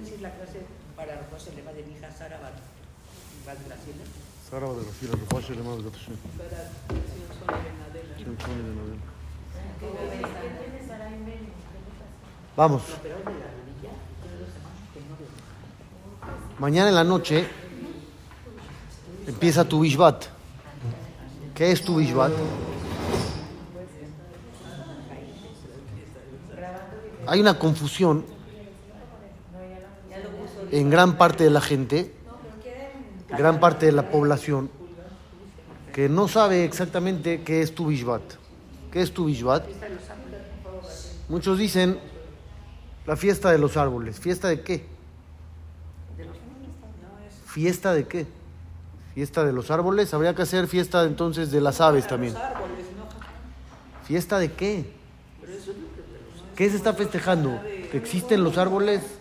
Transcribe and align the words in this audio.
decir 0.00 0.20
la 0.20 0.30
clase 0.30 0.60
para 0.96 1.28
Rosh 1.30 1.48
Elema 1.52 1.72
de 1.72 1.82
mi 1.84 1.92
hija 1.92 2.10
Sara 2.10 2.40
Bat 2.40 3.58
de 3.58 3.68
la 3.68 3.76
Sila? 3.76 4.04
Sara 4.48 4.66
Bat 4.66 4.76
de 4.76 4.86
la 4.86 4.92
Sila, 4.92 5.12
Rosh 5.30 5.48
de 5.48 5.56
la 5.56 5.62
Para 5.62 5.76
el 5.76 7.04
señor 7.10 7.30
Sonia 7.38 7.60
Benadela. 7.64 8.16
Señor 8.16 8.36
¿Qué 9.80 9.86
tiene 10.70 10.88
Sara 10.88 11.08
en 11.08 11.60
Vamos. 12.56 12.82
Mañana 16.58 16.88
en 16.88 16.94
la 16.94 17.04
noche 17.04 17.46
empieza 19.26 19.64
tu 19.64 19.80
Bishvat. 19.80 20.26
¿Qué 21.54 21.72
es 21.72 21.82
tu 21.82 21.96
Bishvat? 21.96 22.32
Hay 27.26 27.40
una 27.40 27.58
confusión 27.58 28.24
en 30.70 30.90
gran 30.90 31.16
parte 31.16 31.44
de 31.44 31.50
la 31.50 31.60
gente, 31.60 32.12
gran 33.28 33.60
parte 33.60 33.86
de 33.86 33.92
la 33.92 34.10
población, 34.10 34.70
que 35.92 36.08
no 36.08 36.28
sabe 36.28 36.64
exactamente 36.64 37.42
qué 37.42 37.62
es 37.62 37.74
tu 37.74 37.86
Bishvat. 37.86 38.22
¿Qué 38.92 39.02
es 39.02 39.12
tu 39.12 39.26
Bishvat? 39.26 39.64
Muchos 41.28 41.58
dicen 41.58 41.98
la 43.06 43.16
fiesta 43.16 43.50
de 43.50 43.58
los 43.58 43.76
árboles. 43.76 44.18
¿Fiesta 44.18 44.48
de 44.48 44.62
qué? 44.62 44.86
¿Fiesta 47.46 47.92
de 47.92 48.06
qué? 48.06 48.26
Fiesta 49.14 49.44
de 49.44 49.52
los 49.52 49.70
árboles. 49.70 50.14
Habría 50.14 50.34
que 50.34 50.42
hacer 50.42 50.66
fiesta 50.68 51.04
entonces 51.04 51.50
de 51.50 51.60
las 51.60 51.80
aves 51.80 52.06
también. 52.06 52.34
¿Fiesta 54.04 54.38
de 54.38 54.52
qué? 54.52 54.92
¿Qué 56.56 56.70
se 56.70 56.76
está 56.76 56.94
festejando? 56.94 57.60
¿Que 57.90 57.96
existen 57.96 58.44
los 58.44 58.58
árboles? 58.58 59.19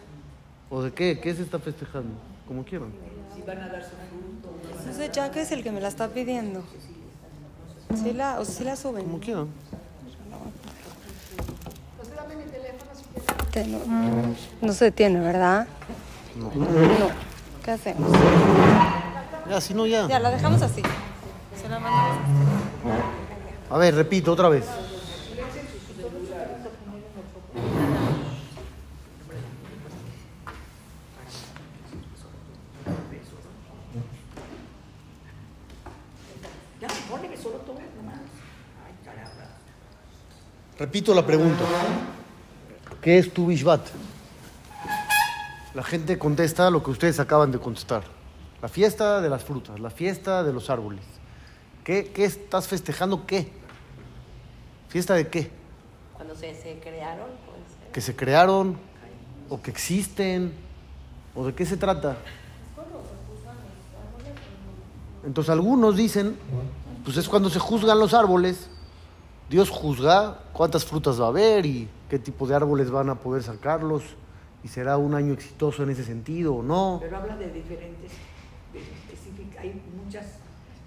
¿O 0.69 0.81
de 0.83 0.93
qué? 0.93 1.19
¿Qué 1.19 1.33
se 1.33 1.41
está 1.43 1.59
festejando? 1.59 2.11
Como 2.47 2.63
quieran. 2.63 2.91
Si 3.35 3.41
van 3.41 3.57
a 3.61 3.67
dar 3.69 3.83
su 3.83 3.89
fruto. 3.89 4.77
Entonces 4.79 5.11
Jack 5.11 5.35
es 5.37 5.51
el 5.51 5.63
que 5.63 5.71
me 5.71 5.81
la 5.81 5.87
está 5.87 6.07
pidiendo. 6.09 6.63
Sí 7.95 8.13
la, 8.13 8.39
o 8.39 8.45
sea, 8.45 8.53
sí 8.55 8.63
la 8.63 8.75
suben. 8.75 9.03
Como 9.03 9.19
quieran. 9.19 9.47
Te- 13.51 13.65
no, 13.65 13.79
no 14.61 14.73
se 14.73 14.85
detiene, 14.85 15.19
¿verdad? 15.19 15.67
No. 16.35 16.51
No. 16.53 17.09
¿Qué 17.63 17.71
hacemos? 17.71 18.11
Ya, 19.49 19.59
si 19.59 19.73
no, 19.73 19.87
ya. 19.87 20.07
Ya, 20.07 20.19
la 20.19 20.29
dejamos 20.29 20.61
así. 20.61 20.83
Se 21.59 21.67
la 21.67 21.79
mandamos 21.79 22.17
así. 22.23 23.71
A 23.71 23.77
ver, 23.79 23.95
repito 23.95 24.31
otra 24.33 24.49
vez. 24.49 24.65
Ya, 36.81 36.87
ponle 37.09 37.35
solo 37.37 37.57
todo 37.59 37.79
nomás. 37.97 38.19
Ay, 38.85 38.93
caramba. 39.03 39.45
Repito 40.89 41.13
la 41.13 41.23
pregunta. 41.23 41.63
¿Qué 42.99 43.19
es 43.19 43.31
tu 43.31 43.45
Bishvat? 43.45 43.81
La 45.75 45.83
gente 45.83 46.17
contesta 46.17 46.71
lo 46.71 46.81
que 46.81 46.89
ustedes 46.89 47.19
acaban 47.19 47.51
de 47.51 47.59
contestar. 47.59 48.01
La 48.59 48.69
fiesta 48.69 49.21
de 49.21 49.29
las 49.29 49.43
frutas, 49.43 49.79
la 49.79 49.91
fiesta 49.91 50.43
de 50.43 50.51
los 50.51 50.71
árboles. 50.71 51.05
¿Qué, 51.83 52.11
qué 52.11 52.25
estás 52.25 52.67
festejando? 52.67 53.27
¿Qué? 53.27 53.51
¿Fiesta 54.87 55.13
de 55.13 55.27
qué? 55.27 55.51
Cuando 56.15 56.33
se, 56.33 56.55
se 56.55 56.79
crearon, 56.79 57.27
pues. 57.45 57.93
¿Que 57.93 58.01
se 58.01 58.15
crearon? 58.15 58.75
¿O 59.47 59.61
que 59.61 59.69
existen? 59.69 60.53
¿O 61.35 61.45
de 61.45 61.53
qué 61.53 61.67
se 61.67 61.77
trata? 61.77 62.17
Entonces 65.23 65.51
algunos 65.51 65.95
dicen, 65.95 66.35
pues 67.05 67.15
es 67.17 67.29
cuando 67.29 67.51
se 67.51 67.59
juzgan 67.59 67.99
los 67.99 68.15
árboles. 68.15 68.71
Dios 69.49 69.69
juzga 69.69 70.39
cuántas 70.53 70.85
frutas 70.85 71.19
va 71.19 71.25
a 71.25 71.29
haber 71.29 71.65
y 71.65 71.87
qué 72.09 72.19
tipo 72.19 72.45
de 72.47 72.55
árboles 72.55 72.91
van 72.91 73.09
a 73.09 73.15
poder 73.15 73.43
sacarlos. 73.43 74.03
Y 74.63 74.67
será 74.67 74.97
un 74.97 75.15
año 75.15 75.33
exitoso 75.33 75.83
en 75.83 75.89
ese 75.89 76.03
sentido 76.03 76.55
o 76.55 76.63
no. 76.63 76.99
Pero 77.01 77.17
habla 77.17 77.37
de 77.37 77.49
diferentes, 77.49 78.11
de 78.73 78.79
específicas. 78.79 79.63
Hay 79.63 79.81
muchas, 80.03 80.25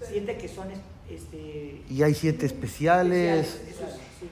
siete 0.07 0.37
que 0.37 0.47
son 0.47 0.67
este, 1.09 1.81
Y 1.89 2.03
hay 2.03 2.13
siete 2.13 2.45
especiales. 2.45 3.47
especiales. 3.47 3.75
Eso 3.75 3.97
sí. 4.19 4.29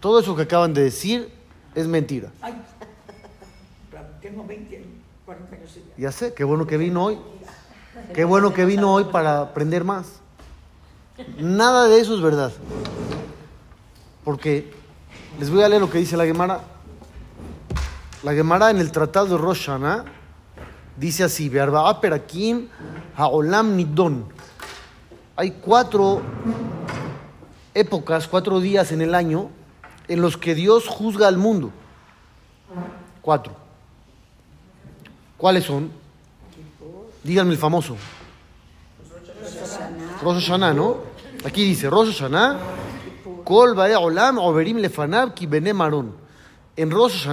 Todo 0.00 0.20
eso 0.20 0.34
que 0.36 0.42
acaban 0.42 0.74
de 0.74 0.82
decir 0.82 1.30
es 1.74 1.86
mentira. 1.86 2.30
Ay, 2.42 2.60
tengo 4.20 4.44
20, 4.44 4.84
40 5.24 5.56
años. 5.56 5.74
ya. 5.74 6.02
Ya 6.02 6.12
sé, 6.12 6.34
qué 6.34 6.44
bueno 6.44 6.66
que 6.66 6.76
vino 6.76 7.04
hoy. 7.04 7.18
Qué 8.14 8.24
bueno 8.24 8.52
que 8.52 8.64
vino 8.64 8.92
hoy 8.92 9.04
para 9.04 9.40
aprender 9.40 9.84
más. 9.84 10.20
Nada 11.38 11.86
de 11.88 12.00
eso 12.00 12.14
es 12.14 12.22
verdad. 12.22 12.52
Porque 14.24 14.72
les 15.38 15.50
voy 15.50 15.62
a 15.62 15.68
leer 15.68 15.80
lo 15.80 15.90
que 15.90 15.98
dice 15.98 16.16
la 16.16 16.24
Gemara. 16.24 16.60
La 18.22 18.34
Gemara 18.34 18.70
en 18.70 18.78
el 18.78 18.92
Tratado 18.92 19.26
de 19.26 19.38
Rosh 19.38 19.66
Hashanah 19.66 20.04
dice 20.96 21.24
así: 21.24 21.48
"Be'arba'a 21.48 22.00
perakim 22.00 22.68
ha'olam 23.16 23.76
nidon". 23.76 24.26
Hay 25.36 25.52
cuatro 25.52 26.20
épocas, 27.72 28.28
cuatro 28.28 28.60
días 28.60 28.92
en 28.92 29.00
el 29.00 29.14
año 29.14 29.48
en 30.08 30.20
los 30.20 30.36
que 30.36 30.54
Dios 30.54 30.86
juzga 30.86 31.28
al 31.28 31.38
mundo. 31.38 31.70
Cuatro. 33.22 33.54
¿Cuáles 35.38 35.64
son? 35.64 35.90
Díganme 37.24 37.52
el 37.52 37.58
famoso. 37.58 37.96
Rosh 40.22 40.34
Hashanah, 40.34 40.74
¿no? 40.74 40.98
Aquí 41.44 41.64
dice, 41.64 41.88
Rosh 41.88 42.12
Hashanah, 42.12 42.58
Olam. 43.50 44.38
En 46.76 46.90
Rosh 46.90 47.28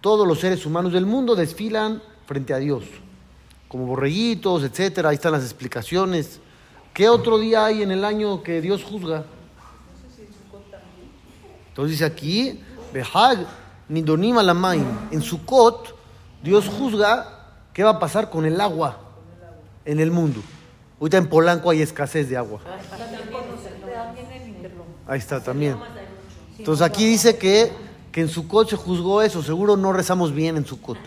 todos 0.00 0.28
los 0.28 0.38
seres 0.38 0.66
humanos 0.66 0.92
del 0.92 1.06
mundo 1.06 1.34
desfilan 1.34 2.02
frente 2.26 2.52
a 2.52 2.58
Dios, 2.58 2.84
como 3.68 3.86
borreguitos, 3.86 4.62
etcétera. 4.62 5.08
Ahí 5.08 5.14
están 5.14 5.32
las 5.32 5.44
explicaciones. 5.44 6.40
¿Qué 6.92 7.08
otro 7.08 7.38
día 7.38 7.64
hay 7.64 7.82
en 7.82 7.90
el 7.90 8.04
año 8.04 8.42
que 8.42 8.60
Dios 8.60 8.84
juzga? 8.84 9.24
Entonces 11.68 11.92
dice 11.92 12.04
aquí, 12.04 12.60
Behag 12.92 13.46
Nidonim 13.88 14.38
Alamaim. 14.38 14.86
En 15.10 15.22
Sukkot, 15.22 15.96
Dios 16.42 16.68
juzga 16.68 17.46
qué 17.72 17.82
va 17.82 17.90
a 17.90 17.98
pasar 17.98 18.30
con 18.30 18.44
el 18.44 18.60
agua 18.60 18.98
en 19.84 19.98
el 20.00 20.10
mundo. 20.10 20.40
Ahorita 21.00 21.16
en 21.16 21.28
Polanco 21.28 21.70
hay 21.70 21.82
escasez 21.82 22.28
de 22.28 22.36
agua. 22.36 22.60
Ahí 25.06 25.18
está 25.18 25.42
también. 25.42 25.76
Entonces 26.58 26.84
aquí 26.84 27.06
dice 27.06 27.36
que, 27.36 27.72
que 28.10 28.22
en 28.22 28.28
Sukkot 28.28 28.70
se 28.70 28.76
juzgó 28.76 29.22
eso. 29.22 29.42
Seguro 29.42 29.76
no 29.76 29.92
rezamos 29.92 30.32
bien 30.32 30.56
en 30.56 30.64
Sukkot. 30.64 30.98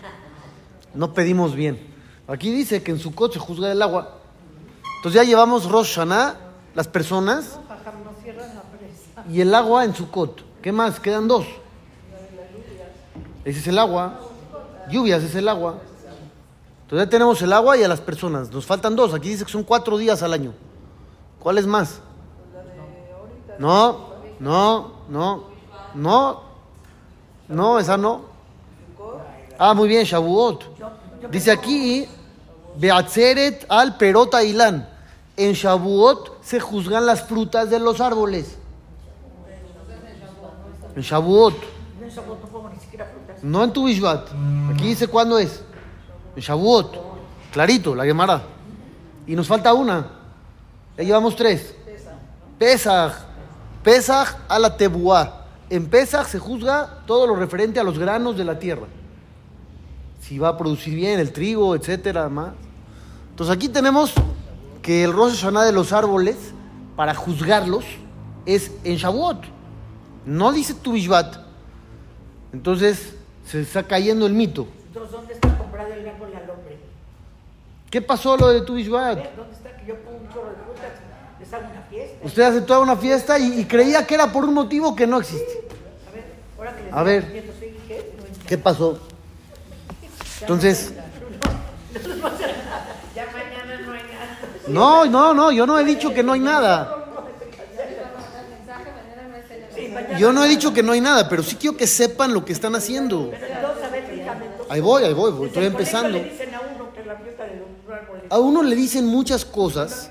No 0.94 1.12
pedimos 1.14 1.54
bien. 1.54 1.78
Aquí 2.26 2.52
dice 2.52 2.82
que 2.82 2.92
en 2.92 2.98
Sukkot 2.98 3.32
se 3.32 3.38
juzga 3.38 3.72
el 3.72 3.80
agua. 3.82 4.18
Entonces 4.96 5.20
ya 5.20 5.24
llevamos 5.24 5.68
Rosh 5.70 5.94
Hashanah, 5.94 6.36
las 6.74 6.88
personas, 6.88 7.58
y 9.30 9.40
el 9.40 9.54
agua 9.54 9.84
en 9.84 9.94
Sukkot. 9.94 10.60
¿Qué 10.62 10.72
más? 10.72 11.00
Quedan 11.00 11.28
dos. 11.28 11.46
Ese 13.44 13.60
es 13.60 13.66
el 13.66 13.78
agua. 13.78 14.20
Lluvias 14.90 15.22
es 15.22 15.34
el 15.34 15.48
agua. 15.48 15.78
Entonces 16.82 17.06
ya 17.06 17.10
tenemos 17.10 17.40
el 17.42 17.52
agua 17.52 17.76
y 17.76 17.82
a 17.82 17.88
las 17.88 18.00
personas. 18.00 18.50
Nos 18.50 18.66
faltan 18.66 18.96
dos. 18.96 19.14
Aquí 19.14 19.28
dice 19.28 19.44
que 19.44 19.52
son 19.52 19.62
cuatro 19.62 19.98
días 19.98 20.22
al 20.22 20.32
año. 20.32 20.52
¿Cuál 21.38 21.58
es 21.58 21.66
más? 21.66 22.00
No, 23.58 24.08
no, 24.40 24.92
no, 25.08 25.44
no. 25.94 26.48
No, 27.48 27.78
esa 27.78 27.96
no. 27.96 28.22
Ah, 29.58 29.74
muy 29.74 29.88
bien, 29.88 30.04
Shavuot. 30.04 30.64
Dice 31.30 31.50
aquí, 31.50 32.06
Beatzeret 32.76 33.66
al 33.68 33.96
Perota 33.96 34.44
Ilán. 34.44 34.88
En 35.36 35.52
Shavuot 35.52 36.42
se 36.42 36.60
juzgan 36.60 37.06
las 37.06 37.22
frutas 37.22 37.70
de 37.70 37.78
los 37.80 38.00
árboles. 38.00 38.56
En 40.94 41.02
Shavuot. 41.02 41.54
No 43.42 43.64
en 43.64 43.72
tu 43.72 43.86
Bishvat. 43.86 44.28
Aquí 44.72 44.88
dice 44.88 45.08
cuándo 45.08 45.38
es. 45.38 45.62
En 46.36 46.42
Shavuot. 46.42 46.96
Clarito, 47.52 47.94
la 47.94 48.04
Gemara. 48.04 48.42
Y 49.26 49.34
nos 49.34 49.46
falta 49.46 49.72
una. 49.72 50.06
Ya 50.96 51.04
llevamos 51.04 51.34
tres. 51.34 51.74
Pesach. 52.58 53.27
Pesach 53.88 54.36
a 54.50 54.58
la 54.58 54.76
Tebuá. 54.76 55.46
En 55.70 55.88
Pesach 55.88 56.26
se 56.26 56.38
juzga 56.38 57.04
todo 57.06 57.26
lo 57.26 57.34
referente 57.34 57.80
a 57.80 57.82
los 57.82 57.98
granos 57.98 58.36
de 58.36 58.44
la 58.44 58.58
tierra. 58.58 58.86
Si 60.20 60.38
va 60.38 60.48
a 60.48 60.58
producir 60.58 60.94
bien 60.94 61.18
el 61.18 61.32
trigo, 61.32 61.74
etcétera, 61.74 62.28
más. 62.28 62.52
Entonces 63.30 63.56
aquí 63.56 63.70
tenemos 63.70 64.12
que 64.82 65.04
el 65.04 65.14
Rosh 65.14 65.36
Hashanah 65.36 65.64
de 65.64 65.72
los 65.72 65.94
árboles, 65.94 66.36
para 66.96 67.14
juzgarlos, 67.14 67.86
es 68.44 68.72
en 68.84 68.96
Shavuot. 68.96 69.38
No 70.26 70.52
dice 70.52 70.74
tu 70.74 70.92
Bishvat. 70.92 71.36
Entonces 72.52 73.14
se 73.46 73.62
está 73.62 73.84
cayendo 73.84 74.26
el 74.26 74.34
mito. 74.34 74.68
Entonces, 74.88 75.12
¿dónde 75.12 75.32
está 75.32 75.56
comprado? 75.56 75.88
¿Qué 77.90 78.02
pasó 78.02 78.36
lo 78.36 78.48
de 78.48 78.60
tu 78.60 78.74
A 78.74 78.76
Bishvat? 78.76 79.16
ver, 79.16 79.32
¿dónde 79.34 79.54
está 79.54 79.74
que 79.78 79.86
yo 79.86 79.94
pongo 80.00 80.18
un 80.18 80.28
chorro 80.28 80.50
de 80.50 80.56
frutas? 80.56 80.92
Les 80.92 81.14
hago 81.16 81.28
una 81.56 81.82
fiesta. 81.88 82.16
Usted 82.26 82.42
hace 82.42 82.60
toda 82.60 82.80
una 82.80 82.96
fiesta 82.96 83.38
y, 83.38 83.60
y 83.60 83.64
creía 83.64 84.06
que 84.06 84.14
era 84.14 84.30
por 84.30 84.44
un 84.44 84.54
motivo 84.54 84.94
que 84.94 85.06
no 85.06 85.18
existe. 85.18 85.64
A 86.06 86.12
ver, 86.12 86.24
ahora 86.58 86.76
que 86.76 86.84
les 86.84 86.92
A 86.94 87.02
ver. 87.02 87.28
nietos, 87.32 87.54
¿sí? 87.58 87.74
¿qué? 87.88 88.12
No. 88.18 88.46
¿Qué 88.46 88.58
pasó? 88.58 88.98
Entonces, 90.42 90.92
Ya 93.14 93.26
mañana 93.32 93.80
no 93.86 93.92
hay 93.92 94.02
nada. 94.02 94.38
no, 94.68 95.04
no, 95.06 95.34
no, 95.34 95.50
yo 95.52 95.66
no 95.66 95.78
he 95.78 95.84
dicho 95.84 96.12
que 96.14 96.22
no 96.22 96.32
hay 96.34 96.40
nada. 96.40 96.94
Sí. 99.74 99.92
Yo 100.18 100.32
no 100.32 100.44
he 100.44 100.48
dicho 100.48 100.72
que 100.74 100.82
no 100.82 100.92
hay 100.92 101.00
nada, 101.00 101.28
pero 101.28 101.42
sí 101.42 101.56
quiero 101.56 101.76
que 101.76 101.86
sepan 101.86 102.34
lo 102.34 102.44
que 102.44 102.52
están 102.52 102.74
haciendo. 102.74 103.30
Ahí 104.68 104.80
voy, 104.80 105.04
ahí 105.04 105.14
voy, 105.14 105.46
estoy 105.46 105.66
empezando. 105.66 106.20
a 108.30 108.38
uno 108.38 108.62
le 108.62 108.76
dicen 108.76 109.06
muchas 109.06 109.44
cosas 109.44 110.10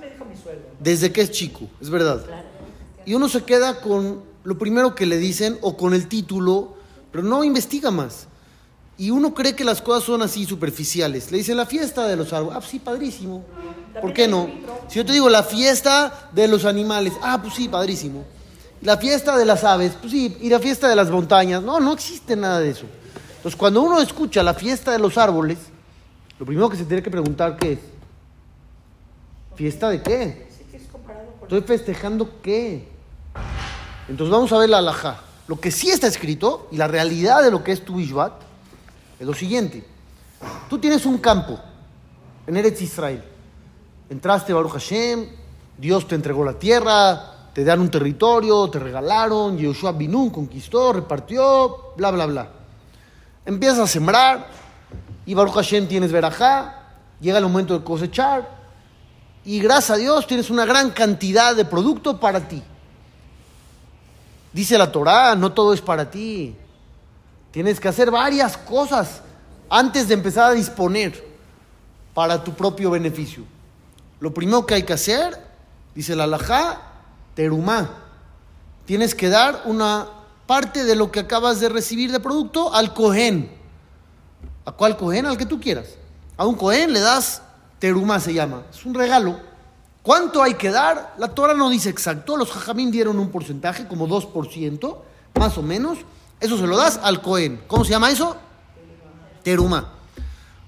desde 0.80 1.12
que 1.12 1.22
es 1.22 1.32
chico, 1.32 1.68
es 1.82 1.90
verdad. 1.90 2.24
Y 3.06 3.14
uno 3.14 3.30
se 3.30 3.44
queda 3.44 3.82
con 3.82 4.22
lo 4.44 4.58
primero 4.58 4.96
que 4.96 5.06
le 5.06 5.18
dicen 5.18 5.58
o 5.62 5.78
con 5.78 5.94
el 5.94 6.08
título, 6.08 6.76
pero 7.12 7.24
no 7.24 7.44
investiga 7.44 7.92
más. 7.92 8.28
Y 9.00 9.12
uno 9.12 9.34
cree 9.34 9.56
que 9.56 9.64
las 9.64 9.82
cosas 9.82 10.04
son 10.04 10.22
así 10.24 10.46
superficiales. 10.46 11.32
Le 11.32 11.38
dicen 11.38 11.56
la 11.56 11.68
fiesta 11.68 12.08
de 12.08 12.16
los 12.16 12.34
árboles. 12.34 12.56
Ah, 12.56 12.60
pues 12.60 12.72
sí, 12.72 12.80
padrísimo. 12.80 13.46
¿Por 14.02 14.12
qué 14.12 14.28
no? 14.28 14.50
Si 14.88 14.96
yo 14.96 15.06
te 15.06 15.14
digo 15.14 15.30
la 15.30 15.44
fiesta 15.44 16.30
de 16.32 16.48
los 16.48 16.66
animales. 16.66 17.14
Ah, 17.22 17.40
pues 17.40 17.54
sí, 17.54 17.68
padrísimo. 17.68 18.26
La 18.82 18.98
fiesta 18.98 19.38
de 19.38 19.46
las 19.46 19.64
aves. 19.64 19.94
Pues 20.00 20.12
sí. 20.12 20.36
Y 20.42 20.50
la 20.50 20.60
fiesta 20.60 20.90
de 20.90 20.96
las 20.96 21.12
montañas. 21.12 21.62
No, 21.62 21.80
no 21.80 21.94
existe 21.94 22.36
nada 22.36 22.60
de 22.60 22.72
eso. 22.72 22.88
Entonces, 23.36 23.56
cuando 23.56 23.84
uno 23.84 24.02
escucha 24.02 24.42
la 24.42 24.56
fiesta 24.56 24.92
de 24.92 25.00
los 25.00 25.16
árboles, 25.16 25.60
lo 26.40 26.46
primero 26.46 26.68
que 26.68 26.78
se 26.78 26.86
tiene 26.86 27.04
que 27.04 27.12
preguntar 27.12 27.56
qué 27.56 27.74
es. 27.74 27.80
¿Fiesta 29.56 29.90
de 29.90 30.02
qué? 30.02 30.48
Sí, 30.58 30.64
que 30.72 30.78
es 30.78 30.88
comparado 30.88 31.34
con 31.37 31.37
Estoy 31.48 31.62
festejando 31.62 32.42
qué. 32.42 32.90
Entonces 34.10 34.30
vamos 34.30 34.52
a 34.52 34.58
ver 34.58 34.70
la 34.70 34.80
alajá. 34.80 35.22
Lo 35.48 35.58
que 35.58 35.72
sí 35.72 35.90
está 35.90 36.06
escrito 36.06 36.68
y 36.74 36.76
la 36.76 36.90
realidad 36.90 37.42
de 37.42 37.50
lo 37.50 37.64
que 37.64 37.72
es 37.72 37.86
tu 37.86 38.02
Ishvat 38.02 38.34
es 39.18 39.26
lo 39.26 39.34
siguiente. 39.34 39.88
Tú 40.70 40.78
tienes 40.78 41.06
un 41.06 41.20
campo 41.20 41.58
en 42.46 42.58
Eretz 42.58 42.82
Israel. 42.82 43.24
Entraste 44.10 44.52
Baruch 44.52 44.74
Hashem, 44.74 45.26
Dios 45.78 46.06
te 46.06 46.16
entregó 46.16 46.44
la 46.44 46.60
tierra, 46.60 47.48
te 47.54 47.64
dan 47.64 47.80
un 47.80 47.90
territorio, 47.90 48.70
te 48.70 48.80
regalaron, 48.80 49.58
Yehoshua 49.58 49.94
Binun 49.94 50.32
conquistó, 50.32 50.92
repartió, 50.92 51.94
bla, 51.96 52.12
bla, 52.12 52.26
bla. 52.26 52.50
Empiezas 53.46 53.80
a 53.80 53.88
sembrar 53.88 54.48
y 55.26 55.34
Baruch 55.34 55.54
Hashem 55.54 55.88
tienes 55.88 56.12
verajá, 56.12 56.90
llega 57.22 57.38
el 57.38 57.46
momento 57.46 57.80
de 57.80 57.86
cosechar 57.86 58.57
y 59.48 59.62
gracias 59.62 59.92
a 59.92 59.96
Dios 59.96 60.28
tienes 60.28 60.50
una 60.50 60.66
gran 60.66 60.92
cantidad 60.92 61.56
de 61.56 61.64
producto 61.64 62.20
para 62.20 62.50
ti. 62.50 62.62
Dice 64.52 64.78
la 64.78 64.92
Torá, 64.92 65.36
no 65.36 65.54
todo 65.54 65.74
es 65.74 65.80
para 65.80 66.12
ti. 66.12 66.54
Tienes 67.52 67.80
que 67.80 67.88
hacer 67.88 68.12
varias 68.12 68.58
cosas 68.58 69.22
antes 69.70 70.10
de 70.10 70.16
empezar 70.16 70.52
a 70.52 70.54
disponer 70.54 71.26
para 72.14 72.44
tu 72.44 72.54
propio 72.56 72.92
beneficio. 72.92 73.46
Lo 74.20 74.34
primero 74.34 74.66
que 74.66 74.74
hay 74.74 74.84
que 74.84 74.92
hacer, 74.92 75.42
dice 75.96 76.14
la 76.14 76.26
alajá, 76.26 76.82
terumá. 77.34 77.90
Tienes 78.86 79.16
que 79.16 79.30
dar 79.30 79.62
una 79.64 80.10
parte 80.46 80.84
de 80.84 80.96
lo 80.96 81.10
que 81.10 81.22
acabas 81.22 81.62
de 81.62 81.70
recibir 81.70 82.12
de 82.12 82.20
producto 82.20 82.74
al 82.74 82.94
cohen. 82.94 83.50
¿A 84.66 84.74
cuál 84.74 84.98
cohen? 84.98 85.26
Al 85.26 85.38
que 85.38 85.46
tú 85.46 85.58
quieras. 85.58 85.88
A 86.36 86.46
un 86.46 86.56
cohen 86.56 86.92
le 86.92 87.00
das 87.00 87.44
terumá, 87.80 88.20
se 88.20 88.34
llama. 88.34 88.64
Es 88.72 88.86
un 88.86 88.94
regalo. 88.94 89.40
¿Cuánto 90.02 90.42
hay 90.42 90.54
que 90.54 90.70
dar? 90.70 91.16
La 91.18 91.34
Torah 91.36 91.54
no 91.54 91.70
dice 91.70 91.90
exacto. 91.90 92.38
Los 92.38 92.52
jajamín 92.52 92.92
dieron 92.92 93.20
un 93.20 93.30
porcentaje, 93.30 93.88
como 93.88 94.08
2%, 94.08 94.98
más 95.36 95.58
o 95.58 95.62
menos. 95.62 96.00
Eso 96.40 96.58
se 96.58 96.68
lo 96.68 96.78
das 96.78 97.00
al 97.04 97.22
cohen. 97.22 97.62
¿Cómo 97.68 97.84
se 97.84 97.92
llama 97.92 98.12
eso? 98.12 98.38
Terumá. 99.44 99.94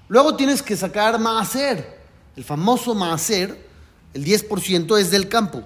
Luego 0.08 0.36
tienes 0.36 0.62
que 0.62 0.76
sacar 0.76 1.18
maaser. 1.18 2.00
El 2.36 2.44
famoso 2.44 2.94
maaser, 2.94 3.66
el 4.12 4.24
10% 4.24 4.98
es 4.98 5.10
del 5.10 5.28
campo. 5.28 5.62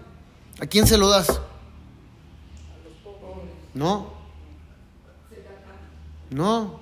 ¿A 0.60 0.66
quién 0.66 0.86
se 0.86 0.98
lo 0.98 1.08
das? 1.08 1.40
No. 3.72 4.12
No. 6.30 6.80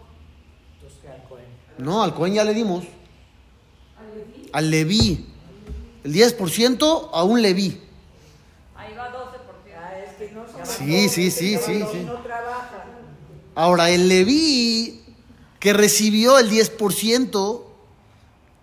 No, 1.79 2.03
al 2.03 2.15
Cohen 2.15 2.35
ya 2.35 2.45
le 2.45 2.55
dimos. 2.55 2.85
Al 4.53 4.71
Leví. 4.71 5.27
El 6.05 6.13
10% 6.15 7.11
a 7.13 7.23
un 7.25 7.41
Leví. 7.43 7.81
Ahí 8.77 8.95
va 8.95 9.09
12%. 9.13 9.17
Ah, 9.77 9.99
es 9.99 10.15
que 10.15 10.35
no 10.35 10.45
se 10.47 10.67
Sí, 10.67 11.09
sí, 11.09 11.31
sí, 11.31 11.59
sí, 11.59 11.79
no, 11.81 11.91
sí. 11.93 12.07
trabaja. 12.25 12.85
Ahora, 13.55 13.91
el 13.91 14.09
Leví 14.09 15.03
que 15.63 15.73
recibió 15.73 16.39
el 16.41 16.51
10%, 16.51 17.63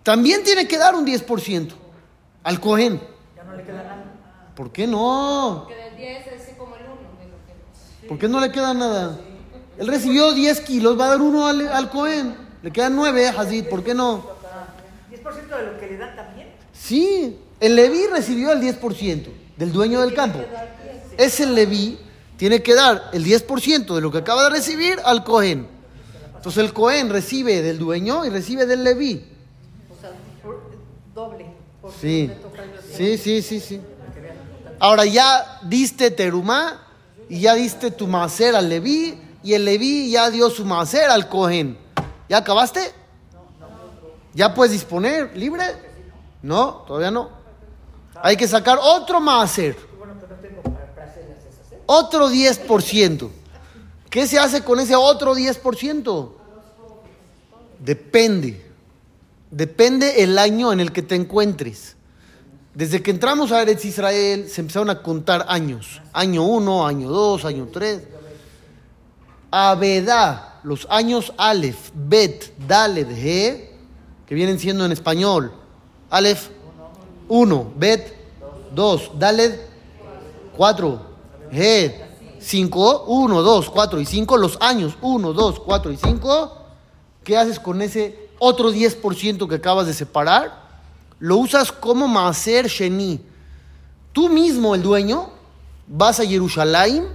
también 0.02 0.44
tiene 0.44 0.68
que 0.68 0.76
dar 0.76 0.94
un 0.94 1.06
10% 1.06 1.70
al 2.42 2.60
Cohen. 2.60 3.00
Ya 3.34 3.44
no 3.44 3.56
le 3.56 3.64
queda 3.64 3.82
nada. 3.82 4.04
¿Por 4.54 4.70
qué 4.70 4.86
no? 4.86 5.64
Que 5.66 5.74
del 5.76 5.96
10 5.96 6.26
es 6.26 6.56
como 6.58 6.76
el 6.76 6.82
1 6.82 6.92
de 6.92 7.26
lo 7.30 8.02
que 8.02 8.06
¿Por 8.06 8.18
qué 8.18 8.28
no 8.28 8.38
le 8.38 8.52
queda 8.52 8.74
nada? 8.74 9.18
Él 9.78 9.86
recibió 9.88 10.34
10 10.34 10.60
kilos, 10.60 11.00
va 11.00 11.06
a 11.06 11.08
dar 11.08 11.22
uno 11.22 11.46
al, 11.46 11.66
al 11.68 11.88
Cohen. 11.88 12.36
Le 12.62 12.70
quedan 12.70 12.94
9, 12.94 13.28
Hazid, 13.28 13.64
¿por 13.68 13.82
qué 13.82 13.94
no? 13.94 14.22
10% 15.30 15.56
de 15.56 15.66
lo 15.72 15.78
que 15.78 15.86
le 15.86 15.96
dan 15.96 16.14
también. 16.16 16.48
Sí, 16.72 17.36
el 17.60 17.76
Leví 17.76 18.06
recibió 18.06 18.52
el 18.52 18.60
10% 18.60 19.26
del 19.56 19.72
dueño 19.72 20.00
del 20.00 20.14
campo. 20.14 20.40
Ese 21.18 21.46
Leví 21.46 21.98
tiene 22.36 22.62
que 22.62 22.74
dar 22.74 23.10
el 23.12 23.24
10% 23.24 23.94
de 23.94 24.00
lo 24.00 24.10
que 24.10 24.18
acaba 24.18 24.44
de 24.44 24.50
recibir 24.50 24.98
al 25.04 25.24
Cohen. 25.24 25.66
Entonces 26.36 26.64
el 26.64 26.72
Cohen 26.72 27.10
recibe 27.10 27.60
del 27.60 27.78
dueño 27.78 28.24
y 28.24 28.30
recibe 28.30 28.64
del 28.64 28.82
Leví. 28.84 29.24
Por- 30.42 30.62
doble. 31.14 31.46
porque 31.82 31.98
Sí, 32.00 32.30
sí, 32.96 33.18
sí, 33.18 33.42
sí, 33.42 33.60
sí. 33.60 33.80
Ahora 34.78 35.04
ya 35.04 35.58
diste 35.62 36.10
terumá 36.10 36.82
y 37.28 37.40
ya 37.40 37.54
diste 37.54 37.90
tu 37.90 38.06
macer 38.06 38.54
al 38.56 38.70
Leví 38.70 39.18
y 39.42 39.52
el 39.52 39.66
Leví 39.66 40.10
ya 40.10 40.30
dio 40.30 40.48
su 40.48 40.64
macer 40.64 41.10
al 41.10 41.28
Cohen. 41.28 41.76
¿Ya 42.30 42.38
acabaste? 42.38 42.80
¿Ya 44.34 44.54
puedes 44.54 44.72
disponer 44.72 45.36
libre? 45.36 45.64
No, 46.42 46.84
todavía 46.86 47.10
no. 47.10 47.30
Hay 48.22 48.36
que 48.36 48.46
sacar 48.46 48.78
otro 48.80 49.20
¿eh? 49.58 49.76
otro 51.86 52.30
10%. 52.30 53.30
¿Qué 54.08 54.26
se 54.26 54.38
hace 54.38 54.62
con 54.62 54.78
ese 54.78 54.94
otro 54.94 55.34
10%? 55.34 56.30
Depende. 57.78 58.66
Depende 59.50 60.22
el 60.22 60.38
año 60.38 60.72
en 60.72 60.80
el 60.80 60.92
que 60.92 61.02
te 61.02 61.14
encuentres. 61.14 61.96
Desde 62.74 63.02
que 63.02 63.10
entramos 63.10 63.50
a 63.50 63.62
Eretz 63.62 63.84
Israel 63.84 64.48
se 64.48 64.60
empezaron 64.60 64.90
a 64.90 65.02
contar 65.02 65.46
años. 65.48 66.00
Año 66.12 66.44
1, 66.44 66.86
año 66.86 67.08
2, 67.08 67.44
año 67.44 67.68
3. 67.72 68.02
Abedá, 69.50 70.60
los 70.62 70.86
años 70.90 71.32
Aleph, 71.36 71.90
Bet, 71.94 72.56
Daled, 72.68 73.10
He, 73.10 73.69
que 74.30 74.36
vienen 74.36 74.60
siendo 74.60 74.84
en 74.84 74.92
español. 74.92 75.52
Aleph, 76.08 76.50
1, 77.26 77.72
Bet, 77.76 78.14
2, 78.72 79.18
Daled, 79.18 79.58
4, 80.56 81.02
He, 81.50 82.00
5, 82.38 83.04
1, 83.08 83.42
2, 83.42 83.70
4 83.70 84.00
y 84.00 84.06
5, 84.06 84.36
los 84.36 84.56
años 84.60 84.96
1, 85.02 85.32
2, 85.32 85.58
4 85.58 85.90
y 85.90 85.96
5. 85.96 86.56
¿Qué 87.24 87.36
haces 87.36 87.58
con 87.58 87.82
ese 87.82 88.30
otro 88.38 88.72
10% 88.72 89.48
que 89.48 89.56
acabas 89.56 89.88
de 89.88 89.94
separar? 89.94 90.62
Lo 91.18 91.38
usas 91.38 91.72
como 91.72 92.06
Maaser 92.06 92.68
Sheni. 92.68 93.20
Tú 94.12 94.28
mismo, 94.28 94.76
el 94.76 94.82
dueño, 94.84 95.30
vas 95.88 96.20
a 96.20 96.24
Jerusalén 96.24 97.08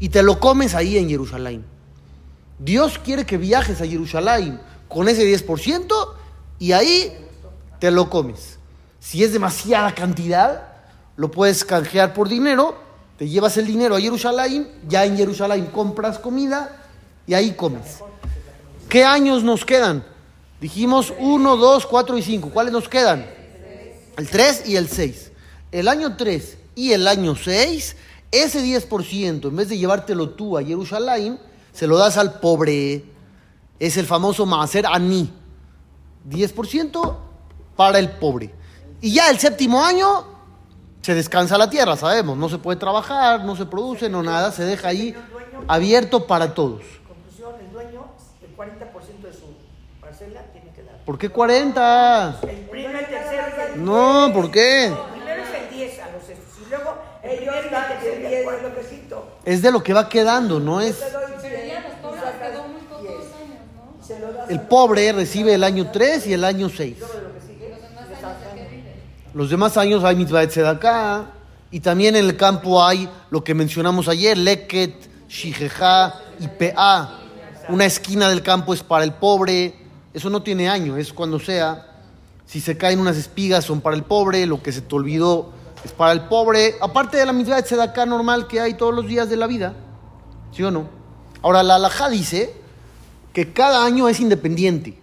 y 0.00 0.08
te 0.08 0.22
lo 0.22 0.40
comes 0.40 0.74
ahí 0.74 0.96
en 0.96 1.10
Jerusalén. 1.10 1.62
Dios 2.58 2.98
quiere 2.98 3.26
que 3.26 3.36
viajes 3.36 3.82
a 3.82 3.86
Jerusalén 3.86 4.58
con 4.88 5.10
ese 5.10 5.30
10% 5.30 6.23
y 6.58 6.72
ahí 6.72 7.12
te 7.78 7.90
lo 7.90 8.08
comes. 8.10 8.58
Si 9.00 9.22
es 9.22 9.32
demasiada 9.32 9.94
cantidad, 9.94 10.68
lo 11.16 11.30
puedes 11.30 11.64
canjear 11.64 12.14
por 12.14 12.28
dinero, 12.28 12.76
te 13.18 13.28
llevas 13.28 13.56
el 13.56 13.66
dinero 13.66 13.96
a 13.96 14.00
Jerusalén, 14.00 14.68
ya 14.88 15.04
en 15.04 15.16
Jerusalén 15.16 15.66
compras 15.66 16.18
comida 16.18 16.84
y 17.26 17.34
ahí 17.34 17.52
comes. 17.52 18.00
¿Qué 18.88 19.04
años 19.04 19.42
nos 19.42 19.64
quedan? 19.64 20.04
Dijimos 20.60 21.12
1, 21.18 21.56
2, 21.56 21.86
4 21.86 22.18
y 22.18 22.22
5. 22.22 22.50
¿Cuáles 22.50 22.72
nos 22.72 22.88
quedan? 22.88 23.26
El 24.16 24.28
3 24.28 24.62
y 24.66 24.76
el 24.76 24.88
6. 24.88 25.32
El 25.72 25.88
año 25.88 26.16
3 26.16 26.58
y 26.74 26.92
el 26.92 27.06
año 27.06 27.36
6, 27.36 27.96
ese 28.30 28.62
10%, 28.62 29.48
en 29.48 29.56
vez 29.56 29.68
de 29.68 29.78
llevártelo 29.78 30.30
tú 30.30 30.56
a 30.56 30.64
Jerusalén, 30.64 31.38
se 31.72 31.86
lo 31.86 31.98
das 31.98 32.16
al 32.16 32.40
pobre. 32.40 33.04
Es 33.78 33.96
el 33.96 34.06
famoso 34.06 34.46
Maaser 34.46 34.86
Ani. 34.86 35.32
10% 36.28 37.16
para 37.76 37.98
el 37.98 38.10
pobre. 38.10 38.54
Y 39.00 39.12
ya 39.14 39.28
el 39.30 39.38
séptimo 39.38 39.84
año 39.84 40.24
se 41.02 41.14
descansa 41.14 41.58
la 41.58 41.68
tierra, 41.68 41.96
sabemos, 41.96 42.36
no 42.36 42.48
se 42.48 42.58
puede 42.58 42.78
trabajar, 42.78 43.44
no 43.44 43.56
se 43.56 43.66
produce, 43.66 44.08
no 44.08 44.22
nada, 44.22 44.50
se 44.52 44.64
deja 44.64 44.88
ahí 44.88 45.14
abierto 45.68 46.26
para 46.26 46.54
todos. 46.54 46.82
Conclusión, 47.06 47.54
el 47.60 47.72
dueño, 47.72 48.06
el 48.42 48.56
40% 48.56 49.20
de 49.22 49.32
su 49.32 49.44
parcela 50.00 50.42
tiene 50.52 50.70
que 50.72 50.82
dar. 50.82 50.96
¿Por 51.04 51.18
qué 51.18 51.28
40? 51.28 52.38
El 52.42 52.56
primero, 52.70 52.98
el 52.98 53.06
tercero 53.06 53.42
y 53.56 53.72
el 53.74 53.84
No, 53.84 54.30
¿por 54.32 54.50
qué? 54.50 54.94
Primero 55.12 55.42
es 55.42 55.62
el 55.62 55.76
10 55.76 55.98
a 56.00 56.10
los. 56.12 56.22
Y 56.24 56.70
luego 56.70 56.94
el 57.22 57.30
Ellos 57.30 57.54
primero 57.54 57.78
el 57.78 57.86
tercero 57.88 58.14
el 58.14 58.22
y 58.22 58.24
el 58.24 58.30
10 58.30 58.44
cuarto. 58.44 58.68
lo 58.68 58.74
que. 58.74 58.84
Es 59.44 59.60
de 59.60 59.70
lo 59.70 59.82
que 59.82 59.92
va 59.92 60.08
quedando, 60.08 60.58
no 60.58 60.80
es... 60.80 60.98
Te 60.98 61.10
doy 61.10 61.24
Pero 61.28 61.40
100, 61.40 61.68
ya 61.68 61.80
los 61.80 61.92
pobres 61.98 62.22
sacas 62.22 62.50
quedó 62.50 62.62
muy 62.68 62.80
pocos 62.80 63.02
10. 63.02 63.12
años, 63.14 63.58
¿no? 63.76 64.02
Se 64.06 64.18
lo 64.20 64.32
das 64.32 64.33
El 64.48 64.60
pobre 64.62 65.12
recibe 65.12 65.54
el 65.54 65.64
año 65.64 65.90
3 65.90 66.26
y 66.26 66.32
el 66.32 66.44
año 66.44 66.68
6. 66.68 66.96
Los 67.00 67.10
demás 67.10 67.36
años 67.36 68.52
de 68.54 68.60
que 68.60 68.76
vive. 68.76 68.94
Los 69.32 69.50
demás 69.50 69.76
años 69.76 70.04
hay 70.04 70.16
mitzvah 70.16 70.46
de 70.46 70.68
acá 70.68 71.26
y 71.70 71.80
también 71.80 72.16
en 72.16 72.24
el 72.26 72.36
campo 72.36 72.84
hay 72.84 73.08
lo 73.30 73.42
que 73.42 73.54
mencionamos 73.54 74.08
ayer, 74.08 74.36
leket, 74.36 74.94
shijeja 75.28 76.14
y 76.38 76.48
pa. 76.48 77.20
Una 77.68 77.86
esquina 77.86 78.28
del 78.28 78.42
campo 78.42 78.74
es 78.74 78.82
para 78.82 79.04
el 79.04 79.14
pobre, 79.14 79.74
eso 80.12 80.28
no 80.28 80.42
tiene 80.42 80.68
año, 80.68 80.96
es 80.96 81.12
cuando 81.12 81.40
sea. 81.40 81.90
Si 82.46 82.60
se 82.60 82.76
caen 82.76 83.00
unas 83.00 83.16
espigas 83.16 83.64
son 83.64 83.80
para 83.80 83.96
el 83.96 84.04
pobre, 84.04 84.44
lo 84.46 84.62
que 84.62 84.70
se 84.70 84.82
te 84.82 84.94
olvidó 84.94 85.50
es 85.82 85.92
para 85.92 86.12
el 86.12 86.22
pobre. 86.22 86.74
Aparte 86.80 87.16
de 87.16 87.24
la 87.24 87.32
mitzvah 87.32 87.62
de 87.62 87.82
acá 87.82 88.04
normal 88.04 88.46
que 88.46 88.60
hay 88.60 88.74
todos 88.74 88.94
los 88.94 89.06
días 89.06 89.30
de 89.30 89.36
la 89.36 89.46
vida, 89.46 89.74
¿sí 90.52 90.62
o 90.62 90.70
no? 90.70 90.86
Ahora 91.40 91.62
la 91.62 91.76
alajá 91.76 92.10
dice 92.10 92.63
que 93.34 93.52
cada 93.52 93.84
año 93.84 94.08
es 94.08 94.20
independiente. 94.20 94.96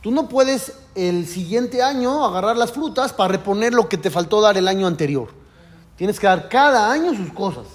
Tú 0.00 0.10
no 0.10 0.28
puedes 0.28 0.72
el 0.94 1.26
siguiente 1.26 1.82
año 1.82 2.24
agarrar 2.24 2.56
las 2.56 2.72
frutas 2.72 3.12
para 3.12 3.32
reponer 3.32 3.74
lo 3.74 3.88
que 3.88 3.98
te 3.98 4.10
faltó 4.10 4.40
dar 4.40 4.56
el 4.56 4.68
año 4.68 4.86
anterior. 4.86 5.28
Tienes 5.96 6.18
que 6.18 6.26
dar 6.26 6.48
cada 6.48 6.90
año 6.90 7.14
sus 7.14 7.32
cosas. 7.32 7.66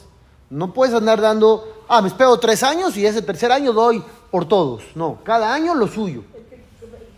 No 0.49 0.73
puedes 0.73 0.95
andar 0.95 1.21
dando, 1.21 1.83
ah, 1.87 2.01
me 2.01 2.07
espero 2.07 2.37
tres 2.39 2.63
años 2.63 2.95
y 2.97 3.05
ese 3.05 3.21
tercer 3.21 3.51
año 3.51 3.73
doy 3.73 4.03
por 4.31 4.47
todos. 4.47 4.83
No, 4.95 5.19
cada 5.23 5.53
año 5.53 5.75
lo 5.75 5.87
suyo. 5.87 6.23
El 6.35 6.43
que 6.45 6.63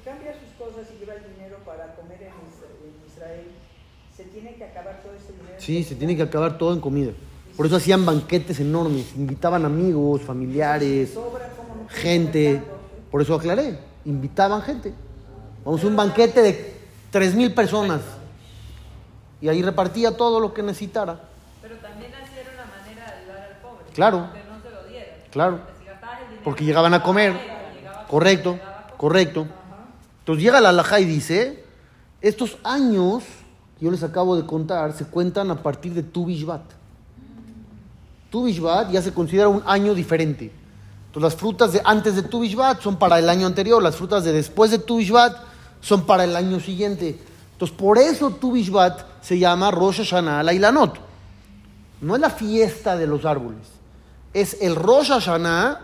cambia 0.03 0.33
sus 0.33 0.51
cosas 0.57 0.87
y 0.93 0.99
lleva 0.99 1.13
el 1.13 1.33
dinero 1.35 1.57
para 1.65 1.95
comer 1.95 2.21
en 2.23 2.29
Isra- 2.29 2.71
en 2.83 3.11
Israel, 3.13 3.45
se 4.15 4.23
tiene 4.25 4.55
que 4.55 4.63
acabar 4.63 5.01
todo 5.01 5.13
ese 5.13 5.33
dinero. 5.33 5.55
Sí, 5.59 5.83
se 5.83 5.95
tiene 5.95 6.15
que 6.15 6.23
acabar 6.23 6.57
todo 6.57 6.73
en 6.73 6.81
comida. 6.81 7.11
Por 7.55 7.65
eso 7.67 7.75
hacían 7.75 8.05
banquetes 8.05 8.59
enormes, 8.59 9.13
invitaban 9.15 9.65
amigos, 9.65 10.21
familiares, 10.21 11.11
Sobra 11.13 11.50
gente. 11.91 12.61
Por 13.09 13.21
eso 13.21 13.35
aclaré, 13.35 13.79
invitaban 14.05 14.61
gente. 14.61 14.93
Vamos 15.63 15.83
a 15.83 15.87
un 15.87 15.95
banquete 15.95 16.41
de 16.41 16.75
tres 17.11 17.35
mil 17.35 17.53
personas. 17.53 18.01
Y 19.41 19.49
ahí 19.49 19.61
repartía 19.61 20.15
todo 20.15 20.39
lo 20.39 20.53
que 20.53 20.63
necesitara. 20.63 21.19
Pero 21.61 21.75
también 21.77 22.11
así 22.13 22.33
era 22.39 22.51
una 22.53 22.65
manera 22.77 23.05
de 23.05 23.21
ayudar 23.21 23.49
al 23.49 23.57
pobre. 23.57 23.85
Claro. 23.93 24.29
Que 24.33 24.39
no 24.43 24.61
se 24.61 24.69
lo 24.75 24.87
dieran. 24.87 25.15
Claro. 25.31 25.59
Porque 25.59 25.79
si 25.79 25.85
gastabas 25.85 26.19
el 26.19 26.25
dinero, 26.27 26.41
Porque 26.43 26.65
llegaban 26.65 26.93
a 26.93 27.03
comer. 27.03 27.33
llegaba 27.33 28.01
a 28.01 28.07
Correcto, 28.07 28.59
correcto. 28.97 29.47
Entonces 30.19 30.43
llega 30.43 30.61
la 30.61 30.69
alajá 30.69 30.99
y 30.99 31.05
dice, 31.05 31.63
estos 32.21 32.57
años 32.63 33.23
que 33.79 33.85
yo 33.85 33.91
les 33.91 34.03
acabo 34.03 34.35
de 34.35 34.45
contar 34.45 34.93
se 34.93 35.05
cuentan 35.05 35.49
a 35.49 35.61
partir 35.63 35.93
de 35.93 36.03
Tu 36.03 36.25
Bishvat. 36.25 36.61
Tu 38.29 38.43
Bishvat 38.45 38.91
ya 38.91 39.01
se 39.01 39.13
considera 39.13 39.47
un 39.49 39.63
año 39.65 39.93
diferente. 39.95 40.51
Entonces 41.11 41.33
las 41.33 41.35
frutas 41.35 41.73
de 41.73 41.81
antes 41.83 42.15
de 42.15 42.23
Tu 42.23 42.39
Bishvat 42.39 42.81
son 42.81 42.95
para 42.95 43.19
el 43.19 43.27
año 43.27 43.45
anterior, 43.45 43.83
las 43.83 43.97
frutas 43.97 44.23
de 44.23 44.31
después 44.31 44.71
de 44.71 44.79
Tu 44.79 44.97
Bishvat 44.97 45.35
son 45.81 46.05
para 46.05 46.23
el 46.23 46.35
año 46.37 46.61
siguiente. 46.61 47.19
Entonces 47.51 47.77
por 47.77 47.97
eso 47.97 48.29
Tu 48.31 48.53
Bishvat 48.53 49.01
se 49.21 49.37
llama 49.37 49.71
Rosh 49.71 49.97
Hashanah 49.97 50.41
Lailanot. 50.41 50.95
No 51.99 52.15
es 52.15 52.21
la 52.21 52.29
fiesta 52.29 52.95
de 52.95 53.07
los 53.07 53.25
árboles, 53.25 53.67
es 54.33 54.57
el 54.61 54.75
Rosh 54.75 55.09
Hashanah, 55.09 55.81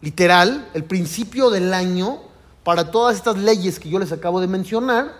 literal, 0.00 0.68
el 0.72 0.84
principio 0.84 1.50
del 1.50 1.74
año 1.74 2.18
para 2.64 2.90
todas 2.90 3.16
estas 3.16 3.36
leyes 3.36 3.78
que 3.78 3.90
yo 3.90 3.98
les 3.98 4.12
acabo 4.12 4.40
de 4.40 4.46
mencionar 4.46 5.12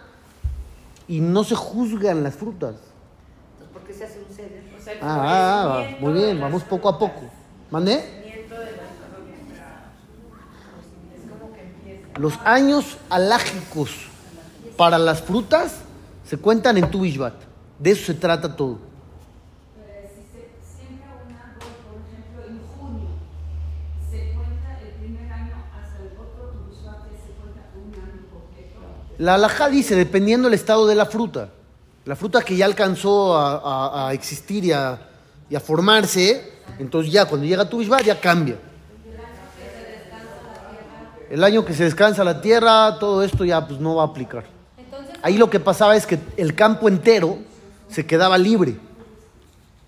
y 1.07 1.21
no 1.21 1.45
se 1.45 1.55
juzgan 1.55 2.23
las 2.23 2.35
frutas. 2.35 2.77
Entonces, 3.53 3.73
¿por 3.73 3.83
qué 3.83 3.93
se 3.93 4.05
hace 4.05 4.21
un 4.27 4.35
ceder? 4.35 4.65
O 4.79 4.83
sea, 4.83 4.93
el 4.95 4.99
Ah, 5.03 5.07
ah, 5.07 5.21
ah, 5.21 5.63
florecimiento 5.65 6.07
muy 6.07 6.13
bien, 6.15 6.41
vamos 6.41 6.63
poco 6.65 6.89
a 6.89 6.99
poco. 6.99 7.21
¿Mandé? 7.71 7.99
Florecimiento 7.99 8.55
de 8.55 8.65
las 8.65 8.91
frutas. 8.99 9.61
Es 11.15 11.31
como 11.31 11.53
que 11.53 11.63
empieza. 11.63 12.00
Los 12.19 12.35
años 12.45 12.99
alágicos 13.09 13.91
para 14.77 14.99
las 14.99 15.23
frutas 15.23 15.77
se 16.29 16.37
cuentan 16.37 16.77
en 16.79 16.91
tu 16.91 17.01
Bishvat. 17.01 17.35
De 17.79 17.91
eso 17.93 18.07
se 18.07 18.15
trata 18.15 18.55
todo. 18.57 18.79
La 29.19 29.35
alajá 29.35 29.69
dice, 29.69 29.95
dependiendo 29.97 30.49
del 30.49 30.55
estado 30.55 30.87
de 30.87 30.95
la 30.95 31.07
fruta. 31.07 31.51
La 32.07 32.17
fruta 32.17 32.41
que 32.43 32.57
ya 32.57 32.65
alcanzó 32.65 33.37
a, 33.37 33.57
a- 34.05 34.09
a 34.09 34.13
existir 34.15 34.65
y 34.65 34.73
a, 34.73 34.99
y 35.51 35.55
a 35.55 35.61
formarse, 35.61 36.53
entonces 36.79 37.13
ya 37.13 37.27
cuando 37.27 37.47
llega 37.47 37.69
tu 37.69 37.79
Bishvat 37.79 38.03
ya 38.03 38.19
cambia. 38.19 38.57
El 41.31 41.45
año 41.45 41.65
que 41.65 41.73
se 41.73 41.85
descansa 41.85 42.25
la 42.25 42.41
tierra, 42.41 42.99
todo 42.99 43.23
esto 43.23 43.45
ya 43.45 43.67
pues 43.67 43.81
no 43.81 43.95
va 43.95 44.03
a 44.03 44.07
aplicar. 44.07 44.45
Entonces, 44.77 45.15
Ahí 45.23 45.39
lo 45.39 45.49
que 45.49 45.61
pasaba 45.61 45.97
es 45.97 46.07
que 46.07 46.19
el 46.37 46.55
campo 46.55 46.89
entero 46.89 47.39
se 47.89 48.05
quedaba 48.05 48.37
libre. 48.37 48.77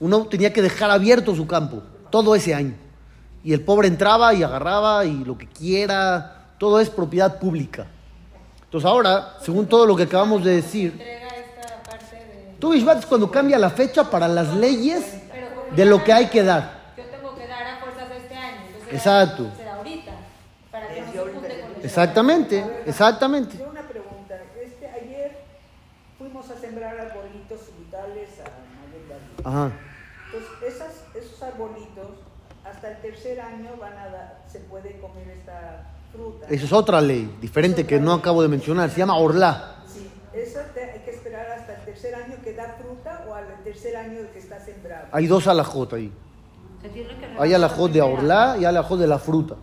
Uno 0.00 0.26
tenía 0.26 0.52
que 0.52 0.62
dejar 0.62 0.90
abierto 0.90 1.34
su 1.34 1.46
campo 1.46 1.82
todo 2.10 2.34
ese 2.34 2.54
año. 2.54 2.74
Y 3.44 3.52
el 3.52 3.60
pobre 3.60 3.88
entraba 3.88 4.32
y 4.34 4.42
agarraba 4.42 5.04
y 5.04 5.24
lo 5.24 5.36
que 5.36 5.48
quiera, 5.48 6.54
todo 6.58 6.80
es 6.80 6.88
propiedad 6.88 7.38
pública. 7.38 7.86
Entonces 8.64 8.88
ahora, 8.88 9.36
según 9.42 9.66
todo 9.66 9.84
lo 9.84 9.96
que 9.96 10.04
acabamos 10.04 10.44
de 10.44 10.56
decir, 10.56 10.96
de. 10.96 11.22
Tu 12.62 12.70
Bishvat 12.70 13.00
es 13.00 13.06
cuando 13.06 13.28
cambia 13.28 13.58
la 13.58 13.70
fecha 13.70 14.08
para 14.08 14.28
las 14.28 14.54
leyes 14.54 15.02
de 15.74 15.84
lo 15.84 16.04
que 16.04 16.12
hay 16.12 16.26
que 16.26 16.44
dar. 16.44 16.92
Yo 16.96 17.02
tengo 17.06 17.34
que 17.34 17.48
dar 17.48 17.66
a 17.66 17.80
fuerzas 17.80 18.06
este 18.16 18.36
año. 18.36 18.60
Exacto. 18.88 19.42
Será, 19.42 19.56
será 19.56 19.74
ahorita. 19.78 20.12
Para 20.70 20.86
que 20.86 21.00
no 21.00 21.10
se 21.12 21.18
Exactamente, 21.82 22.64
exactamente. 22.86 23.58
Yo 23.58 23.68
una 23.70 23.82
pregunta. 23.82 24.38
Este, 24.62 24.86
ayer 24.88 25.36
fuimos 26.18 26.48
a 26.50 26.56
sembrar 26.58 26.98
arbolitos 26.98 27.60
frutales 27.60 28.28
a 28.40 28.44
Valle. 28.44 29.66
Ajá. 29.68 29.72
Entonces, 30.26 30.74
esas, 30.74 31.04
esos 31.14 31.42
arbolitos, 31.42 32.08
hasta 32.64 32.90
el 32.92 32.98
tercer 33.02 33.40
año 33.40 33.70
van 33.80 33.96
a 33.98 34.08
dar, 34.08 34.42
se 34.50 34.60
puede 34.60 34.98
comer 35.00 35.28
esta 35.30 35.90
fruta. 36.12 36.46
Esa 36.48 36.64
es 36.64 36.72
otra 36.72 37.00
ley, 37.00 37.36
diferente 37.40 37.86
que 37.86 37.98
no 38.00 38.12
acabo 38.12 38.42
de 38.42 38.48
mencionar. 38.48 38.90
Se 38.90 38.98
llama 38.98 39.16
Orlá. 39.16 39.76
Sí, 39.92 40.10
esa 40.32 40.62
te- 40.72 40.92
hay 40.92 41.00
que 41.00 41.10
esperar 41.10 41.50
hasta 41.50 41.74
el 41.74 41.84
tercer 41.84 42.14
año 42.14 42.36
que 42.42 42.54
da 42.54 42.76
fruta 42.80 43.24
o 43.28 43.34
al 43.34 43.46
tercer 43.64 43.96
año 43.96 44.20
que 44.32 44.38
está 44.38 44.58
sembrado. 44.60 45.08
Hay 45.12 45.26
dos 45.26 45.46
alajot 45.46 45.92
ahí. 45.94 46.12
Se 46.80 46.88
tiene 46.88 47.16
que 47.16 47.26
Hay 47.38 47.52
alajot 47.54 47.90
de 47.92 48.02
Orlá 48.02 48.56
y 48.58 48.64
alajot 48.64 48.98
de 48.98 49.06
la 49.06 49.18
fruta. 49.18 49.56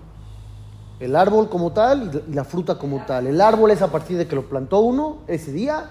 El 1.00 1.16
árbol 1.16 1.50
como 1.50 1.72
tal 1.72 2.24
y- 2.30 2.34
la 2.36 2.44
fruta 2.44 2.76
como 2.78 3.04
tal. 3.06 3.28
El 3.28 3.40
árbol 3.42 3.72
es 3.72 3.82
a 3.82 3.92
partir 3.92 4.18
de 4.18 4.28
que 4.28 4.36
lo 4.36 4.44
plantó 4.50 4.80
uno 4.80 5.20
ese 5.28 5.52
día 5.52 5.90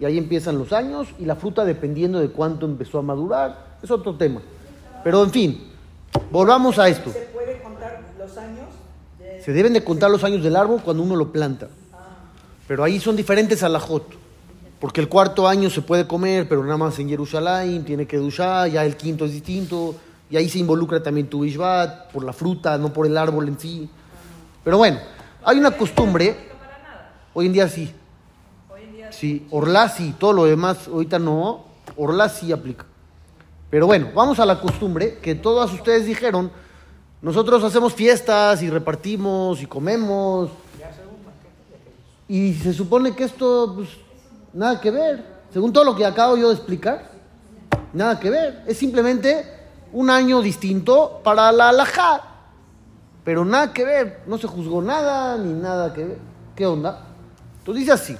y 0.00 0.04
ahí 0.04 0.16
empiezan 0.18 0.58
los 0.58 0.72
años 0.72 1.08
y 1.18 1.24
la 1.26 1.36
fruta 1.36 1.64
dependiendo 1.64 2.18
de 2.20 2.30
cuánto 2.30 2.66
empezó 2.66 2.98
a 2.98 3.02
madurar 3.02 3.76
es 3.82 3.90
otro 3.90 4.14
tema. 4.14 4.40
Pero 5.04 5.22
en 5.22 5.30
fin, 5.30 5.64
volvamos 6.30 6.78
a 6.78 6.88
esto. 6.88 7.12
¿Se 7.12 7.20
puede 7.32 7.60
contar 7.60 8.00
los 8.18 8.36
años? 8.38 8.66
de- 9.18 9.42
Se 9.42 9.52
deben 9.52 9.72
de 9.74 9.84
contar 9.84 10.10
los 10.10 10.24
años 10.24 10.42
del 10.42 10.56
árbol 10.56 10.80
cuando 10.82 11.02
uno 11.02 11.16
lo 11.16 11.30
planta. 11.32 11.68
Pero 12.66 12.82
ahí 12.82 12.98
son 12.98 13.14
diferentes 13.14 13.62
alajot. 13.62 14.04
Porque 14.80 15.00
el 15.00 15.08
cuarto 15.08 15.46
año 15.48 15.70
se 15.70 15.80
puede 15.82 16.06
comer, 16.06 16.48
pero 16.48 16.62
nada 16.62 16.76
más 16.76 16.98
en 16.98 17.08
Jerusalén, 17.08 17.84
tiene 17.84 18.06
que 18.06 18.18
duchar, 18.18 18.68
ya 18.68 18.84
el 18.84 18.96
quinto 18.96 19.24
es 19.24 19.32
distinto. 19.32 19.94
Y 20.28 20.36
ahí 20.36 20.48
se 20.48 20.58
involucra 20.58 21.02
también 21.02 21.28
tu 21.28 21.40
Bishvat, 21.40 22.10
por 22.12 22.24
la 22.24 22.32
fruta, 22.32 22.76
no 22.76 22.92
por 22.92 23.06
el 23.06 23.16
árbol 23.16 23.48
en 23.48 23.58
sí. 23.58 23.88
Pero 24.66 24.78
bueno, 24.78 24.98
hay 25.44 25.60
una 25.60 25.70
costumbre, 25.70 26.36
hoy 27.34 27.46
en 27.46 27.52
día 27.52 27.68
sí. 27.68 27.94
Sí, 29.10 29.46
Orlá 29.52 29.88
sí, 29.88 30.12
todo 30.18 30.32
lo 30.32 30.44
demás 30.44 30.88
ahorita 30.88 31.20
no, 31.20 31.66
Orlá 31.96 32.28
sí 32.28 32.50
aplica. 32.50 32.84
Pero 33.70 33.86
bueno, 33.86 34.08
vamos 34.12 34.40
a 34.40 34.44
la 34.44 34.60
costumbre 34.60 35.18
que 35.22 35.36
todas 35.36 35.72
ustedes 35.72 36.04
dijeron, 36.04 36.50
nosotros 37.22 37.62
hacemos 37.62 37.94
fiestas 37.94 38.60
y 38.60 38.68
repartimos 38.68 39.62
y 39.62 39.66
comemos. 39.66 40.50
Y 42.26 42.54
se 42.54 42.72
supone 42.72 43.14
que 43.14 43.22
esto, 43.22 43.72
pues, 43.76 43.90
nada 44.52 44.80
que 44.80 44.90
ver. 44.90 45.24
Según 45.52 45.72
todo 45.72 45.84
lo 45.84 45.94
que 45.94 46.04
acabo 46.04 46.36
yo 46.36 46.48
de 46.48 46.56
explicar, 46.56 47.08
nada 47.92 48.18
que 48.18 48.30
ver. 48.30 48.64
Es 48.66 48.78
simplemente 48.78 49.44
un 49.92 50.10
año 50.10 50.42
distinto 50.42 51.20
para 51.22 51.52
la 51.52 51.68
alajá. 51.68 52.35
Pero 53.26 53.44
nada 53.44 53.72
que 53.72 53.84
ver. 53.84 54.20
No 54.28 54.38
se 54.38 54.46
juzgó 54.46 54.80
nada 54.80 55.36
ni 55.36 55.52
nada 55.52 55.92
que 55.92 56.04
ver. 56.04 56.18
¿Qué 56.54 56.64
onda? 56.64 57.06
Entonces 57.58 57.80
dice 57.80 57.92
así. 57.92 58.16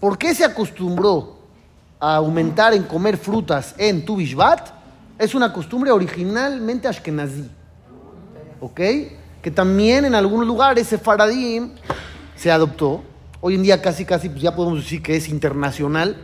¿Por 0.00 0.18
qué 0.18 0.34
se 0.34 0.44
acostumbró 0.44 1.36
a 2.00 2.16
aumentar 2.16 2.74
en 2.74 2.82
comer 2.82 3.18
frutas 3.18 3.76
en 3.78 4.04
Tu 4.04 4.16
Bishvat? 4.16 4.70
Es 5.16 5.36
una 5.36 5.52
costumbre 5.52 5.92
originalmente 5.92 6.88
ashkenazí. 6.88 7.48
¿Ok? 8.60 8.80
Que 9.40 9.50
también 9.54 10.04
en 10.04 10.16
algunos 10.16 10.44
lugares 10.44 10.88
sefaradim 10.88 11.70
se 12.34 12.50
adoptó. 12.50 13.04
Hoy 13.40 13.54
en 13.54 13.62
día 13.62 13.80
casi, 13.80 14.04
casi, 14.04 14.28
pues 14.28 14.42
ya 14.42 14.56
podemos 14.56 14.80
decir 14.80 15.04
que 15.04 15.14
es 15.14 15.28
internacional. 15.28 16.16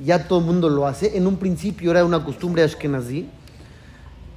Ya 0.00 0.26
todo 0.26 0.40
el 0.40 0.46
mundo 0.46 0.68
lo 0.68 0.84
hace. 0.84 1.16
En 1.16 1.28
un 1.28 1.36
principio 1.36 1.92
era 1.92 2.04
una 2.04 2.24
costumbre 2.24 2.64
ashkenazí. 2.64 3.30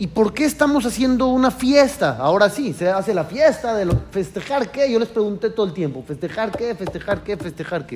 ¿Y 0.02 0.08
por 0.08 0.34
qué 0.34 0.46
estamos 0.46 0.86
haciendo 0.86 1.28
una 1.28 1.52
fiesta? 1.52 2.16
Ahora 2.18 2.50
sí, 2.50 2.74
se 2.74 2.88
hace 2.90 3.14
la 3.14 3.26
fiesta 3.26 3.76
de 3.76 3.84
lo, 3.84 4.00
festejar 4.12 4.72
qué. 4.72 4.90
Yo 4.90 4.98
les 4.98 5.10
pregunté 5.10 5.50
todo 5.50 5.66
el 5.66 5.74
tiempo, 5.74 6.02
festejar 6.08 6.54
qué, 6.54 6.74
festejar 6.74 7.22
qué, 7.22 7.36
festejar 7.36 7.86
qué. 7.86 7.96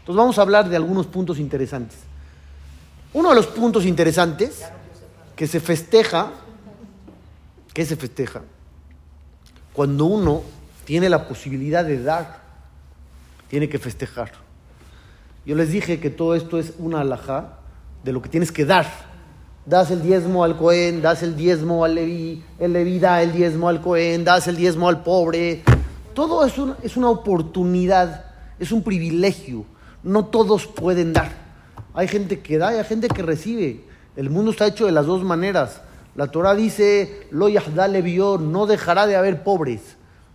Entonces 0.00 0.16
vamos 0.16 0.38
a 0.38 0.42
hablar 0.42 0.68
de 0.68 0.74
algunos 0.74 1.06
puntos 1.06 1.38
interesantes. 1.38 1.98
Uno 3.12 3.28
de 3.28 3.36
los 3.36 3.46
puntos 3.46 3.86
interesantes 3.86 4.64
que 5.36 5.46
se 5.46 5.60
festeja, 5.60 6.32
¿qué 7.72 7.86
se 7.86 7.94
festeja? 7.94 8.42
Cuando 9.72 10.06
uno 10.06 10.42
tiene 10.84 11.08
la 11.08 11.28
posibilidad 11.28 11.84
de 11.84 12.02
dar, 12.02 12.40
tiene 13.48 13.68
que 13.68 13.78
festejar. 13.78 14.32
Yo 15.46 15.54
les 15.54 15.70
dije 15.70 16.00
que 16.00 16.10
todo 16.10 16.34
esto 16.34 16.58
es 16.58 16.72
una 16.78 17.02
alhaja 17.02 17.60
de 18.02 18.12
lo 18.12 18.20
que 18.20 18.28
tienes 18.28 18.50
que 18.50 18.64
dar 18.64 19.09
das 19.70 19.92
el 19.92 20.02
diezmo 20.02 20.42
al 20.42 20.56
Cohen, 20.56 21.00
das 21.00 21.22
el 21.22 21.36
diezmo 21.36 21.84
al 21.84 21.94
Leví, 21.94 22.42
el 22.58 22.72
Leví 22.72 22.98
da 22.98 23.22
el 23.22 23.32
diezmo 23.32 23.68
al 23.68 23.80
Cohen, 23.80 24.24
das 24.24 24.48
el 24.48 24.56
diezmo 24.56 24.88
al 24.88 25.04
pobre. 25.04 25.62
Todo 26.12 26.44
es, 26.44 26.54
es 26.82 26.96
una 26.96 27.08
oportunidad, 27.08 28.24
es 28.58 28.72
un 28.72 28.82
privilegio. 28.82 29.64
No 30.02 30.26
todos 30.26 30.66
pueden 30.66 31.12
dar. 31.12 31.30
Hay 31.94 32.08
gente 32.08 32.40
que 32.40 32.58
da 32.58 32.74
y 32.74 32.78
hay 32.78 32.84
gente 32.84 33.06
que 33.06 33.22
recibe. 33.22 33.84
El 34.16 34.28
mundo 34.28 34.50
está 34.50 34.66
hecho 34.66 34.86
de 34.86 34.92
las 34.92 35.06
dos 35.06 35.22
maneras. 35.22 35.82
La 36.16 36.26
Torah 36.26 36.56
dice, 36.56 37.28
lo 37.30 37.48
le 37.48 38.02
vio, 38.02 38.38
no 38.38 38.66
dejará 38.66 39.06
de 39.06 39.14
haber 39.14 39.44
pobres. 39.44 39.82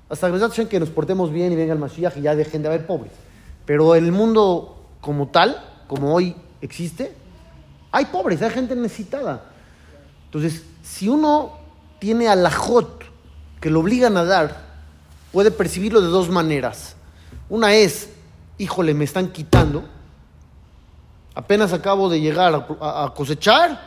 Hasta 0.08 0.32
que 0.32 0.68
que 0.68 0.80
nos 0.80 0.90
portemos 0.90 1.32
bien 1.34 1.52
y 1.52 1.58
venga 1.58 1.74
el 1.74 1.80
Mashiach 1.80 2.16
y 2.16 2.22
ya 2.22 2.36
dejen 2.38 2.62
de 2.62 2.70
haber 2.70 2.88
pobres. 2.88 3.12
Pero 3.66 3.96
el 3.96 4.14
mundo 4.14 4.78
como 5.02 5.28
tal, 5.28 5.62
como 5.88 6.14
hoy 6.14 6.36
existe, 6.62 7.12
hay 7.96 8.04
pobres, 8.04 8.42
hay 8.42 8.50
gente 8.50 8.76
necesitada. 8.76 9.42
Entonces, 10.26 10.64
si 10.84 11.08
uno 11.08 11.54
tiene 11.98 12.28
alajot 12.28 13.06
que 13.62 13.70
lo 13.70 13.80
obligan 13.80 14.18
a 14.18 14.26
dar, 14.26 14.54
puede 15.32 15.50
percibirlo 15.50 16.02
de 16.02 16.08
dos 16.08 16.30
maneras. 16.30 16.98
Una 17.48 17.74
es, 17.74 18.10
híjole, 18.58 18.94
me 18.94 19.06
están 19.06 19.30
quitando. 19.30 19.86
Apenas 21.36 21.72
acabo 21.72 22.10
de 22.10 22.20
llegar 22.20 22.68
a, 22.82 23.14
cosechar. 23.16 23.80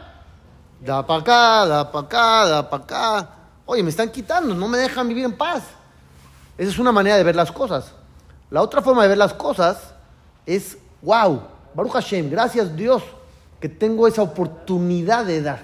Da 0.80 1.06
para 1.06 1.20
acá, 1.20 1.66
da 1.66 1.92
para 1.92 2.06
acá, 2.06 2.46
da 2.46 2.70
para 2.70 2.84
acá. 2.84 3.30
Oye, 3.66 3.82
me 3.82 3.90
están 3.90 4.10
quitando, 4.10 4.54
no 4.54 4.68
me 4.68 4.78
dejan 4.78 5.06
vivir 5.06 5.26
en 5.26 5.36
paz. 5.36 5.64
Esa 6.56 6.70
es 6.70 6.78
una 6.78 6.92
manera 6.92 7.18
de 7.18 7.24
ver 7.24 7.36
las 7.36 7.52
cosas. 7.52 7.92
La 8.48 8.62
otra 8.62 8.80
forma 8.80 9.02
de 9.02 9.08
ver 9.08 9.18
las 9.18 9.34
cosas 9.34 9.92
es, 10.46 10.78
wow, 11.02 11.42
Baruch 11.74 11.92
Hashem, 11.92 12.30
gracias 12.30 12.74
Dios 12.74 13.02
que 13.60 13.68
tengo 13.68 14.06
esa 14.06 14.22
oportunidad 14.22 15.24
de 15.24 15.42
dar. 15.42 15.62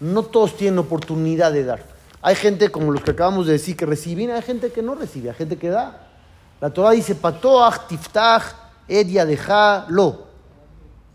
No 0.00 0.24
todos 0.24 0.56
tienen 0.56 0.78
oportunidad 0.78 1.52
de 1.52 1.64
dar. 1.64 1.82
Hay 2.22 2.34
gente, 2.34 2.70
como 2.70 2.92
los 2.92 3.02
que 3.02 3.12
acabamos 3.12 3.46
de 3.46 3.52
decir, 3.52 3.76
que 3.76 3.86
reciben, 3.86 4.30
hay 4.30 4.42
gente 4.42 4.72
que 4.72 4.82
no 4.82 4.94
recibe, 4.94 5.30
hay 5.30 5.36
gente 5.36 5.56
que 5.56 5.70
da. 5.70 6.08
La 6.60 6.70
Torah 6.70 6.90
dice, 6.90 7.14
patoach, 7.14 7.86
tiftach, 7.86 8.42
edia 8.88 9.24
deja, 9.24 9.86
lo. 9.88 10.26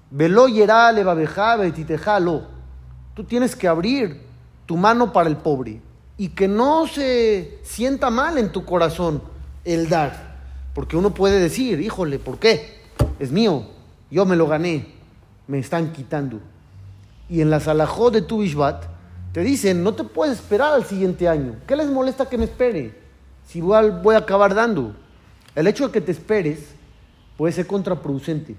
Velo 0.09 0.47
yerá, 0.47 0.91
levabeja, 0.91 1.57
betiteja, 1.57 2.19
lo. 2.19 2.43
Tú 3.13 3.23
tienes 3.23 3.55
que 3.55 3.67
abrir 3.67 4.21
tu 4.65 4.77
mano 4.77 5.11
para 5.11 5.29
el 5.29 5.37
pobre 5.37 5.81
y 6.17 6.29
que 6.29 6.47
no 6.47 6.87
se 6.87 7.59
sienta 7.63 8.09
mal 8.09 8.37
en 8.37 8.51
tu 8.51 8.63
corazón 8.63 9.21
el 9.65 9.89
dar. 9.89 10.31
Porque 10.73 10.95
uno 10.95 11.13
puede 11.13 11.39
decir, 11.39 11.81
híjole, 11.81 12.19
¿por 12.19 12.39
qué? 12.39 12.79
Es 13.19 13.31
mío, 13.31 13.65
yo 14.09 14.25
me 14.25 14.35
lo 14.35 14.47
gané 14.47 15.00
me 15.47 15.59
están 15.59 15.91
quitando. 15.93 16.39
Y 17.29 17.41
en 17.41 17.49
la 17.49 17.59
salajó 17.59 18.11
de 18.11 18.21
tu 18.21 18.39
Bishvat 18.39 18.85
te 19.31 19.41
dicen, 19.41 19.83
no 19.83 19.93
te 19.93 20.03
puedes 20.03 20.39
esperar 20.39 20.73
al 20.73 20.85
siguiente 20.85 21.27
año. 21.27 21.55
¿Qué 21.65 21.75
les 21.75 21.87
molesta 21.87 22.27
que 22.27 22.37
me 22.37 22.45
espere? 22.45 22.99
Si 23.47 23.59
igual 23.59 24.01
voy 24.03 24.15
a 24.15 24.19
acabar 24.19 24.53
dando. 24.53 24.95
El 25.55 25.67
hecho 25.67 25.87
de 25.87 25.93
que 25.93 26.01
te 26.01 26.11
esperes 26.11 26.59
puede 27.37 27.53
ser 27.53 27.67
contraproducente. 27.67 28.55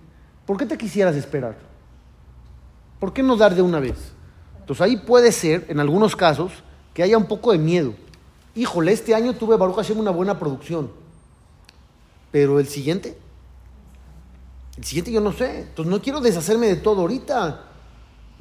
¿Por 0.46 0.56
qué 0.56 0.66
te 0.66 0.78
quisieras 0.78 1.14
esperar? 1.16 1.56
¿Por 2.98 3.12
qué 3.12 3.22
no 3.22 3.36
dar 3.36 3.54
de 3.54 3.62
una 3.62 3.80
vez? 3.80 4.12
Entonces 4.60 4.80
ahí 4.80 4.96
puede 4.96 5.32
ser, 5.32 5.66
en 5.68 5.80
algunos 5.80 6.16
casos, 6.16 6.52
que 6.94 7.02
haya 7.02 7.18
un 7.18 7.26
poco 7.26 7.52
de 7.52 7.58
miedo. 7.58 7.94
Híjole, 8.54 8.92
este 8.92 9.14
año 9.14 9.34
tuve 9.34 9.56
Baruch 9.56 9.76
Hashem 9.76 9.98
una 9.98 10.10
buena 10.10 10.38
producción. 10.38 10.90
Pero 12.30 12.58
el 12.58 12.66
siguiente, 12.66 13.18
el 14.82 14.86
siguiente 14.86 15.12
yo 15.12 15.20
no 15.20 15.32
sé. 15.32 15.60
Entonces 15.60 15.90
no 15.90 16.02
quiero 16.02 16.20
deshacerme 16.20 16.66
de 16.66 16.76
todo 16.76 17.02
ahorita. 17.02 17.66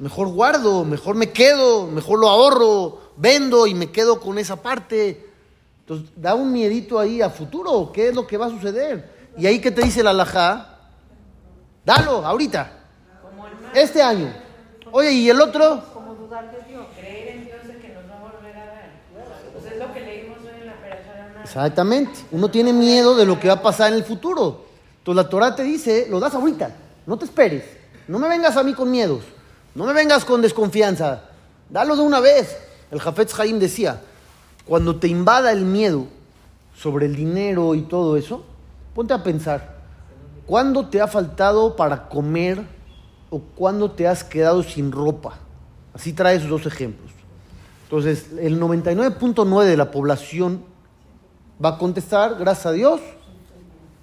Mejor 0.00 0.26
guardo, 0.28 0.84
mejor 0.84 1.14
me 1.14 1.30
quedo, 1.30 1.86
mejor 1.86 2.18
lo 2.18 2.28
ahorro, 2.28 2.98
vendo 3.16 3.68
y 3.68 3.74
me 3.74 3.92
quedo 3.92 4.18
con 4.18 4.38
esa 4.38 4.60
parte. 4.60 5.30
Entonces 5.80 6.10
da 6.16 6.34
un 6.34 6.52
miedito 6.52 6.98
ahí 6.98 7.22
a 7.22 7.30
futuro. 7.30 7.92
¿Qué 7.92 8.08
es 8.08 8.14
lo 8.14 8.26
que 8.26 8.36
va 8.36 8.46
a 8.46 8.50
suceder? 8.50 9.08
Y 9.38 9.46
ahí 9.46 9.60
que 9.60 9.70
te 9.70 9.82
dice 9.82 10.02
la 10.02 10.10
alajá, 10.10 10.80
dalo 11.84 12.26
ahorita. 12.26 12.72
Este 13.72 14.02
año. 14.02 14.34
Oye, 14.90 15.12
¿y 15.12 15.30
el 15.30 15.40
otro? 15.40 15.84
Como 15.94 16.14
dudar 16.14 16.50
de 16.50 16.68
Dios, 16.68 16.86
creer 16.98 17.36
en 17.36 17.44
Dios 17.44 17.66
de 17.68 17.78
que 17.78 17.88
nos 17.94 18.02
va 18.10 18.16
a 18.16 18.32
volver 18.32 18.56
a 18.56 18.66
dar. 18.66 18.90
Pues 19.52 19.72
es 19.72 19.78
lo 19.78 19.94
que 19.94 20.00
leímos 20.00 20.38
hoy 20.40 20.60
en 20.60 20.66
la 20.66 20.80
persona. 20.80 21.42
Exactamente. 21.44 22.18
Uno 22.32 22.50
tiene 22.50 22.72
miedo 22.72 23.14
de 23.14 23.26
lo 23.26 23.38
que 23.38 23.46
va 23.46 23.54
a 23.54 23.62
pasar 23.62 23.92
en 23.92 23.94
el 23.94 24.04
futuro. 24.04 24.71
Entonces 25.02 25.24
la 25.24 25.28
Torah 25.28 25.56
te 25.56 25.64
dice, 25.64 26.06
lo 26.08 26.20
das 26.20 26.32
ahorita, 26.32 26.70
no 27.06 27.16
te 27.16 27.24
esperes, 27.24 27.64
no 28.06 28.20
me 28.20 28.28
vengas 28.28 28.56
a 28.56 28.62
mí 28.62 28.72
con 28.72 28.88
miedos, 28.88 29.24
no 29.74 29.84
me 29.84 29.92
vengas 29.92 30.24
con 30.24 30.40
desconfianza, 30.40 31.24
dalo 31.68 31.96
de 31.96 32.02
una 32.02 32.20
vez. 32.20 32.56
El 32.88 33.00
Jafetz 33.00 33.36
Haim 33.40 33.58
decía, 33.58 34.00
cuando 34.64 35.00
te 35.00 35.08
invada 35.08 35.50
el 35.50 35.64
miedo 35.64 36.06
sobre 36.76 37.06
el 37.06 37.16
dinero 37.16 37.74
y 37.74 37.82
todo 37.82 38.16
eso, 38.16 38.44
ponte 38.94 39.12
a 39.12 39.24
pensar, 39.24 39.74
¿cuándo 40.46 40.86
te 40.86 41.00
ha 41.00 41.08
faltado 41.08 41.74
para 41.74 42.08
comer 42.08 42.62
o 43.28 43.40
cuándo 43.40 43.90
te 43.90 44.06
has 44.06 44.22
quedado 44.22 44.62
sin 44.62 44.92
ropa? 44.92 45.34
Así 45.94 46.12
trae 46.12 46.36
esos 46.36 46.48
dos 46.48 46.64
ejemplos. 46.66 47.10
Entonces, 47.84 48.26
el 48.38 48.60
99.9 48.60 49.64
de 49.64 49.76
la 49.76 49.90
población 49.90 50.62
va 51.62 51.70
a 51.70 51.78
contestar, 51.78 52.36
gracias 52.38 52.66
a 52.66 52.72
Dios, 52.72 53.00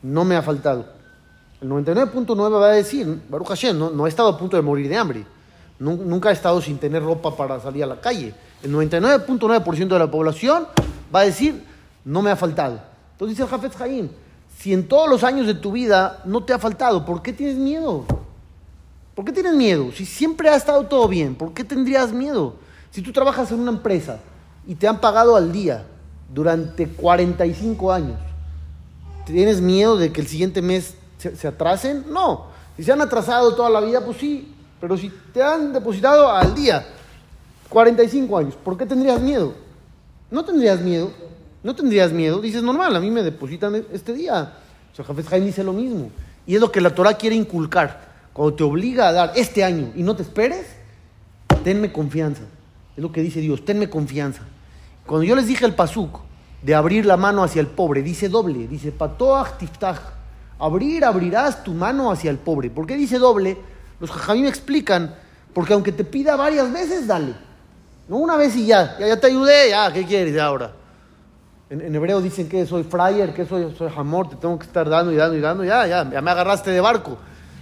no 0.01 0.25
me 0.25 0.35
ha 0.35 0.41
faltado. 0.41 0.85
El 1.61 1.69
99.9 1.69 2.61
va 2.61 2.67
a 2.67 2.71
decir, 2.71 3.21
Baruch 3.29 3.49
Hashem, 3.49 3.77
no, 3.77 3.89
no 3.89 4.05
he 4.05 4.09
estado 4.09 4.29
a 4.29 4.37
punto 4.37 4.55
de 4.55 4.63
morir 4.63 4.87
de 4.87 4.97
hambre. 4.97 5.25
Nunca 5.79 6.29
he 6.29 6.33
estado 6.33 6.61
sin 6.61 6.77
tener 6.77 7.01
ropa 7.03 7.35
para 7.35 7.59
salir 7.59 7.83
a 7.83 7.87
la 7.87 8.01
calle. 8.01 8.33
El 8.61 8.73
99.9% 8.73 9.87
de 9.87 9.99
la 9.99 10.11
población 10.11 10.67
va 11.13 11.21
a 11.21 11.23
decir, 11.23 11.63
no 12.03 12.21
me 12.21 12.31
ha 12.31 12.35
faltado. 12.35 12.79
Entonces 13.13 13.37
dice 13.37 13.43
el 13.43 13.49
Jafet 13.49 13.81
Haim, 13.81 14.09
si 14.57 14.73
en 14.73 14.87
todos 14.87 15.09
los 15.09 15.23
años 15.23 15.47
de 15.47 15.53
tu 15.53 15.71
vida 15.71 16.21
no 16.25 16.43
te 16.43 16.51
ha 16.51 16.59
faltado, 16.59 17.05
¿por 17.05 17.21
qué 17.21 17.31
tienes 17.31 17.55
miedo? 17.55 18.05
¿Por 19.15 19.25
qué 19.25 19.31
tienes 19.31 19.53
miedo? 19.53 19.91
Si 19.93 20.05
siempre 20.05 20.49
ha 20.49 20.55
estado 20.55 20.85
todo 20.85 21.07
bien, 21.07 21.35
¿por 21.35 21.53
qué 21.53 21.63
tendrías 21.63 22.11
miedo? 22.11 22.55
Si 22.91 23.01
tú 23.01 23.11
trabajas 23.13 23.51
en 23.51 23.59
una 23.59 23.71
empresa 23.71 24.19
y 24.67 24.75
te 24.75 24.87
han 24.87 24.99
pagado 24.99 25.35
al 25.35 25.51
día 25.51 25.85
durante 26.33 26.87
45 26.87 27.91
años, 27.91 28.19
¿Tienes 29.31 29.61
miedo 29.61 29.95
de 29.97 30.11
que 30.11 30.21
el 30.21 30.27
siguiente 30.27 30.61
mes 30.61 30.95
se, 31.17 31.47
atrasen? 31.47 32.05
No. 32.09 32.47
Si 32.75 32.83
se 32.83 32.91
han 32.91 33.01
atrasado 33.01 33.55
toda 33.55 33.69
la 33.69 33.79
vida, 33.81 34.03
pues 34.03 34.17
sí. 34.17 34.53
Pero 34.81 34.97
si 34.97 35.11
te 35.33 35.43
han 35.43 35.71
depositado 35.71 36.31
al 36.31 36.55
día, 36.55 36.85
45 37.69 38.37
años, 38.37 38.55
¿por 38.55 38.77
qué 38.77 38.85
tendrías 38.85 39.21
miedo? 39.21 39.53
No 40.31 40.43
tendrías 40.43 40.81
miedo. 40.81 41.11
No 41.61 41.75
tendrías 41.75 42.11
miedo. 42.11 42.39
Dices, 42.39 42.63
normal, 42.63 42.95
a 42.95 42.99
mí 42.99 43.11
me 43.11 43.21
depositan 43.21 43.83
este 43.91 44.13
día. 44.13 44.53
O 44.91 44.95
sea, 44.95 45.05
Jafet 45.05 45.27
Jaime 45.27 45.47
dice 45.47 45.63
lo 45.63 45.73
mismo. 45.73 46.09
Y 46.47 46.55
es 46.55 46.61
lo 46.61 46.71
que 46.71 46.81
la 46.81 46.95
Torah 46.95 47.13
quiere 47.13 47.35
inculcar. 47.35 48.09
Cuando 48.33 48.55
te 48.55 48.63
obliga 48.63 49.09
a 49.09 49.11
dar 49.11 49.33
este 49.35 49.63
año 49.63 49.91
y 49.95 50.01
no 50.01 50.15
te 50.15 50.23
esperes, 50.23 50.65
tenme 51.63 51.91
confianza. 51.91 52.43
Es 52.95 53.03
lo 53.03 53.11
que 53.11 53.21
dice 53.21 53.41
Dios, 53.41 53.63
tenme 53.65 53.89
confianza. 53.89 54.41
Cuando 55.05 55.25
yo 55.25 55.35
les 55.35 55.47
dije 55.47 55.65
el 55.65 55.75
pasuk, 55.75 56.19
de 56.61 56.75
abrir 56.75 57.05
la 57.05 57.17
mano 57.17 57.43
hacia 57.43 57.61
el 57.61 57.67
pobre. 57.67 58.01
Dice 58.01 58.29
doble, 58.29 58.67
dice 58.67 58.91
patoach 58.91 59.57
tiftach. 59.57 59.99
Abrir, 60.59 61.05
abrirás 61.05 61.63
tu 61.63 61.73
mano 61.73 62.11
hacia 62.11 62.29
el 62.29 62.37
pobre. 62.37 62.69
¿Por 62.69 62.85
qué 62.85 62.95
dice 62.95 63.17
doble? 63.17 63.57
Los 63.99 64.11
jajamí 64.11 64.41
me 64.41 64.49
explican, 64.49 65.15
porque 65.53 65.73
aunque 65.73 65.91
te 65.91 66.03
pida 66.03 66.35
varias 66.35 66.71
veces, 66.71 67.07
dale. 67.07 67.33
No 68.09 68.17
una 68.17 68.35
vez 68.35 68.55
y 68.55 68.65
ya, 68.65 68.97
ya, 68.99 69.19
te 69.19 69.27
ayudé, 69.27 69.69
ya, 69.69 69.91
¿qué 69.93 70.05
quieres 70.05 70.37
ahora? 70.39 70.73
En, 71.69 71.95
hebreo 71.95 72.19
dicen 72.19 72.49
que 72.49 72.65
soy 72.65 72.83
fryer, 72.83 73.33
que 73.33 73.45
soy, 73.45 73.73
soy 73.77 73.91
jamor, 73.91 74.29
te 74.29 74.35
tengo 74.35 74.57
que 74.57 74.65
estar 74.65 74.89
dando 74.89 75.11
y 75.13 75.15
dando 75.15 75.37
y 75.37 75.39
dando, 75.39 75.63
ya, 75.63 75.85
ya, 75.85 76.09
ya 76.09 76.21
me 76.21 76.31
agarraste 76.31 76.71
de 76.71 76.81
barco. 76.81 77.17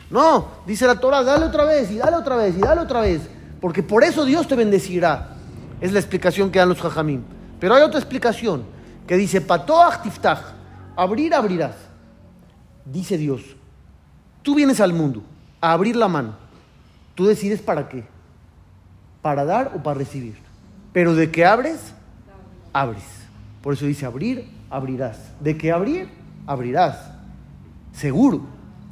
No, 0.10 0.48
dice 0.66 0.88
la 0.88 0.96
Torah, 0.96 1.22
dale 1.24 1.46
otra 1.46 1.66
vez 1.66 1.92
y 1.92 1.98
dale 1.98 2.16
otra 2.16 2.38
vez 2.38 2.56
y 2.56 2.62
dale 2.62 2.82
otra 2.82 3.02
vez. 3.02 3.22
Porque 3.60 3.84
por 3.84 4.04
eso 4.04 4.24
Dios 4.24 4.48
te 4.48 4.56
bendecirá. 4.56 5.36
Es 5.82 5.92
la 5.92 6.00
explicación 6.00 6.50
que 6.50 6.60
dan 6.60 6.70
los 6.70 6.82
jajamim. 6.82 7.24
Pero 7.60 7.76
hay 7.76 7.84
otra 7.84 8.00
explicación 8.00 8.77
que 9.08 9.16
dice, 9.16 9.42
patoach 9.42 10.04
tiftach, 10.04 10.42
abrir, 10.96 11.34
abrirás. 11.34 11.76
Dice 12.86 13.18
Dios, 13.18 13.42
tú 14.44 14.56
vienes 14.56 14.80
al 14.80 14.94
mundo 14.94 15.24
a 15.62 15.72
abrir 15.72 15.96
la 15.96 16.08
mano. 16.08 16.36
Tú 17.16 17.26
decides 17.26 17.62
para 17.62 17.90
qué. 17.90 18.04
Para 19.22 19.46
dar 19.46 19.72
o 19.76 19.82
para 19.82 19.98
recibir. 19.98 20.38
Pero 20.94 21.16
de 21.16 21.32
que 21.32 21.46
abres, 21.46 21.94
abres. 22.74 23.04
Por 23.62 23.74
eso 23.74 23.86
dice 23.86 24.06
abrir, 24.06 24.50
abrirás. 24.70 25.18
De 25.40 25.58
que 25.58 25.72
abrir, 25.72 26.10
abrirás. 26.46 27.12
Seguro. 27.92 28.42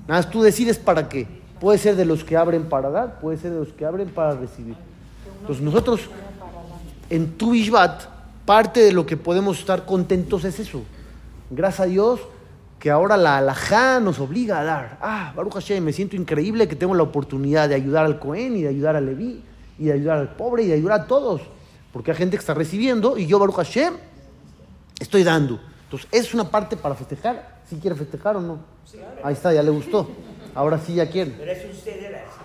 Nada 0.08 0.22
más 0.22 0.30
tú 0.30 0.42
decides 0.42 0.78
para 0.78 1.08
qué. 1.08 1.28
Puede 1.60 1.78
ser 1.78 1.96
de 1.96 2.06
los 2.06 2.24
que 2.24 2.36
abren 2.36 2.68
para 2.68 2.90
dar, 2.90 3.20
puede 3.20 3.38
ser 3.38 3.52
de 3.52 3.60
los 3.60 3.70
que 3.70 3.86
abren 3.86 4.10
para 4.10 4.36
recibir. 4.36 4.76
Entonces 5.42 5.64
nosotros 5.64 6.02
en 7.10 7.38
Tu 7.38 7.52
Bishvat, 7.52 8.04
parte 8.46 8.82
de 8.82 8.92
lo 8.92 9.06
que 9.06 9.18
podemos 9.18 9.60
estar 9.60 9.86
contentos 9.86 10.44
es 10.46 10.60
eso. 10.60 10.84
Gracias 11.50 11.82
a 11.82 11.90
Dios 11.90 12.22
que 12.80 12.92
ahora 12.92 13.18
la 13.18 13.38
alajá 13.38 14.00
nos 14.00 14.20
obliga 14.20 14.60
a 14.60 14.64
dar. 14.64 14.98
Ah, 15.02 15.34
Baruch 15.36 15.54
Hashem, 15.54 15.84
me 15.84 15.94
siento 15.94 16.16
increíble 16.16 16.68
que 16.68 16.76
tengo 16.76 16.94
la 16.94 17.04
oportunidad 17.04 17.70
de 17.70 17.76
ayudar 17.76 18.06
al 18.06 18.20
Cohen 18.20 18.56
y 18.58 18.62
de 18.62 18.70
ayudar 18.70 18.96
al 18.96 19.06
Leví 19.06 19.44
y 19.80 19.86
de 19.86 19.94
ayudar 19.94 20.20
al 20.20 20.36
pobre 20.36 20.64
y 20.64 20.68
de 20.68 20.76
ayudar 20.76 21.02
a 21.02 21.08
todos. 21.08 21.42
Porque 21.92 22.12
hay 22.12 22.18
gente 22.18 22.38
que 22.38 22.42
está 22.42 22.54
recibiendo 22.54 23.18
y 23.18 23.26
yo, 23.26 23.40
Baruch 23.40 23.56
Hashem, 23.56 23.96
estoy 25.00 25.24
dando. 25.24 25.60
Entonces, 25.86 26.08
es 26.12 26.34
una 26.34 26.50
parte 26.50 26.78
para 26.78 26.94
festejar. 26.96 27.62
Si 27.70 27.78
quiere 27.78 27.96
festejar 27.96 28.38
o 28.38 28.42
no. 28.42 28.60
Ahí 29.24 29.34
está, 29.34 29.54
ya 29.54 29.64
le 29.64 29.72
gustó. 29.72 30.08
Ahora 30.54 30.78
sí 30.78 30.96
ya 30.96 31.10
quiere. 31.10 31.32
Pero 31.32 31.52
es 31.52 31.66
un 31.66 31.74
ceder, 31.74 32.16
así 32.16 32.40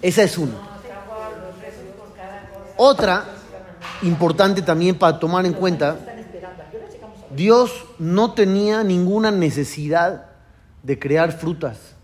que 0.00 0.08
Esa 0.08 0.22
es 0.22 0.38
una. 0.38 0.52
Otra, 2.78 3.24
importante 4.02 4.62
también 4.62 4.96
para 4.96 5.18
tomar 5.18 5.46
en 5.46 5.52
cuenta, 5.52 5.98
Dios 7.34 7.84
no 7.98 8.32
tenía 8.32 8.82
ninguna 8.82 9.30
necesidad 9.30 10.26
de 10.82 10.98
crear 10.98 11.32
frutas. 11.32 11.94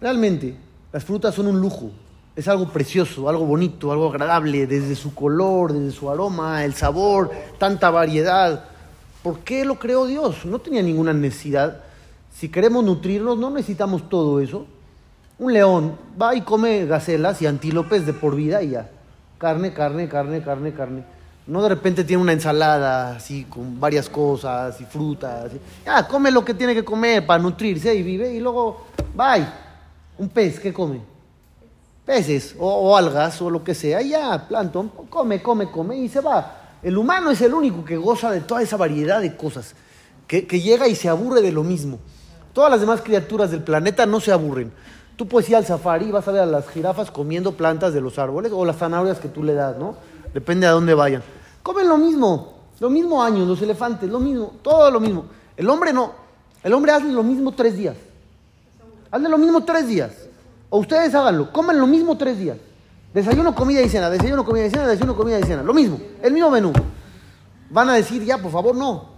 Realmente, 0.00 0.56
las 0.92 1.04
frutas 1.04 1.34
son 1.34 1.48
un 1.48 1.60
lujo. 1.60 1.90
Es 2.36 2.46
algo 2.46 2.68
precioso, 2.68 3.28
algo 3.28 3.44
bonito, 3.44 3.90
algo 3.90 4.08
agradable, 4.08 4.66
desde 4.66 4.94
su 4.94 5.14
color, 5.14 5.72
desde 5.72 5.90
su 5.90 6.08
aroma, 6.08 6.64
el 6.64 6.74
sabor, 6.74 7.30
tanta 7.58 7.90
variedad. 7.90 8.64
¿Por 9.22 9.40
qué 9.40 9.64
lo 9.64 9.78
creó 9.78 10.06
Dios? 10.06 10.44
No 10.44 10.60
tenía 10.60 10.82
ninguna 10.82 11.12
necesidad. 11.12 11.80
Si 12.32 12.48
queremos 12.48 12.84
nutrirnos, 12.84 13.36
no 13.36 13.50
necesitamos 13.50 14.08
todo 14.08 14.40
eso. 14.40 14.66
Un 15.38 15.52
león 15.52 15.96
va 16.20 16.36
y 16.36 16.42
come 16.42 16.86
gacelas 16.86 17.42
y 17.42 17.46
antílopes 17.46 18.06
de 18.06 18.12
por 18.12 18.36
vida 18.36 18.62
y 18.62 18.70
ya. 18.70 18.90
Carne, 19.38 19.72
carne, 19.72 20.08
carne, 20.08 20.42
carne, 20.42 20.72
carne. 20.72 21.04
No 21.46 21.62
de 21.62 21.68
repente 21.68 22.04
tiene 22.04 22.22
una 22.22 22.32
ensalada 22.32 23.16
así 23.16 23.44
con 23.44 23.80
varias 23.80 24.08
cosas 24.08 24.78
y 24.80 24.84
frutas. 24.84 25.52
Ya, 25.86 26.06
come 26.06 26.30
lo 26.30 26.44
que 26.44 26.54
tiene 26.54 26.74
que 26.74 26.84
comer 26.84 27.24
para 27.24 27.42
nutrirse 27.42 27.94
y 27.94 28.02
vive 28.02 28.34
y 28.34 28.40
luego, 28.40 28.88
bye. 29.14 29.46
Un 30.18 30.28
pez, 30.28 30.58
¿qué 30.58 30.72
come? 30.72 31.00
Peces 32.04 32.56
o, 32.58 32.96
algas 32.96 33.40
o 33.40 33.48
lo 33.48 33.62
que 33.62 33.74
sea. 33.74 34.02
Ya, 34.02 34.46
plantón, 34.48 34.90
come, 35.08 35.40
come, 35.40 35.70
come 35.70 35.96
y 35.96 36.08
se 36.08 36.20
va. 36.20 36.78
El 36.82 36.98
humano 36.98 37.30
es 37.30 37.40
el 37.40 37.54
único 37.54 37.84
que 37.84 37.96
goza 37.96 38.32
de 38.32 38.40
toda 38.40 38.60
esa 38.60 38.76
variedad 38.76 39.20
de 39.20 39.36
cosas. 39.36 39.74
Que, 40.26 40.46
que 40.46 40.60
llega 40.60 40.88
y 40.88 40.96
se 40.96 41.08
aburre 41.08 41.40
de 41.40 41.52
lo 41.52 41.62
mismo. 41.62 42.00
Todas 42.52 42.70
las 42.72 42.80
demás 42.80 43.00
criaturas 43.02 43.52
del 43.52 43.62
planeta 43.62 44.04
no 44.04 44.20
se 44.20 44.32
aburren. 44.32 44.72
Tú 45.18 45.26
puedes 45.26 45.50
ir 45.50 45.56
al 45.56 45.66
safari 45.66 46.06
y 46.06 46.10
vas 46.12 46.28
a 46.28 46.30
ver 46.30 46.42
a 46.42 46.46
las 46.46 46.68
jirafas 46.68 47.10
comiendo 47.10 47.50
plantas 47.50 47.92
de 47.92 48.00
los 48.00 48.20
árboles 48.20 48.52
o 48.54 48.64
las 48.64 48.76
zanahorias 48.76 49.18
que 49.18 49.26
tú 49.26 49.42
le 49.42 49.52
das, 49.52 49.76
¿no? 49.76 49.96
Depende 50.32 50.64
a 50.64 50.70
dónde 50.70 50.94
vayan. 50.94 51.24
Comen 51.60 51.88
lo 51.88 51.98
mismo, 51.98 52.54
lo 52.78 52.88
mismo 52.88 53.20
años, 53.20 53.48
los 53.48 53.60
elefantes, 53.60 54.08
lo 54.08 54.20
mismo, 54.20 54.52
todo 54.62 54.88
lo 54.92 55.00
mismo. 55.00 55.24
El 55.56 55.68
hombre 55.70 55.92
no. 55.92 56.12
El 56.62 56.72
hombre 56.72 56.92
hace 56.92 57.06
lo 57.06 57.24
mismo 57.24 57.50
tres 57.50 57.76
días. 57.76 57.96
Hazle 59.10 59.28
lo 59.28 59.38
mismo 59.38 59.64
tres 59.64 59.88
días. 59.88 60.12
O 60.70 60.78
ustedes 60.78 61.12
háganlo. 61.16 61.52
Comen 61.52 61.80
lo 61.80 61.88
mismo 61.88 62.16
tres 62.16 62.38
días. 62.38 62.56
Desayuno, 63.12 63.56
comida 63.56 63.82
y 63.82 63.88
cena. 63.88 64.10
Desayuno, 64.10 64.44
comida 64.44 64.66
y 64.66 64.70
cena. 64.70 64.86
Desayuno, 64.86 65.16
comida 65.16 65.40
y 65.40 65.42
cena. 65.42 65.64
Lo 65.64 65.74
mismo. 65.74 65.98
El 66.22 66.32
mismo 66.32 66.48
menú. 66.48 66.72
Van 67.70 67.90
a 67.90 67.94
decir, 67.94 68.24
ya, 68.24 68.38
por 68.38 68.52
favor, 68.52 68.76
no. 68.76 69.08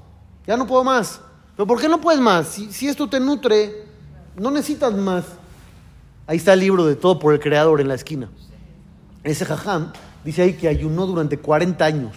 Ya 0.46 0.56
no 0.56 0.66
puedo 0.66 0.82
más. 0.82 1.20
¿Pero 1.54 1.66
por 1.66 1.78
qué 1.78 1.90
no 1.90 2.00
puedes 2.00 2.22
más? 2.22 2.46
Si, 2.48 2.72
si 2.72 2.88
esto 2.88 3.06
te 3.06 3.20
nutre, 3.20 3.84
no 4.34 4.50
necesitas 4.50 4.94
más. 4.94 5.24
Ahí 6.30 6.36
está 6.36 6.52
el 6.52 6.60
libro 6.60 6.86
de 6.86 6.94
Todo 6.94 7.18
por 7.18 7.34
el 7.34 7.40
Creador 7.40 7.80
en 7.80 7.88
la 7.88 7.94
esquina. 7.94 8.30
Ese 9.24 9.44
jajam 9.44 9.92
dice 10.24 10.42
ahí 10.42 10.52
que 10.52 10.68
ayunó 10.68 11.04
durante 11.04 11.38
40 11.40 11.84
años. 11.84 12.16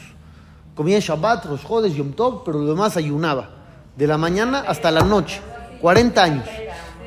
Comía 0.75 0.99
Shabbat, 0.99 1.45
Rosh 1.45 1.65
Chodesh, 1.65 1.95
Yom 1.95 2.13
Tov, 2.13 2.43
pero 2.43 2.59
lo 2.59 2.67
demás 2.67 2.95
ayunaba. 2.95 3.49
De 3.97 4.05
la 4.05 4.19
mañana 4.19 4.65
hasta 4.67 4.91
la 4.91 5.01
noche. 5.01 5.41
40 5.81 6.23
años. 6.23 6.45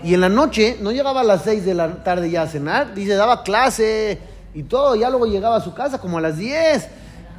Y 0.03 0.15
en 0.15 0.21
la 0.21 0.29
noche 0.29 0.79
no 0.81 0.91
llegaba 0.91 1.21
a 1.21 1.23
las 1.23 1.45
6 1.45 1.65
de 1.65 1.75
la 1.75 2.03
tarde 2.03 2.29
ya 2.29 2.43
a 2.43 2.49
cenar. 2.49 2.93
Dice, 2.93 3.15
daba 3.15 3.45
clase 3.45 4.19
y 4.53 4.65
todo. 4.65 4.97
Ya 4.97 5.09
luego 5.09 5.27
llegaba 5.27 5.55
a 5.55 5.61
su 5.61 5.73
casa 5.75 6.01
como 6.01 6.19
a 6.19 6.21
las 6.21 6.37
10. 6.37 6.89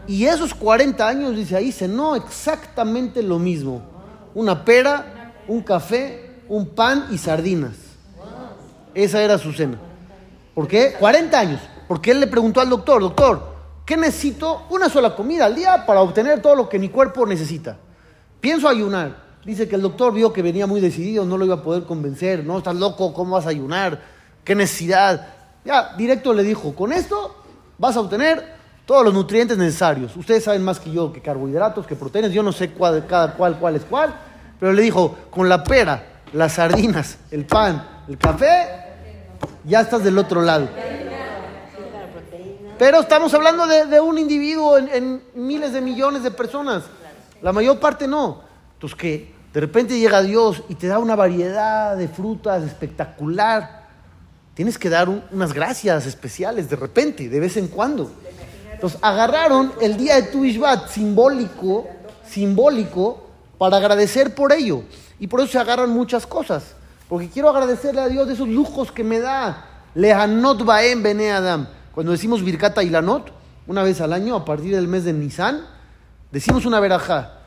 Y 0.07 0.27
esos 0.27 0.53
40 0.53 1.05
años, 1.05 1.35
dice 1.35 1.57
ahí, 1.57 1.73
cenó 1.73 2.15
exactamente 2.15 3.21
lo 3.21 3.37
mismo. 3.37 3.81
Una 4.33 4.63
pera, 4.63 5.33
un 5.45 5.61
café, 5.61 6.37
un 6.47 6.67
pan 6.67 7.07
y 7.11 7.17
sardinas. 7.17 7.86
Esa 8.97 9.21
era 9.21 9.37
su 9.37 9.53
cena. 9.53 9.77
¿Por 10.55 10.67
qué? 10.67 10.95
40 10.99 11.39
años. 11.39 11.61
Porque 11.87 12.09
él 12.09 12.19
le 12.19 12.25
preguntó 12.25 12.61
al 12.61 12.69
doctor, 12.69 12.99
doctor, 12.99 13.55
¿qué 13.85 13.95
necesito? 13.95 14.65
Una 14.71 14.89
sola 14.89 15.15
comida 15.15 15.45
al 15.45 15.53
día 15.53 15.85
para 15.85 16.01
obtener 16.01 16.41
todo 16.41 16.55
lo 16.55 16.67
que 16.67 16.79
mi 16.79 16.89
cuerpo 16.89 17.23
necesita. 17.27 17.77
Pienso 18.41 18.67
ayunar. 18.67 19.15
Dice 19.45 19.67
que 19.67 19.75
el 19.75 19.83
doctor 19.83 20.15
vio 20.15 20.33
que 20.33 20.41
venía 20.41 20.65
muy 20.65 20.81
decidido, 20.81 21.25
no 21.25 21.37
lo 21.37 21.45
iba 21.45 21.53
a 21.53 21.61
poder 21.61 21.83
convencer. 21.83 22.43
No, 22.43 22.57
estás 22.57 22.75
loco, 22.75 23.13
¿cómo 23.13 23.35
vas 23.35 23.45
a 23.45 23.49
ayunar? 23.49 24.01
¿Qué 24.43 24.55
necesidad? 24.55 25.27
Ya, 25.63 25.93
directo 25.95 26.33
le 26.33 26.41
dijo, 26.41 26.73
con 26.73 26.91
esto 26.91 27.35
vas 27.77 27.95
a 27.97 27.99
obtener 27.99 28.55
todos 28.87 29.05
los 29.05 29.13
nutrientes 29.13 29.59
necesarios. 29.59 30.17
Ustedes 30.17 30.43
saben 30.43 30.63
más 30.63 30.79
que 30.79 30.89
yo 30.89 31.13
que 31.13 31.21
carbohidratos, 31.21 31.85
que 31.85 31.95
proteínas, 31.95 32.31
yo 32.31 32.41
no 32.41 32.51
sé 32.51 32.71
cuál, 32.71 33.05
cada 33.05 33.35
cual, 33.35 33.59
cuál 33.59 33.75
es 33.75 33.85
cuál, 33.85 34.15
pero 34.59 34.73
le 34.73 34.81
dijo, 34.81 35.15
con 35.29 35.47
la 35.47 35.63
pera, 35.63 36.23
las 36.33 36.53
sardinas, 36.53 37.19
el 37.29 37.45
pan, 37.45 37.87
el 38.07 38.17
café, 38.17 38.86
ya 39.63 39.81
estás 39.81 40.03
del 40.03 40.17
otro 40.17 40.41
lado. 40.41 40.67
Pero 42.77 42.99
estamos 42.99 43.33
hablando 43.33 43.65
de, 43.65 43.99
un 43.99 44.17
individuo 44.19 44.77
en, 44.77 45.23
miles 45.33 45.73
de 45.73 45.81
millones 45.81 46.23
de 46.23 46.31
personas. 46.31 46.83
La 47.41 47.51
mayor 47.51 47.79
parte 47.79 48.07
no. 48.07 48.41
Entonces, 48.73 48.97
que 48.97 49.33
de 49.51 49.59
repente 49.59 49.97
llega 49.97 50.21
Dios 50.21 50.61
y 50.69 50.75
te 50.75 50.87
da 50.87 50.99
una 50.99 51.15
variedad 51.15 51.97
de 51.97 52.07
frutas 52.07 52.63
espectacular. 52.63 53.87
Tienes 54.53 54.77
que 54.77 54.89
dar 54.89 55.09
un- 55.09 55.23
unas 55.31 55.53
gracias 55.53 56.05
especiales 56.05 56.69
de 56.69 56.75
repente, 56.75 57.27
de 57.29 57.39
vez 57.39 57.57
en 57.57 57.67
cuando. 57.67 58.11
Entonces, 58.71 58.99
agarraron 59.01 59.73
el 59.81 59.97
día 59.97 60.15
de 60.15 60.23
Tu 60.23 60.41
Bishvat 60.41 60.87
simbólico, 60.89 61.87
simbólico, 62.27 63.23
para 63.57 63.77
agradecer 63.77 64.35
por 64.35 64.51
ello. 64.53 64.83
Y 65.19 65.25
por 65.25 65.39
eso 65.39 65.53
se 65.53 65.57
agarran 65.57 65.89
muchas 65.89 66.27
cosas. 66.27 66.75
Porque 67.09 67.29
quiero 67.29 67.49
agradecerle 67.49 68.01
a 68.01 68.07
Dios 68.07 68.27
de 68.27 68.33
esos 68.33 68.47
lujos 68.47 68.91
que 68.91 69.03
me 69.03 69.19
da. 69.19 69.65
Lehanot 69.95 70.63
Baem 70.63 71.01
Bene 71.01 71.31
Adam. 71.31 71.67
Cuando 71.93 72.11
decimos 72.11 72.43
Birkata 72.43 72.83
Ilanot, 72.83 73.31
una 73.65 73.83
vez 73.83 74.01
al 74.01 74.13
año, 74.13 74.35
a 74.35 74.45
partir 74.45 74.75
del 74.75 74.87
mes 74.87 75.03
de 75.03 75.13
Nisan, 75.13 75.65
decimos 76.31 76.65
una 76.65 76.79
verajá. 76.79 77.39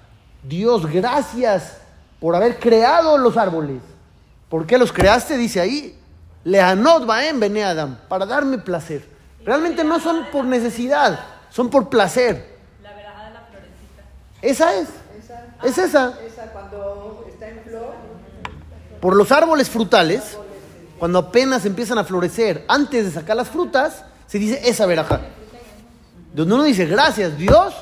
Dios, 0.43 0.87
gracias 0.87 1.79
por 2.19 2.35
haber 2.35 2.59
creado 2.59 3.19
los 3.19 3.37
árboles. 3.37 3.83
¿Por 4.49 4.67
qué 4.67 4.79
los 4.79 4.93
creaste? 4.93 5.37
Dice 5.37 5.61
ahí. 5.61 5.97
Lehanot 6.45 7.07
Baem 7.07 7.39
Bene 7.39 7.65
Adam. 7.65 7.99
Para 8.09 8.27
darme 8.27 8.59
placer. 8.59 9.07
Realmente 9.45 9.85
no 9.85 10.01
son 10.01 10.27
por 10.33 10.45
necesidad, 10.45 11.19
son 11.51 11.71
por 11.71 11.89
placer. 11.89 12.59
La 12.83 12.93
verajá 12.93 13.25
de 13.25 13.31
la 13.31 13.41
florecita. 13.41 14.03
Esa 14.43 14.75
es. 14.75 14.89
Esa, 15.19 15.47
Es 15.63 15.79
esa. 15.79 16.15
esa 16.27 16.53
cuando 16.53 17.25
está 17.29 17.49
en 17.49 17.61
flor, 17.61 17.95
Por 19.01 19.17
los 19.17 19.33
árboles 19.33 19.71
frutales, 19.71 20.37
cuando 20.99 21.19
apenas 21.19 21.65
empiezan 21.65 21.99
a 21.99 22.05
florecer, 22.05 22.65
antes 22.69 23.07
de 23.07 23.11
sacar 23.11 23.37
las 23.37 23.49
frutas, 23.49 24.05
se 24.27 24.39
dice 24.39 24.61
esa 24.65 24.87
veraja. 24.87 25.21
Donde 26.35 26.55
uno 26.55 26.65
dice, 26.65 26.87
gracias 26.87 27.37
Dios 27.37 27.75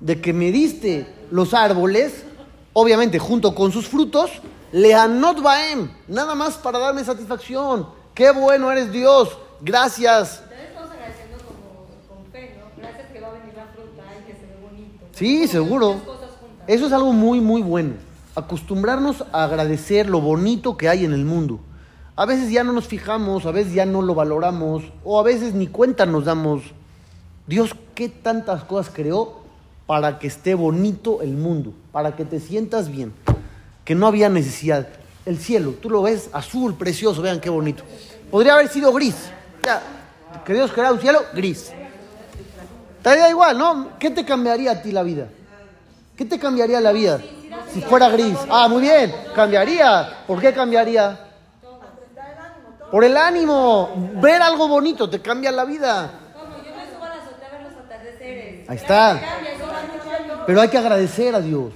de 0.00 0.20
que 0.20 0.32
me 0.32 0.50
diste 0.52 1.06
los 1.30 1.54
árboles, 1.54 2.24
obviamente 2.72 3.18
junto 3.18 3.54
con 3.54 3.72
sus 3.72 3.88
frutos, 3.88 4.30
leanot 4.72 5.40
baem, 5.40 5.90
nada 6.08 6.34
más 6.34 6.54
para 6.54 6.78
darme 6.78 7.04
satisfacción. 7.04 7.88
Qué 8.14 8.30
bueno 8.30 8.70
eres 8.70 8.90
Dios, 8.90 9.30
gracias. 9.60 10.42
Sí, 15.12 15.48
seguro. 15.48 15.96
Eso 16.66 16.86
es 16.86 16.92
algo 16.92 17.10
muy, 17.12 17.40
muy 17.40 17.62
bueno. 17.62 17.94
Acostumbrarnos 18.36 19.24
a 19.32 19.44
agradecer 19.44 20.08
lo 20.08 20.20
bonito 20.20 20.76
que 20.76 20.88
hay 20.88 21.04
en 21.04 21.12
el 21.12 21.24
mundo. 21.24 21.58
A 22.14 22.26
veces 22.26 22.50
ya 22.50 22.62
no 22.62 22.72
nos 22.72 22.86
fijamos, 22.86 23.46
a 23.46 23.50
veces 23.50 23.72
ya 23.72 23.86
no 23.86 24.02
lo 24.02 24.14
valoramos, 24.14 24.84
o 25.04 25.18
a 25.18 25.22
veces 25.22 25.54
ni 25.54 25.66
cuenta 25.66 26.06
nos 26.06 26.26
damos. 26.26 26.62
Dios, 27.46 27.74
¿qué 27.94 28.08
tantas 28.08 28.64
cosas 28.64 28.92
creó 28.94 29.40
para 29.86 30.18
que 30.18 30.26
esté 30.26 30.54
bonito 30.54 31.22
el 31.22 31.32
mundo? 31.32 31.72
Para 31.92 32.14
que 32.14 32.24
te 32.24 32.38
sientas 32.38 32.90
bien. 32.90 33.12
Que 33.84 33.94
no 33.94 34.06
había 34.06 34.28
necesidad. 34.28 34.86
El 35.24 35.38
cielo, 35.38 35.74
tú 35.80 35.90
lo 35.90 36.02
ves 36.02 36.30
azul, 36.32 36.74
precioso, 36.74 37.22
vean 37.22 37.40
qué 37.40 37.50
bonito. 37.50 37.84
Podría 38.30 38.54
haber 38.54 38.68
sido 38.68 38.92
gris. 38.92 39.16
Ya, 39.64 39.82
que 40.44 40.52
Dios 40.52 40.72
crea 40.72 40.92
un 40.92 41.00
cielo 41.00 41.20
gris. 41.34 41.72
Te 43.02 43.16
da 43.16 43.30
igual, 43.30 43.56
¿no? 43.56 43.98
¿Qué 43.98 44.10
te 44.10 44.24
cambiaría 44.24 44.72
a 44.72 44.82
ti 44.82 44.92
la 44.92 45.02
vida? 45.02 45.28
¿Qué 46.16 46.24
te 46.24 46.38
cambiaría 46.38 46.80
la 46.80 46.92
vida 46.92 47.20
si 47.76 47.82
fuera 47.82 48.08
gris? 48.08 48.38
Ah, 48.48 48.68
muy 48.68 48.80
bien, 48.80 49.14
cambiaría. 49.34 50.24
¿Por 50.26 50.40
qué 50.40 50.54
cambiaría? 50.54 51.20
Por 52.90 53.04
el 53.04 53.16
ánimo. 53.16 54.12
Ver 54.14 54.40
algo 54.40 54.66
bonito 54.66 55.10
te 55.10 55.20
cambia 55.20 55.52
la 55.52 55.66
vida. 55.66 56.10
Ahí 58.66 58.76
está. 58.76 59.20
Pero 60.46 60.60
hay 60.60 60.68
que 60.68 60.78
agradecer 60.78 61.34
a 61.34 61.40
Dios. 61.40 61.72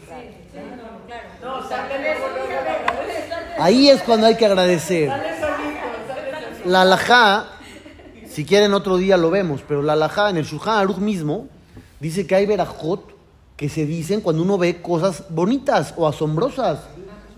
Ahí 3.58 3.90
es 3.90 4.02
cuando 4.02 4.26
hay 4.26 4.36
que 4.36 4.46
agradecer. 4.46 5.12
La 6.64 6.80
alajá, 6.80 7.46
si 8.26 8.46
quieren 8.46 8.72
otro 8.72 8.96
día 8.96 9.18
lo 9.18 9.30
vemos, 9.30 9.60
pero 9.68 9.82
la 9.82 9.92
alajá 9.92 10.30
en 10.30 10.38
el 10.38 10.44
Shulchan 10.44 10.78
Aruch 10.78 10.96
mismo 10.96 11.48
dice 11.98 12.26
que 12.26 12.34
hay 12.36 12.46
verajot 12.46 13.09
que 13.60 13.68
se 13.68 13.84
dicen 13.84 14.22
cuando 14.22 14.42
uno 14.42 14.56
ve 14.56 14.80
cosas 14.80 15.24
bonitas 15.28 15.92
o 15.98 16.08
asombrosas, 16.08 16.78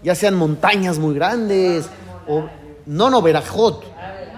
ya 0.04 0.14
sean 0.14 0.36
montañas 0.36 0.96
muy 0.96 1.16
grandes 1.16 1.88
o 2.28 2.44
no 2.86 3.10
no 3.10 3.20
verajot, 3.20 3.82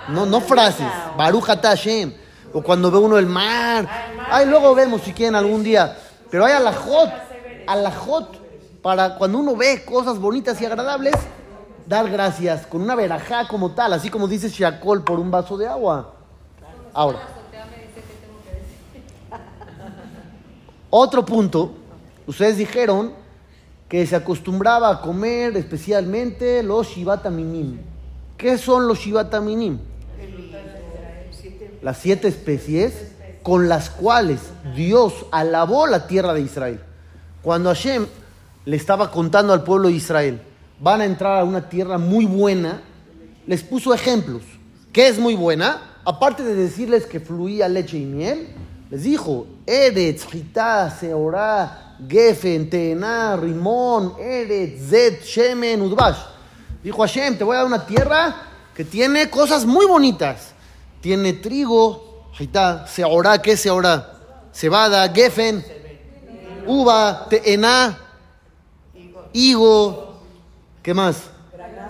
no 0.08 0.24
no 0.24 0.40
frases, 0.40 0.86
Baruch 1.18 1.50
atah 1.50 1.76
Hashem, 1.76 2.14
o 2.54 2.62
cuando 2.62 2.90
ve 2.90 2.96
uno 2.96 3.18
el 3.18 3.26
mar, 3.26 3.86
ahí 4.30 4.46
luego 4.46 4.74
vemos 4.74 5.02
si 5.02 5.12
quieren 5.12 5.34
algún 5.34 5.62
día, 5.62 5.94
pero 6.30 6.46
hay 6.46 6.54
alajot, 6.54 7.10
alajot 7.66 8.80
para 8.80 9.16
cuando 9.16 9.40
uno 9.40 9.54
ve 9.54 9.84
cosas 9.84 10.18
bonitas 10.18 10.58
y 10.62 10.64
agradables, 10.64 11.14
dar 11.84 12.08
gracias 12.08 12.66
con 12.66 12.80
una 12.80 12.94
verajá 12.94 13.46
como 13.46 13.72
tal, 13.72 13.92
así 13.92 14.08
como 14.08 14.26
dice 14.26 14.48
Shakol 14.48 15.04
por 15.04 15.20
un 15.20 15.30
vaso 15.30 15.58
de 15.58 15.66
agua. 15.66 16.14
Ahora, 16.94 17.33
otro 20.96 21.26
punto, 21.26 21.72
ustedes 22.24 22.56
dijeron 22.56 23.12
que 23.88 24.06
se 24.06 24.14
acostumbraba 24.14 24.90
a 24.90 25.00
comer 25.00 25.56
especialmente 25.56 26.62
los 26.62 26.86
shivataminim. 26.86 27.78
¿Qué 28.36 28.56
son 28.58 28.86
los 28.86 29.00
shivataminim? 29.00 29.78
Las 31.82 31.98
siete 31.98 32.28
especies 32.28 33.08
con 33.42 33.68
las 33.68 33.90
cuales 33.90 34.38
Dios 34.76 35.26
alabó 35.32 35.88
la 35.88 36.06
tierra 36.06 36.32
de 36.32 36.42
Israel. 36.42 36.78
Cuando 37.42 37.70
Hashem 37.70 38.06
le 38.64 38.76
estaba 38.76 39.10
contando 39.10 39.52
al 39.52 39.64
pueblo 39.64 39.88
de 39.88 39.94
Israel, 39.94 40.40
van 40.78 41.00
a 41.00 41.06
entrar 41.06 41.40
a 41.40 41.44
una 41.44 41.68
tierra 41.68 41.98
muy 41.98 42.24
buena, 42.24 42.82
les 43.48 43.64
puso 43.64 43.92
ejemplos. 43.94 44.42
¿Qué 44.92 45.08
es 45.08 45.18
muy 45.18 45.34
buena? 45.34 45.98
Aparte 46.04 46.44
de 46.44 46.54
decirles 46.54 47.04
que 47.04 47.18
fluía 47.18 47.68
leche 47.68 47.98
y 47.98 48.04
miel, 48.04 48.48
les 48.94 49.02
dijo, 49.02 49.48
Eretz, 49.66 50.24
Gitá, 50.24 50.88
Seorá, 50.88 51.96
Gefen, 52.08 52.70
Tená, 52.70 53.34
Rimón, 53.34 54.14
Eretz, 54.20 54.88
Zet, 54.88 55.24
Shemen, 55.24 55.82
Udbash. 55.82 56.18
Dijo 56.80 57.02
Hashem, 57.02 57.36
te 57.36 57.42
voy 57.42 57.56
a 57.56 57.58
dar 57.58 57.66
una 57.66 57.84
tierra 57.84 58.36
que 58.72 58.84
tiene 58.84 59.28
cosas 59.28 59.66
muy 59.66 59.84
bonitas. 59.86 60.52
Tiene 61.00 61.32
trigo, 61.32 62.28
Gitá, 62.34 62.86
Seorá, 62.86 63.42
¿qué 63.42 63.52
es 63.52 63.62
Seorá? 63.62 64.12
Cebada, 64.52 65.08
Gefen, 65.08 65.64
uva, 66.64 67.26
Tená, 67.28 67.98
higo, 69.32 70.20
¿qué 70.84 70.94
más? 70.94 71.16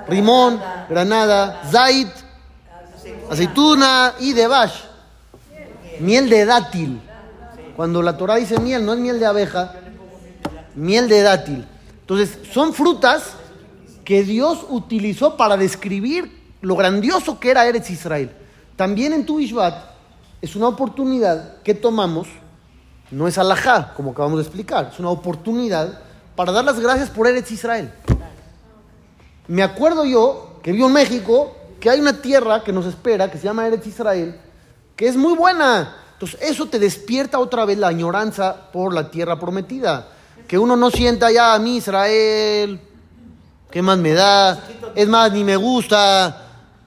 Rimón, 0.09 0.59
granada, 0.88 1.64
zait, 1.71 2.09
aceituna 3.29 4.14
y 4.21 4.33
de 4.33 4.47
bash. 4.47 4.93
Miel 6.00 6.28
de 6.28 6.44
dátil. 6.44 7.00
Cuando 7.76 8.02
la 8.02 8.16
Torah 8.16 8.37
dice 8.37 8.59
miel, 8.61 8.85
no 8.85 8.92
es 8.92 8.98
miel 9.00 9.18
de 9.18 9.26
abeja, 9.26 9.74
miel 10.74 11.09
de 11.09 11.22
dátil. 11.22 11.66
Entonces, 12.00 12.38
son 12.52 12.72
frutas 12.72 13.35
que 14.04 14.22
Dios 14.22 14.66
utilizó 14.68 15.37
para 15.37 15.57
describir 15.57 16.30
lo 16.61 16.76
grandioso 16.76 17.40
que 17.40 17.50
era 17.50 17.66
Eretz 17.66 17.90
Israel. 17.90 18.30
También 18.76 19.12
en 19.12 19.26
tu 19.26 19.40
Ishvat 19.40 19.74
es 20.42 20.57
una 20.57 20.68
oportunidad 20.68 21.62
que 21.62 21.74
tomamos, 21.74 22.28
no 23.11 23.26
es 23.26 23.38
alajá, 23.38 23.94
como 23.94 24.11
acabamos 24.11 24.38
de 24.38 24.44
explicar, 24.44 24.90
es 24.92 24.98
una 24.98 25.11
oportunidad 25.11 26.00
para 26.37 26.52
dar 26.52 26.64
las 26.64 26.80
gracias 26.80 27.11
por 27.11 27.26
Eretz 27.26 27.50
Israel. 27.50 27.92
Me 29.46 29.62
acuerdo 29.62 30.04
yo 30.04 30.59
que 30.62 30.72
vivo 30.72 30.87
en 30.87 30.92
México 30.94 31.57
que 31.80 31.90
hay 31.90 32.00
una 32.00 32.20
tierra 32.20 32.64
que 32.64 32.72
nos 32.72 32.87
espera, 32.87 33.30
que 33.30 33.38
se 33.38 33.44
llama 33.44 33.66
Eretz 33.66 33.87
Israel, 33.87 34.40
que 34.96 35.09
es 35.09 35.16
muy 35.16 35.35
buena. 35.37 35.96
Entonces 36.14 36.40
eso 36.42 36.66
te 36.66 36.78
despierta 36.78 37.38
otra 37.38 37.64
vez 37.64 37.78
la 37.78 37.88
añoranza 37.88 38.70
por 38.72 38.94
la 38.94 39.11
tierra 39.11 39.38
prometida. 39.38 40.09
Que 40.48 40.59
uno 40.59 40.76
no 40.76 40.90
sienta 40.90 41.30
ya 41.33 41.54
a 41.54 41.59
mí 41.59 41.78
Israel, 41.78 42.80
¿qué 43.70 43.83
más 43.83 43.98
me 43.98 44.12
da? 44.12 44.62
Es 44.94 45.09
más, 45.09 45.33
ni 45.33 45.42
me 45.42 45.57
gusta. 45.57 46.40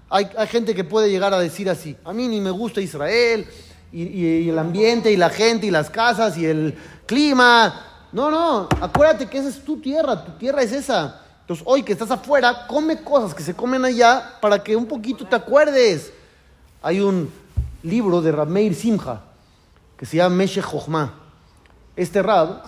Hay, 0.10 0.30
hay 0.38 0.48
gente 0.48 0.74
que 0.74 0.84
puede 0.84 1.10
llegar 1.10 1.34
a 1.34 1.40
decir 1.40 1.70
así, 1.70 1.98
a 2.06 2.14
mí 2.14 2.28
ni 2.28 2.40
me 2.40 2.52
gusta 2.52 2.80
Israel, 2.80 3.46
y, 3.92 4.04
y- 4.04 4.38
y 4.44 4.50
el 4.50 4.58
ambiente, 4.58 5.12
y 5.12 5.18
la 5.18 5.30
gente, 5.30 5.68
y 5.68 5.72
las 5.72 5.90
casas, 5.90 6.38
y 6.38 6.46
el 6.46 6.78
clima. 7.06 7.84
No, 8.14 8.32
no, 8.32 8.70
acuérdate 8.80 9.26
que 9.28 9.38
esa 9.40 9.50
es 9.50 9.66
tu 9.66 9.82
tierra, 9.82 10.24
tu 10.24 10.32
tierra 10.34 10.62
es 10.62 10.72
esa. 10.72 11.22
Entonces 11.42 11.66
hoy 11.68 11.84
que 11.84 11.92
estás 11.92 12.10
afuera, 12.12 12.68
come 12.68 13.02
cosas 13.04 13.34
que 13.34 13.44
se 13.44 13.54
comen 13.54 13.84
allá 13.84 14.38
para 14.40 14.64
que 14.64 14.76
un 14.76 14.86
poquito 14.86 15.26
te 15.26 15.36
acuerdes. 15.36 16.12
Hay 16.82 17.02
un 17.02 17.30
libro 17.84 18.22
de 18.22 18.32
Rameir 18.32 18.76
Simcha 18.76 19.22
que 19.98 20.06
se 20.06 20.18
llama 20.18 20.36
Meshech 20.36 20.70
Chochmah. 20.70 21.14
Este 21.96 22.22
Rab, 22.22 22.62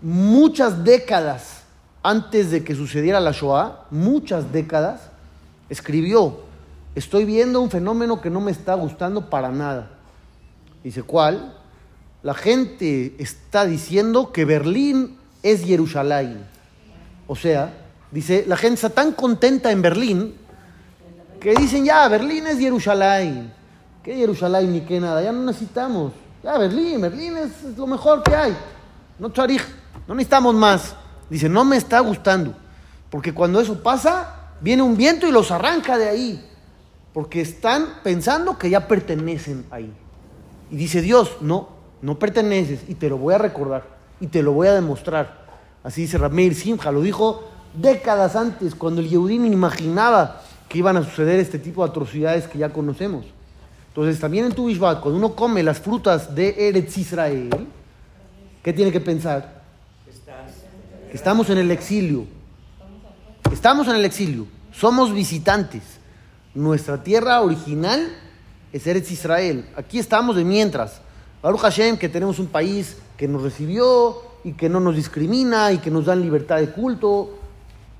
muchas 0.00 0.82
décadas 0.82 1.62
antes 2.02 2.50
de 2.50 2.64
que 2.64 2.74
sucediera 2.74 3.20
la 3.20 3.32
Shoah, 3.32 3.86
muchas 3.90 4.50
décadas, 4.50 5.10
escribió, 5.68 6.40
estoy 6.94 7.26
viendo 7.26 7.60
un 7.60 7.70
fenómeno 7.70 8.22
que 8.22 8.30
no 8.30 8.40
me 8.40 8.50
está 8.50 8.74
gustando 8.74 9.28
para 9.28 9.50
nada. 9.50 9.90
Dice, 10.82 11.02
¿cuál? 11.02 11.54
La 12.22 12.32
gente 12.32 13.14
está 13.18 13.66
diciendo 13.66 14.32
que 14.32 14.46
Berlín 14.46 15.18
es 15.42 15.62
Jerusalén. 15.62 16.46
O 17.26 17.36
sea, 17.36 17.74
dice, 18.10 18.44
la 18.46 18.56
gente 18.56 18.76
está 18.76 18.88
tan 18.90 19.12
contenta 19.12 19.70
en 19.70 19.82
Berlín 19.82 20.34
que 21.38 21.54
dicen, 21.54 21.84
ya, 21.84 22.08
Berlín 22.08 22.46
es 22.46 22.58
Jerusalén. 22.58 23.52
¿Qué 24.02 24.14
Jerusalén 24.16 24.72
ni 24.72 24.80
qué 24.80 24.98
nada? 25.00 25.22
Ya 25.22 25.32
no 25.32 25.42
necesitamos. 25.44 26.12
Ya, 26.42 26.56
Berlín, 26.56 27.00
Berlín 27.00 27.36
es, 27.36 27.76
lo 27.76 27.86
mejor 27.86 28.22
que 28.22 28.34
hay. 28.34 28.56
No 29.18 29.30
Tzarich, 29.30 29.62
no 30.08 30.14
necesitamos 30.14 30.54
más. 30.54 30.94
Dice, 31.28 31.48
no 31.48 31.64
me 31.64 31.76
está 31.76 32.00
gustando. 32.00 32.54
Porque 33.10 33.34
cuando 33.34 33.60
eso 33.60 33.82
pasa, 33.82 34.52
viene 34.60 34.82
un 34.82 34.96
viento 34.96 35.26
y 35.26 35.32
los 35.32 35.50
arranca 35.50 35.98
de 35.98 36.08
ahí. 36.08 36.48
Porque 37.12 37.40
están 37.40 37.86
pensando 38.02 38.56
que 38.56 38.70
ya 38.70 38.88
pertenecen 38.88 39.66
ahí. 39.70 39.92
Y 40.70 40.76
dice 40.76 41.02
Dios, 41.02 41.36
no, 41.40 41.68
no 42.00 42.18
perteneces 42.18 42.80
y 42.88 42.94
te 42.94 43.08
lo 43.08 43.18
voy 43.18 43.34
a 43.34 43.38
recordar 43.38 43.84
y 44.20 44.28
te 44.28 44.42
lo 44.42 44.52
voy 44.52 44.68
a 44.68 44.74
demostrar. 44.74 45.46
Así 45.82 46.02
dice 46.02 46.18
Rameir 46.18 46.54
Simcha, 46.54 46.92
lo 46.92 47.00
dijo 47.00 47.48
décadas 47.74 48.36
antes, 48.36 48.74
cuando 48.74 49.00
el 49.00 49.08
Yehudí 49.08 49.38
ni 49.38 49.48
imaginaba 49.48 50.42
que 50.68 50.78
iban 50.78 50.96
a 50.96 51.02
suceder 51.02 51.40
este 51.40 51.58
tipo 51.58 51.82
de 51.82 51.90
atrocidades 51.90 52.46
que 52.46 52.58
ya 52.58 52.72
conocemos. 52.72 53.26
Entonces, 53.90 54.20
también 54.20 54.44
en 54.44 54.52
tu 54.52 54.66
Bishvat, 54.66 55.00
cuando 55.00 55.18
uno 55.18 55.34
come 55.34 55.64
las 55.64 55.80
frutas 55.80 56.32
de 56.34 56.68
Eretz 56.68 56.96
Israel, 56.96 57.50
¿qué 58.62 58.72
tiene 58.72 58.92
que 58.92 59.00
pensar? 59.00 59.62
Estamos 61.12 61.50
en 61.50 61.58
el 61.58 61.72
exilio. 61.72 62.24
Estamos 63.52 63.88
en 63.88 63.96
el 63.96 64.04
exilio. 64.04 64.46
Somos 64.72 65.12
visitantes. 65.12 65.82
Nuestra 66.54 67.02
tierra 67.02 67.40
original 67.40 68.08
es 68.72 68.86
Eretz 68.86 69.10
Israel. 69.10 69.68
Aquí 69.76 69.98
estamos 69.98 70.36
de 70.36 70.44
mientras. 70.44 71.00
Baruch 71.42 71.60
Hashem, 71.60 71.96
que 71.96 72.08
tenemos 72.08 72.38
un 72.38 72.46
país 72.46 72.96
que 73.16 73.26
nos 73.26 73.42
recibió 73.42 74.18
y 74.44 74.52
que 74.52 74.68
no 74.68 74.78
nos 74.78 74.94
discrimina 74.94 75.72
y 75.72 75.78
que 75.78 75.90
nos 75.90 76.06
dan 76.06 76.22
libertad 76.22 76.58
de 76.58 76.70
culto. 76.70 77.38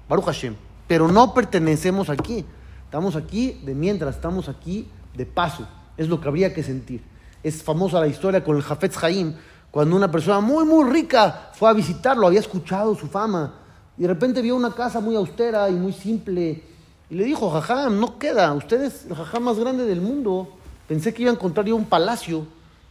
Baruch 0.09 0.27
Hashem. 0.27 0.55
Pero 0.87 1.09
no 1.09 1.35
pertenecemos 1.35 2.09
aquí. 2.11 2.45
Estamos 2.85 3.17
aquí 3.17 3.61
de 3.65 3.75
mientras, 3.75 4.15
estamos 4.15 4.49
aquí 4.49 4.87
de 5.17 5.27
paso. 5.27 5.67
Es 6.01 6.09
lo 6.09 6.19
que 6.19 6.29
habría 6.29 6.55
que 6.55 6.63
sentir. 6.63 7.03
Es 7.43 7.63
famosa 7.63 8.01
la 8.01 8.07
historia 8.07 8.43
con 8.43 8.57
el 8.57 8.63
Jafetz 8.63 9.05
Haim, 9.05 9.35
cuando 9.71 9.95
una 9.95 10.11
persona 10.11 10.41
muy, 10.41 10.65
muy 10.65 10.89
rica 10.89 11.51
fue 11.53 11.69
a 11.69 11.75
visitarlo, 11.75 12.27
había 12.27 12.41
escuchado 12.41 12.95
su 12.95 13.07
fama 13.07 13.53
y 13.99 14.03
de 14.03 14.09
repente 14.09 14.41
vio 14.41 14.57
una 14.57 14.73
casa 14.73 14.99
muy 15.01 15.15
austera 15.15 15.69
y 15.69 15.75
muy 15.75 15.93
simple. 15.93 16.63
Y 17.11 17.15
le 17.15 17.25
dijo, 17.25 17.51
jajam, 17.51 18.01
no 18.01 18.19
queda, 18.19 18.51
usted 18.55 18.81
es 18.81 19.05
el 19.11 19.15
jajam 19.15 19.43
más 19.43 19.59
grande 19.59 19.85
del 19.85 20.01
mundo. 20.01 20.49
Pensé 20.89 21.13
que 21.13 21.21
iba 21.21 21.31
a 21.31 21.35
encontrar 21.35 21.67
yo 21.67 21.77
un 21.77 21.85
palacio, 21.85 22.47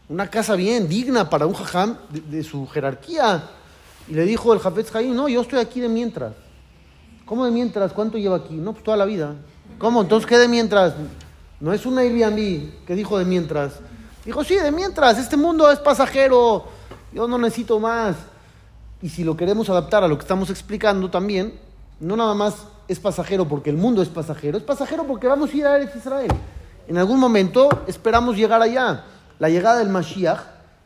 una 0.08 0.28
casa 0.28 0.56
bien, 0.56 0.88
digna 0.88 1.32
para 1.32 1.48
un 1.48 1.56
jajam 1.56 1.98
de, 2.12 2.22
de 2.22 2.44
su 2.44 2.68
jerarquía. 2.68 3.42
Y 4.08 4.14
le 4.14 4.26
dijo 4.26 4.54
el 4.54 4.60
Jafetz 4.60 4.92
Jaim, 4.92 5.16
no, 5.16 5.28
yo 5.28 5.42
estoy 5.42 5.58
aquí 5.58 5.80
de 5.80 5.90
mientras. 5.90 6.34
¿Cómo 7.26 7.44
de 7.44 7.50
mientras? 7.50 7.92
¿Cuánto 7.92 8.20
lleva 8.20 8.38
aquí? 8.38 8.54
No, 8.54 8.74
pues 8.74 8.84
toda 8.84 8.98
la 8.98 9.06
vida. 9.06 9.34
¿Cómo? 9.80 10.04
Entonces, 10.04 10.30
¿qué 10.30 10.38
de 10.38 10.48
mientras? 10.48 10.94
No 11.60 11.74
es 11.74 11.86
una 11.86 12.02
Airbnb 12.02 12.86
que 12.86 12.96
dijo 12.96 13.18
de 13.18 13.26
mientras. 13.26 13.74
Dijo, 14.26 14.44
sí, 14.44 14.56
de 14.56 14.72
mientras, 14.72 15.18
este 15.18 15.36
mundo 15.36 15.70
es 15.72 15.80
pasajero, 15.80 16.66
yo 17.14 17.28
no 17.28 17.38
necesito 17.38 17.80
más. 17.80 18.16
Y 19.02 19.10
si 19.10 19.24
lo 19.24 19.36
queremos 19.36 19.70
adaptar 19.70 20.04
a 20.04 20.08
lo 20.08 20.18
que 20.18 20.24
estamos 20.24 20.50
explicando 20.50 21.10
también, 21.10 21.60
no 22.00 22.16
nada 22.16 22.34
más 22.34 22.66
es 22.88 23.00
pasajero 23.00 23.48
porque 23.48 23.70
el 23.70 23.78
mundo 23.78 24.02
es 24.02 24.10
pasajero, 24.10 24.58
es 24.58 24.64
pasajero 24.64 25.06
porque 25.06 25.28
vamos 25.28 25.54
a 25.54 25.58
ir 25.58 25.66
a 25.66 25.76
Eretz 25.76 25.96
Israel. 25.96 26.32
En 26.88 26.98
algún 26.98 27.20
momento 27.20 27.70
esperamos 27.88 28.36
llegar 28.36 28.62
allá. 28.62 29.06
La 29.38 29.50
llegada 29.50 29.80
del 29.80 29.90
Mashiach 29.90 30.40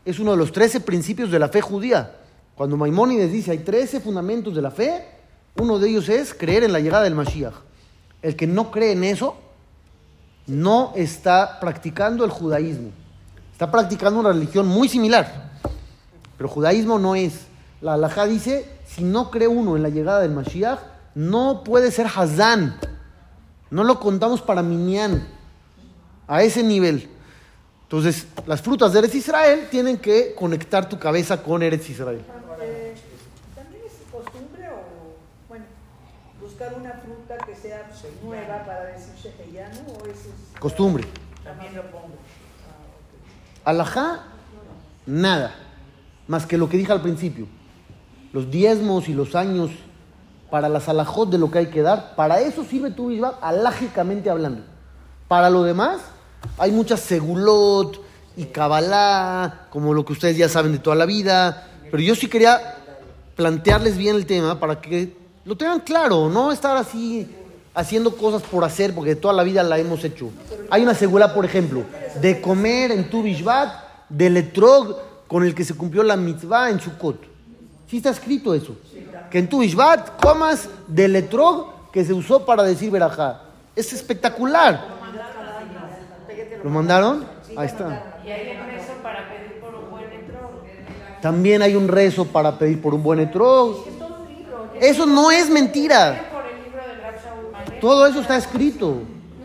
es 0.04 0.18
uno 0.18 0.32
de 0.32 0.36
los 0.36 0.52
13 0.52 0.80
principios 0.80 1.30
de 1.30 1.38
la 1.38 1.48
fe 1.48 1.60
judía. 1.60 2.16
Cuando 2.56 2.76
Maimónides 2.76 3.32
dice 3.32 3.50
hay 3.50 3.58
13 3.58 4.00
fundamentos 4.00 4.54
de 4.54 4.62
la 4.62 4.70
fe, 4.70 5.06
uno 5.56 5.78
de 5.78 5.88
ellos 5.88 6.08
es 6.08 6.34
creer 6.34 6.62
en 6.62 6.72
la 6.72 6.80
llegada 6.80 7.04
del 7.04 7.14
Mashiach. 7.14 7.54
El 8.22 8.36
que 8.36 8.46
no 8.46 8.70
cree 8.70 8.92
en 8.92 9.04
eso 9.04 9.36
no 10.46 10.92
está 10.94 11.58
practicando 11.60 12.24
el 12.24 12.30
judaísmo. 12.30 12.90
Está 13.52 13.70
practicando 13.70 14.20
una 14.20 14.32
religión 14.32 14.66
muy 14.66 14.88
similar. 14.88 15.52
Pero 16.36 16.48
judaísmo 16.48 16.98
no 16.98 17.14
es. 17.14 17.46
La 17.80 17.94
halajá 17.94 18.26
dice, 18.26 18.68
si 18.86 19.04
no 19.04 19.30
cree 19.30 19.48
uno 19.48 19.76
en 19.76 19.82
la 19.82 19.88
llegada 19.88 20.20
del 20.20 20.32
Mashiach, 20.32 20.80
no 21.14 21.62
puede 21.64 21.90
ser 21.90 22.06
Hazán. 22.06 22.76
No 23.70 23.84
lo 23.84 24.00
contamos 24.00 24.42
para 24.42 24.62
Minyan. 24.62 25.26
A 26.26 26.42
ese 26.42 26.62
nivel. 26.62 27.08
Entonces, 27.82 28.26
las 28.46 28.62
frutas 28.62 28.92
de 28.92 29.00
Eretz 29.00 29.14
Israel 29.14 29.68
tienen 29.70 29.98
que 29.98 30.34
conectar 30.34 30.88
tu 30.88 30.98
cabeza 30.98 31.42
con 31.42 31.62
Eretz 31.62 31.90
Israel. 31.90 32.24
Eh, 32.60 32.94
¿También 33.54 33.82
es 33.86 33.92
costumbre 34.10 34.68
o, 34.68 35.16
bueno, 35.48 35.66
buscar 36.40 36.74
que 37.38 37.54
sea 37.54 37.88
nueva 38.22 38.64
para 38.64 38.84
decir 38.86 39.12
sheheyanu 39.16 39.80
o 39.92 40.06
es, 40.06 40.18
es- 40.26 40.58
Costumbre. 40.60 41.04
También 41.42 41.74
lo 41.74 41.82
pongo. 41.90 42.14
Alajá, 43.64 44.24
nada. 45.06 45.54
Más 46.26 46.46
que 46.46 46.56
lo 46.58 46.68
que 46.68 46.76
dije 46.76 46.92
al 46.92 47.02
principio. 47.02 47.46
Los 48.32 48.50
diezmos 48.50 49.08
y 49.08 49.14
los 49.14 49.34
años 49.34 49.70
para 50.50 50.68
las 50.68 50.88
alajot 50.88 51.30
de 51.30 51.38
lo 51.38 51.50
que 51.50 51.58
hay 51.58 51.66
que 51.66 51.82
dar. 51.82 52.14
Para 52.16 52.40
eso 52.40 52.64
sirve 52.64 52.90
tu 52.90 53.08
Bishvat, 53.08 53.36
alágicamente 53.42 54.30
hablando. 54.30 54.62
Para 55.28 55.50
lo 55.50 55.62
demás, 55.62 56.00
hay 56.58 56.70
muchas 56.72 57.00
segulot 57.00 58.00
y 58.36 58.46
kabbalah, 58.46 59.66
como 59.70 59.94
lo 59.94 60.04
que 60.04 60.12
ustedes 60.12 60.36
ya 60.36 60.48
saben 60.48 60.72
de 60.72 60.78
toda 60.78 60.96
la 60.96 61.06
vida. 61.06 61.68
Pero 61.90 62.02
yo 62.02 62.14
sí 62.14 62.28
quería 62.28 62.76
plantearles 63.36 63.96
bien 63.96 64.16
el 64.16 64.26
tema 64.26 64.58
para 64.60 64.80
que 64.80 65.16
lo 65.44 65.56
tengan 65.56 65.80
claro, 65.80 66.28
no 66.28 66.52
estar 66.52 66.76
así 66.76 67.28
haciendo 67.74 68.16
cosas 68.16 68.42
por 68.42 68.64
hacer, 68.64 68.94
porque 68.94 69.16
toda 69.16 69.34
la 69.34 69.42
vida 69.42 69.62
la 69.62 69.78
hemos 69.78 70.04
hecho. 70.04 70.30
Hay 70.70 70.82
una 70.82 70.94
segura, 70.94 71.34
por 71.34 71.44
ejemplo, 71.44 71.82
de 72.20 72.40
comer 72.40 72.92
en 72.92 73.10
tu 73.10 73.22
Bishvat, 73.22 73.84
del 74.08 74.36
etrog 74.36 74.96
con 75.26 75.44
el 75.44 75.54
que 75.54 75.64
se 75.64 75.74
cumplió 75.74 76.02
la 76.02 76.16
mitzvah 76.16 76.70
en 76.70 76.80
Sukkot. 76.80 77.24
Sí 77.88 77.98
está 77.98 78.10
escrito 78.10 78.54
eso. 78.54 78.76
Que 79.30 79.38
en 79.38 79.48
tu 79.48 79.60
Bishvat 79.60 80.20
comas 80.22 80.68
del 80.86 81.16
etrog 81.16 81.90
que 81.90 82.04
se 82.04 82.12
usó 82.12 82.44
para 82.46 82.62
decir 82.62 82.90
verajá. 82.90 83.42
Es 83.74 83.92
espectacular. 83.92 84.94
¿Lo 86.62 86.70
mandaron? 86.70 87.26
Ahí 87.56 87.66
está. 87.66 88.20
Y 88.24 88.30
hay 88.30 88.56
un 88.56 88.66
rezo 88.66 88.92
para 89.02 89.28
pedir 89.28 89.60
por 89.60 89.74
un 89.74 89.90
buen 89.90 90.12
etrog. 90.12 91.20
También 91.20 91.62
hay 91.62 91.74
un 91.74 91.88
rezo 91.88 92.24
para 92.24 92.58
pedir 92.58 92.80
por 92.80 92.94
un 92.94 93.02
buen 93.02 93.20
etrog. 93.20 93.84
Eso 94.80 95.06
no 95.06 95.30
es 95.30 95.48
mentira. 95.50 96.12
De. 96.12 96.34
Todo 97.80 98.06
eso 98.06 98.20
está 98.20 98.36
escrito. 98.36 99.02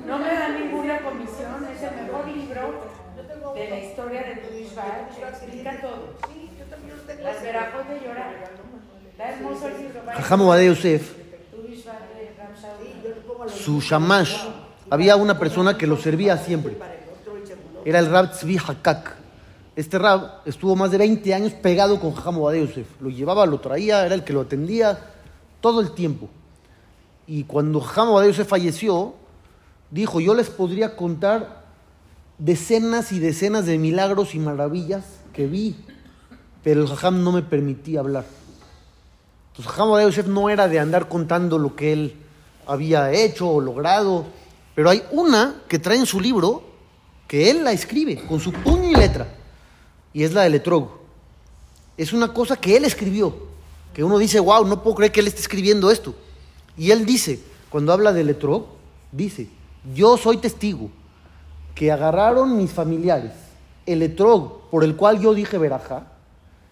No 0.08 0.18
me 0.18 0.26
da 0.34 0.50
ninguna 0.50 1.00
comisión, 1.00 1.68
es 1.76 1.84
el 1.84 2.06
mejor 2.06 2.28
libro 2.28 3.54
de 3.54 3.70
la 3.70 3.80
historia 3.80 4.22
de 4.22 4.62
Ishvat, 4.62 5.16
que 5.16 5.22
explica 5.24 5.82
todo. 5.82 6.16
Las 7.24 7.42
verajos 7.42 7.88
de 7.90 8.08
llorar. 8.08 8.34
Está 9.12 9.30
hermoso 9.30 9.68
el 9.68 9.78
libro. 9.78 10.02
vale. 10.06 10.18
Jajam 10.18 10.42
Obadiah 10.42 10.70
Yosef, 10.70 11.12
Tu 11.52 11.74
Ishvat 11.74 12.00
de 12.16 13.38
Malek. 13.38 13.54
su 13.56 13.82
shamash, 13.82 14.36
había 14.90 15.16
una 15.16 15.38
persona 15.38 15.78
que 15.78 15.86
lo 15.86 15.98
servía 15.98 16.38
siempre. 16.38 16.78
Era 17.86 18.00
el 18.00 18.10
Rab 18.10 18.32
Tzvi 18.32 18.58
Hakak. 18.58 19.16
Este 19.76 19.98
Rab 19.98 20.42
estuvo 20.46 20.76
más 20.76 20.92
de 20.92 20.98
20 20.98 21.34
años 21.34 21.54
pegado 21.54 22.00
con 22.00 22.14
Jajam 22.14 22.40
Obadiah 22.40 22.66
Yosef. 22.66 22.88
Lo 23.02 23.10
llevaba, 23.10 23.46
lo 23.46 23.60
traía, 23.60 24.06
era 24.06 24.16
el 24.16 24.24
que 24.24 24.34
lo 24.34 24.42
atendía 24.42 24.98
todo 25.62 25.82
el 25.82 25.92
tiempo. 25.92 26.30
Y 27.28 27.44
cuando 27.44 27.80
Obadiah 27.80 28.32
Yosef 28.32 28.48
falleció, 28.48 29.14
dijo, 29.92 30.20
yo 30.20 30.34
les 30.34 30.50
podría 30.50 30.96
contar 30.96 31.64
decenas 32.38 33.12
y 33.12 33.20
decenas 33.20 33.66
de 33.66 33.78
milagros 33.78 34.34
y 34.34 34.40
maravillas 34.40 35.06
que 35.34 35.46
vi, 35.46 35.76
pero 36.64 36.82
el 36.82 36.88
Jajam 36.88 37.24
no 37.24 37.32
me 37.32 37.42
permitía 37.42 38.00
hablar. 38.00 38.26
Entonces, 39.52 39.72
Jajam 39.72 40.02
Yosef 40.02 40.28
no 40.28 40.50
era 40.50 40.68
de 40.68 40.80
andar 40.80 41.08
contando 41.08 41.58
lo 41.58 41.76
que 41.76 41.94
él 41.94 42.16
había 42.66 43.12
hecho 43.12 43.50
o 43.50 43.62
logrado, 43.62 44.26
pero 44.74 44.90
hay 44.90 45.04
una 45.12 45.62
que 45.68 45.80
trae 45.80 45.98
en 45.98 46.06
su 46.06 46.20
libro 46.20 46.64
que 47.28 47.52
él 47.52 47.64
la 47.64 47.72
escribe 47.72 48.26
con 48.26 48.40
su 48.40 48.52
puño 48.52 48.90
y 48.90 48.96
letra, 48.96 49.28
y 50.14 50.24
es 50.24 50.34
la 50.34 50.44
del 50.44 50.56
etrog. 50.56 50.90
Es 51.98 52.14
una 52.14 52.34
cosa 52.34 52.56
que 52.56 52.78
él 52.78 52.86
escribió, 52.86 53.49
que 54.00 54.04
uno 54.06 54.18
dice, 54.18 54.40
wow, 54.40 54.66
no 54.66 54.82
puedo 54.82 54.96
creer 54.96 55.12
que 55.12 55.20
él 55.20 55.28
esté 55.28 55.42
escribiendo 55.42 55.92
esto. 55.92 56.16
Y 56.78 56.92
él 56.92 57.06
dice, 57.06 57.38
cuando 57.70 57.92
habla 57.92 58.14
del 58.14 58.30
etrog, 58.30 58.64
dice, 59.12 59.50
yo 59.94 60.16
soy 60.16 60.38
testigo 60.38 60.90
que 61.76 61.92
agarraron 61.92 62.56
mis 62.56 62.72
familiares 62.72 63.34
el 63.86 64.02
etrog 64.02 64.70
por 64.70 64.86
el 64.86 64.96
cual 64.96 65.20
yo 65.20 65.34
dije 65.34 65.58
verajá 65.58 66.04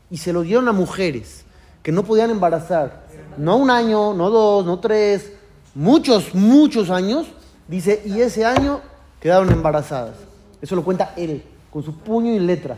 y 0.09 0.19
se 0.19 0.31
lo 0.31 0.43
dieron 0.43 0.69
a 0.69 0.71
mujeres 0.71 1.43
que 1.83 1.91
no 1.91 2.03
podían 2.03 2.29
embarazar, 2.29 3.05
no 3.37 3.57
un 3.57 3.71
año, 3.71 4.13
no 4.13 4.29
dos, 4.29 4.65
no 4.65 4.79
tres, 4.79 5.33
muchos, 5.75 6.33
muchos 6.33 6.89
años, 6.89 7.27
dice, 7.67 8.03
y 8.05 8.21
ese 8.21 8.45
año 8.45 8.79
quedaron 9.19 9.51
embarazadas. 9.51 10.15
Eso 10.61 10.77
lo 10.77 10.83
cuenta 10.85 11.13
él, 11.17 11.43
con 11.71 11.83
su 11.83 11.93
puño 11.93 12.31
y 12.31 12.39
letra. 12.39 12.77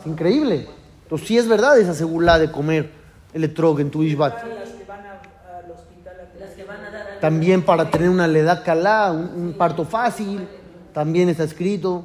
Es 0.00 0.06
increíble. 0.08 0.66
Entonces 1.04 1.28
sí 1.28 1.38
es 1.38 1.46
verdad 1.46 1.78
esa 1.78 1.94
segula 1.94 2.40
de 2.40 2.50
comer 2.50 2.97
el 3.38 3.44
etrog 3.44 3.80
en 3.80 3.90
tu 3.90 4.02
ishbat. 4.02 4.34
las 4.34 4.68
que 4.70 4.84
van 4.84 5.00
a- 5.06 5.58
al 5.58 5.70
hospital 5.70 6.14
a 6.20 6.38
Las 6.38 6.50
que 6.54 6.64
van 6.64 6.84
a 6.84 6.90
dar 6.90 7.06
a 7.16 7.20
También 7.20 7.62
para 7.62 7.90
tener 7.90 8.08
una 8.10 8.26
ledad 8.26 8.64
calá, 8.64 9.12
un, 9.12 9.30
un 9.42 9.52
parto 9.54 9.84
fácil, 9.84 10.46
también 10.92 11.28
está 11.28 11.44
escrito. 11.44 12.04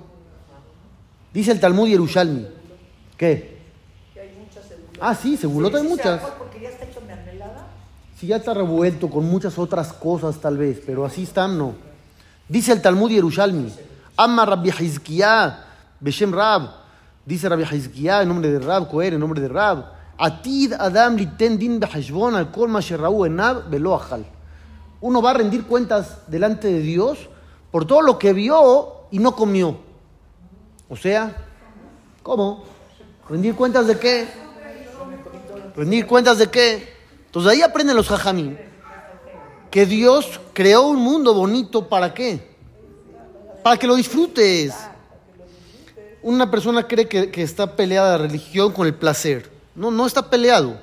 Dice 1.33 1.51
el 1.51 1.59
Talmud 1.59 1.87
Yerushalmi. 1.87 2.47
¿Qué? 3.17 3.53
Ah, 5.01 5.15
sí, 5.15 5.35
segulota 5.35 5.77
hay 5.79 5.83
muchas. 5.87 6.21
Si 8.17 8.27
ya 8.27 8.37
está 8.37 8.53
revuelto 8.53 9.09
con 9.09 9.25
muchas 9.25 9.57
otras 9.59 9.91
cosas 9.91 10.37
tal 10.39 10.57
vez, 10.57 10.81
pero 10.85 11.03
así 11.05 11.23
están, 11.23 11.57
no. 11.57 11.73
Dice 12.47 12.71
el 12.71 12.81
Talmud 12.81 13.09
Yerushalmi. 13.11 13.73
Amma 14.15 14.45
Rabbi 14.45 14.69
Hizkiah, 14.79 15.65
Beshem 15.99 16.31
Rab. 16.31 16.69
Dice 17.25 17.49
Rabbi 17.49 17.63
Hizkiah 17.63 18.21
en 18.21 18.27
nombre 18.29 18.49
de 18.51 18.59
Rab, 18.59 18.89
Coher 18.89 19.13
en 19.13 19.19
nombre 19.19 19.41
de 19.41 19.47
Rab. 19.47 19.85
Atid 20.23 20.71
Adam 20.79 21.17
liten 21.17 21.57
din 21.59 21.81
behashbon 21.81 22.49
kol 22.49 22.69
enab. 23.25 23.67
Uno 25.01 25.21
va 25.21 25.31
a 25.31 25.33
rendir 25.33 25.65
cuentas 25.65 26.19
delante 26.27 26.69
de 26.69 26.79
Dios 26.79 27.17
por 27.71 27.85
todo 27.85 28.01
lo 28.01 28.17
que 28.17 28.31
vio 28.31 29.07
y 29.11 29.19
no 29.19 29.35
comió. 29.35 29.77
O 30.87 30.95
sea, 30.95 31.35
¿cómo? 32.23 32.63
¿Rendir 33.27 33.53
cuentas 33.53 33.85
de 33.85 33.99
qué? 33.99 34.25
¿Rendir 35.75 36.07
cuentas 36.07 36.37
de 36.37 36.49
qué? 36.49 36.87
Entonces 37.25 37.51
ahí 37.51 37.61
aprenden 37.61 37.97
los 37.97 38.07
jajamín 38.07 38.57
que 39.69 39.85
Dios 39.85 40.39
creó 40.53 40.83
un 40.83 41.01
mundo 41.01 41.33
bonito 41.33 41.89
para 41.89 42.13
qué? 42.13 42.55
Para 43.61 43.75
que 43.75 43.87
lo 43.87 43.95
disfrutes. 43.95 44.73
Una 46.21 46.49
persona 46.49 46.87
cree 46.87 47.09
que, 47.09 47.29
que 47.29 47.41
está 47.41 47.75
peleada 47.75 48.17
la 48.17 48.19
religión 48.19 48.71
con 48.71 48.87
el 48.87 48.93
placer. 48.93 49.52
No, 49.75 49.91
no 49.91 50.05
está 50.05 50.29
peleado. 50.29 50.79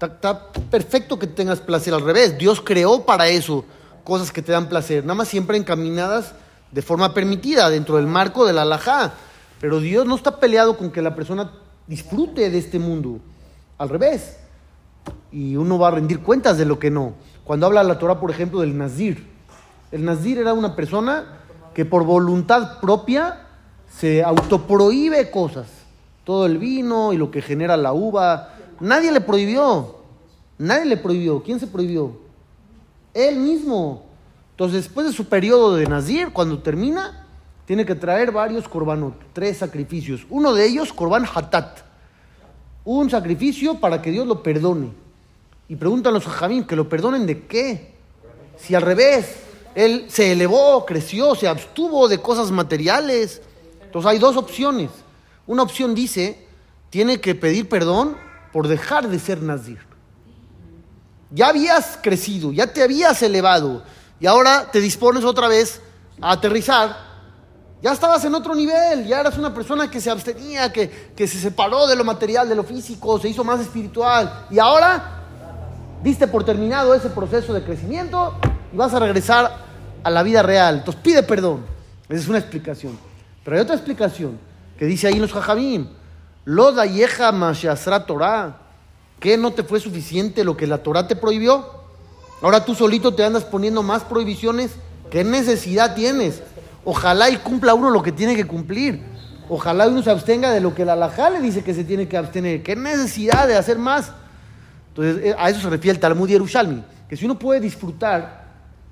Está, 0.00 0.48
perfecto 0.70 1.18
que 1.18 1.26
tengas 1.26 1.60
placer 1.60 1.92
al 1.94 2.02
revés. 2.02 2.38
Dios 2.38 2.60
creó 2.60 3.04
para 3.04 3.28
eso 3.28 3.64
cosas 4.04 4.32
que 4.32 4.42
te 4.42 4.52
dan 4.52 4.68
placer, 4.68 5.04
nada 5.04 5.14
más 5.14 5.28
siempre 5.28 5.56
encaminadas 5.56 6.32
de 6.72 6.82
forma 6.82 7.12
permitida 7.12 7.68
dentro 7.68 7.96
del 7.96 8.06
marco 8.06 8.46
de 8.46 8.52
la 8.52 8.62
halajá. 8.62 9.12
Pero 9.60 9.78
Dios 9.78 10.06
no 10.06 10.16
está 10.16 10.40
peleado 10.40 10.76
con 10.76 10.90
que 10.90 11.02
la 11.02 11.14
persona 11.14 11.52
disfrute 11.86 12.48
de 12.50 12.58
este 12.58 12.78
mundo. 12.78 13.20
Al 13.78 13.88
revés. 13.88 14.36
y 15.32 15.56
uno 15.56 15.78
va 15.78 15.88
a 15.88 15.92
rendir 15.92 16.20
cuentas 16.20 16.58
de 16.58 16.64
lo 16.64 16.78
que 16.78 16.90
no. 16.90 17.14
Cuando 17.44 17.66
habla 17.66 17.82
la 17.82 17.98
Torah, 17.98 18.20
por 18.20 18.30
ejemplo, 18.30 18.60
del 18.60 18.76
Nazir. 18.76 19.26
El 19.90 20.04
Nazir 20.04 20.38
era 20.38 20.52
una 20.52 20.76
persona 20.76 21.40
que 21.74 21.84
por 21.84 22.04
voluntad 22.04 22.80
propia 22.80 23.46
se 23.88 24.22
autoprohíbe 24.22 25.30
cosas. 25.30 25.79
Todo 26.24 26.46
el 26.46 26.58
vino 26.58 27.12
y 27.12 27.16
lo 27.16 27.30
que 27.30 27.42
genera 27.42 27.76
la 27.76 27.92
uva. 27.92 28.54
Nadie 28.80 29.12
le 29.12 29.20
prohibió. 29.20 29.96
Nadie 30.58 30.84
le 30.84 30.96
prohibió. 30.96 31.42
¿Quién 31.42 31.58
se 31.58 31.66
prohibió? 31.66 32.18
Él 33.14 33.36
mismo. 33.36 34.04
Entonces, 34.52 34.84
después 34.84 35.06
de 35.06 35.12
su 35.12 35.24
periodo 35.24 35.76
de 35.76 35.86
Nazir, 35.86 36.32
cuando 36.32 36.58
termina, 36.58 37.26
tiene 37.64 37.86
que 37.86 37.94
traer 37.94 38.30
varios 38.32 38.68
korbanot, 38.68 39.14
tres 39.32 39.58
sacrificios. 39.58 40.26
Uno 40.28 40.52
de 40.52 40.66
ellos, 40.66 40.92
korban 40.92 41.24
hatat. 41.24 41.78
Un 42.84 43.08
sacrificio 43.08 43.78
para 43.78 44.02
que 44.02 44.10
Dios 44.10 44.26
lo 44.26 44.42
perdone. 44.42 44.90
Y 45.68 45.76
preguntan 45.76 46.12
los 46.12 46.24
jajamim, 46.24 46.64
¿que 46.64 46.74
lo 46.76 46.88
perdonen 46.88 47.26
de 47.26 47.46
qué? 47.46 47.94
Si 48.58 48.74
al 48.74 48.82
revés, 48.82 49.36
él 49.74 50.06
se 50.08 50.32
elevó, 50.32 50.84
creció, 50.84 51.34
se 51.34 51.46
abstuvo 51.46 52.08
de 52.08 52.18
cosas 52.18 52.50
materiales. 52.50 53.40
Entonces 53.82 54.10
hay 54.10 54.18
dos 54.18 54.36
opciones. 54.36 54.90
Una 55.50 55.64
opción 55.64 55.96
dice, 55.96 56.46
tiene 56.90 57.20
que 57.20 57.34
pedir 57.34 57.68
perdón 57.68 58.16
por 58.52 58.68
dejar 58.68 59.08
de 59.08 59.18
ser 59.18 59.42
nazir. 59.42 59.80
Ya 61.32 61.48
habías 61.48 61.98
crecido, 62.00 62.52
ya 62.52 62.72
te 62.72 62.84
habías 62.84 63.20
elevado 63.20 63.82
y 64.20 64.26
ahora 64.26 64.70
te 64.70 64.80
dispones 64.80 65.24
otra 65.24 65.48
vez 65.48 65.80
a 66.20 66.30
aterrizar. 66.30 66.96
Ya 67.82 67.90
estabas 67.90 68.24
en 68.24 68.36
otro 68.36 68.54
nivel, 68.54 69.04
ya 69.08 69.18
eras 69.18 69.38
una 69.38 69.52
persona 69.52 69.90
que 69.90 70.00
se 70.00 70.08
abstenía, 70.08 70.72
que, 70.72 70.88
que 71.16 71.26
se 71.26 71.40
separó 71.40 71.88
de 71.88 71.96
lo 71.96 72.04
material, 72.04 72.48
de 72.48 72.54
lo 72.54 72.62
físico, 72.62 73.18
se 73.18 73.28
hizo 73.28 73.42
más 73.42 73.58
espiritual. 73.58 74.46
Y 74.52 74.60
ahora 74.60 75.24
diste 76.00 76.28
por 76.28 76.44
terminado 76.44 76.94
ese 76.94 77.10
proceso 77.10 77.52
de 77.52 77.64
crecimiento 77.64 78.38
y 78.72 78.76
vas 78.76 78.94
a 78.94 79.00
regresar 79.00 79.52
a 80.04 80.10
la 80.10 80.22
vida 80.22 80.44
real. 80.44 80.76
Entonces 80.76 81.02
pide 81.02 81.24
perdón. 81.24 81.66
Esa 82.08 82.20
es 82.20 82.28
una 82.28 82.38
explicación. 82.38 82.96
Pero 83.42 83.56
hay 83.56 83.62
otra 83.62 83.74
explicación 83.74 84.48
que 84.80 84.86
dice 84.86 85.08
ahí 85.08 85.16
en 85.16 85.20
los 85.20 85.34
jajamim. 85.34 85.88
Lo 86.46 86.72
da 86.72 86.86
yeja 86.86 87.30
mashasra 87.32 88.06
Torah. 88.06 88.56
¿Qué 89.20 89.36
no 89.36 89.50
te 89.50 89.62
fue 89.62 89.78
suficiente 89.78 90.42
lo 90.42 90.56
que 90.56 90.66
la 90.66 90.78
Torah 90.78 91.06
te 91.06 91.16
prohibió? 91.16 91.66
Ahora 92.40 92.64
tú 92.64 92.74
solito 92.74 93.14
te 93.14 93.22
andas 93.22 93.44
poniendo 93.44 93.82
más 93.82 94.04
prohibiciones. 94.04 94.70
¿Qué 95.10 95.22
necesidad 95.22 95.94
tienes? 95.94 96.42
Ojalá 96.82 97.28
y 97.28 97.36
cumpla 97.36 97.74
uno 97.74 97.90
lo 97.90 98.02
que 98.02 98.10
tiene 98.10 98.34
que 98.34 98.46
cumplir. 98.46 99.02
Ojalá 99.50 99.86
uno 99.86 100.02
se 100.02 100.10
abstenga 100.10 100.50
de 100.50 100.62
lo 100.62 100.74
que 100.74 100.86
la 100.86 100.94
alajá 100.94 101.28
le 101.28 101.40
dice 101.40 101.62
que 101.62 101.74
se 101.74 101.84
tiene 101.84 102.08
que 102.08 102.16
abstener. 102.16 102.62
¿Qué 102.62 102.74
necesidad 102.74 103.46
de 103.46 103.56
hacer 103.56 103.78
más? 103.78 104.12
Entonces, 104.88 105.26
eh, 105.26 105.36
a 105.38 105.50
eso 105.50 105.60
se 105.60 105.68
refiere 105.68 105.96
el 105.96 106.00
Talmud 106.00 106.26
Yerushalmi. 106.26 106.82
Que 107.06 107.18
si 107.18 107.26
uno 107.26 107.38
puede 107.38 107.60
disfrutar, 107.60 108.46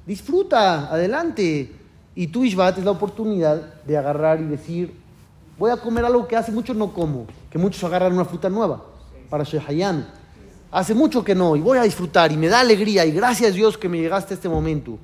disfruta, 0.04 0.92
adelante. 0.92 1.72
Y 2.14 2.26
tú, 2.26 2.44
Ishvat, 2.44 2.76
es 2.76 2.84
la 2.84 2.90
oportunidad 2.90 3.82
de 3.86 3.96
agarrar 3.96 4.42
y 4.42 4.44
decir, 4.44 5.07
voy 5.58 5.70
a 5.70 5.76
comer 5.76 6.04
algo 6.04 6.26
que 6.26 6.36
hace 6.36 6.52
mucho 6.52 6.74
no 6.74 6.92
como. 6.92 7.26
Que 7.50 7.58
muchos 7.58 7.82
agarran 7.84 8.12
una 8.12 8.24
fruta 8.24 8.48
nueva 8.48 8.82
para 9.28 9.44
Shehayan. 9.44 10.06
Hace 10.70 10.94
mucho 10.94 11.24
que 11.24 11.34
no, 11.34 11.56
y 11.56 11.60
voy 11.60 11.78
a 11.78 11.82
disfrutar, 11.82 12.30
y 12.30 12.36
me 12.36 12.48
da 12.48 12.60
alegría, 12.60 13.06
y 13.06 13.12
gracias 13.12 13.54
Dios 13.54 13.78
que 13.78 13.88
me 13.88 13.98
llegaste 13.98 14.34
a 14.34 14.36
este 14.36 14.48
momento. 14.48 14.98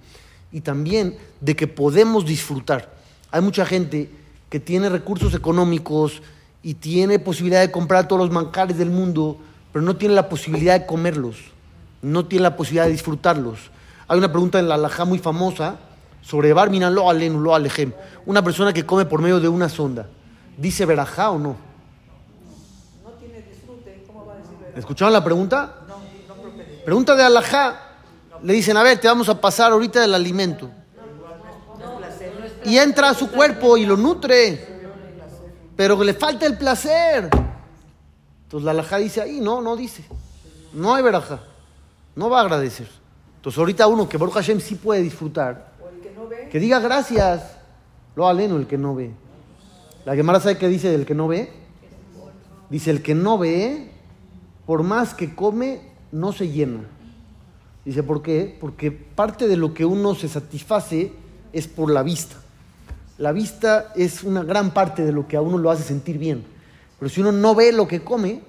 Y 0.53 0.61
también 0.61 1.17
de 1.41 1.57
que 1.57 1.67
podemos 1.67 2.27
disfrutar. 2.27 2.93
Hay 3.31 3.41
mucha 3.41 3.65
gente 3.65 4.11
que 4.51 4.61
tiene 4.61 4.89
recursos 4.89 5.35
económicos 5.35 6.23
y 6.63 6.75
tiene 6.75 7.19
posibilidad 7.19 7.61
de 7.61 7.73
comprar 7.73 8.07
todos 8.07 8.23
los 8.23 8.31
manjares 8.31 8.79
del 8.79 8.91
mundo, 8.91 9.39
pero 9.73 9.85
no 9.85 9.97
tiene 9.97 10.15
la 10.15 10.29
posibilidad 10.29 10.79
de 10.79 10.87
comerlos, 10.87 11.39
no 12.03 12.27
tiene 12.27 12.45
la 12.45 12.57
posibilidad 12.57 12.85
de 12.85 12.93
disfrutarlos. 12.93 13.71
Hay 14.07 14.19
una 14.19 14.31
pregunta 14.31 14.59
en 14.59 14.69
la 14.69 14.75
alajá 14.75 15.05
muy 15.05 15.19
famosa 15.19 15.79
sobre 16.21 16.53
Barmina 16.53 16.91
lo 16.91 17.11
alenu 17.11 17.41
lo 17.41 17.55
alejem, 17.55 17.93
una 18.27 18.43
persona 18.43 18.73
que 18.73 18.87
come 18.87 19.07
por 19.07 19.21
medio 19.21 19.41
de 19.41 19.49
una 19.49 19.69
sonda. 19.69 20.09
¿Dice 20.57 20.87
verajá 20.87 21.31
o 21.31 21.39
no? 21.39 21.57
No 23.03 23.11
tiene 23.13 23.43
disfrute, 23.43 24.05
¿cómo 24.07 24.27
va 24.27 24.35
a 24.35 24.37
decir? 24.37 24.57
¿Escucharon 24.77 25.13
la 25.13 25.25
pregunta? 25.25 25.81
No, 25.89 25.97
no 26.35 26.43
creo 26.43 26.57
que 26.57 26.83
Pregunta 26.85 27.15
de 27.15 27.25
alajá. 27.25 27.81
Le 28.43 28.53
dicen, 28.53 28.77
a 28.77 28.83
ver, 28.83 28.99
te 28.99 29.09
vamos 29.09 29.29
a 29.29 29.41
pasar 29.41 29.73
ahorita 29.73 30.05
el 30.05 30.15
alimento. 30.15 30.71
Y 32.65 32.79
entra 32.79 33.11
a 33.11 33.15
su 33.15 33.31
cuerpo 33.31 33.77
y 33.77 33.87
lo 33.87 33.97
nutre. 33.97 34.75
Pero 35.77 36.03
le 36.03 36.15
falta 36.15 36.47
el 36.47 36.57
placer. 36.57 37.31
Entonces 38.45 38.65
la 38.65 38.71
alajá 38.71 38.99
dice 38.99 39.21
ahí, 39.21 39.41
no, 39.41 39.61
no 39.61 39.77
dice. 39.77 40.05
No 40.73 40.95
hay 40.95 41.03
verajá. 41.03 41.41
No 42.15 42.31
va 42.31 42.39
a 42.39 42.43
agradecer. 42.43 42.89
Entonces 43.37 43.59
ahorita 43.59 43.87
uno 43.87 44.09
que 44.09 44.17
Baruch 44.17 44.35
Hashem 44.35 44.61
sí 44.61 44.77
puede 44.77 45.03
disfrutar, 45.03 45.73
o 45.83 45.89
el 45.89 46.01
que 46.01 46.11
no 46.13 46.27
ve, 46.27 46.49
que 46.51 46.59
diga 46.59 46.79
gracias. 46.79 47.43
Lo 48.17 48.27
aleno 48.27 48.57
el 48.57 48.67
que 48.67 48.79
no 48.79 48.95
ve. 48.95 49.11
La 50.05 50.15
Gemara 50.15 50.39
sabe 50.39 50.59
qué 50.59 50.69
dice 50.69 50.91
del 50.91 51.07
que 51.07 51.15
no 51.15 51.29
ve. 51.29 51.51
Dice 52.69 52.91
el 52.91 53.03
que 53.03 53.15
no 53.15 53.39
ve, 53.39 53.89
por 54.67 54.83
más 54.83 55.15
que 55.15 55.35
come, 55.35 55.81
no 56.13 56.33
se 56.33 56.49
llena. 56.49 56.81
Dice, 57.85 58.03
¿por 58.03 58.23
qué? 58.23 58.57
Porque 58.61 58.91
parte 58.91 59.49
de 59.49 59.57
lo 59.57 59.75
que 59.75 59.85
uno 59.85 60.15
se 60.15 60.29
satisface 60.29 61.13
es 61.53 61.69
por 61.69 61.91
la 61.91 62.03
vista. 62.03 62.37
La 63.19 63.33
vista 63.33 63.93
es 63.95 64.25
una 64.25 64.43
gran 64.43 64.73
parte 64.73 65.05
de 65.05 65.13
lo 65.13 65.29
que 65.29 65.37
a 65.37 65.41
uno 65.41 65.57
lo 65.59 65.71
hace 65.71 65.85
sentir 65.85 66.19
bien. 66.19 66.45
Pero 66.99 67.09
si 67.09 67.21
uno 67.21 67.33
no 67.33 67.55
ve 67.55 67.73
lo 67.73 67.87
que 67.87 68.03
come, 68.03 68.41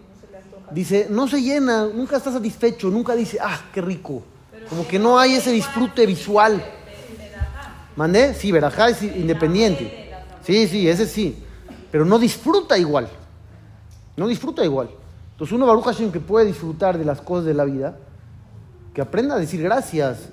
dice, 0.71 1.07
no 1.09 1.27
se 1.27 1.41
llena, 1.41 1.87
nunca 1.87 2.17
está 2.17 2.31
satisfecho, 2.31 2.89
nunca 2.89 3.15
dice, 3.15 3.37
ah, 3.41 3.61
qué 3.73 3.81
rico. 3.81 4.23
Como 4.69 4.87
que 4.87 4.97
no 4.97 5.19
hay 5.19 5.35
ese 5.35 5.51
disfrute 5.51 6.05
visual. 6.05 6.63
¿Mandé? 7.95 8.33
Sí, 8.33 8.51
Verajá 8.51 8.89
es 8.89 9.03
independiente. 9.03 10.11
Sí, 10.43 10.67
sí, 10.67 10.89
ese 10.89 11.07
sí. 11.07 11.44
Pero 11.95 12.03
no 12.03 12.19
disfruta 12.19 12.77
igual. 12.77 13.07
No 14.17 14.27
disfruta 14.27 14.65
igual. 14.65 14.89
Entonces 15.31 15.55
uno, 15.55 15.65
Baruch 15.65 15.85
Hashem, 15.85 16.11
que 16.11 16.19
puede 16.19 16.45
disfrutar 16.45 16.97
de 16.97 17.05
las 17.05 17.21
cosas 17.21 17.45
de 17.45 17.53
la 17.53 17.63
vida, 17.63 17.95
que 18.93 18.99
aprenda 18.99 19.35
a 19.35 19.39
decir 19.39 19.63
gracias, 19.63 20.27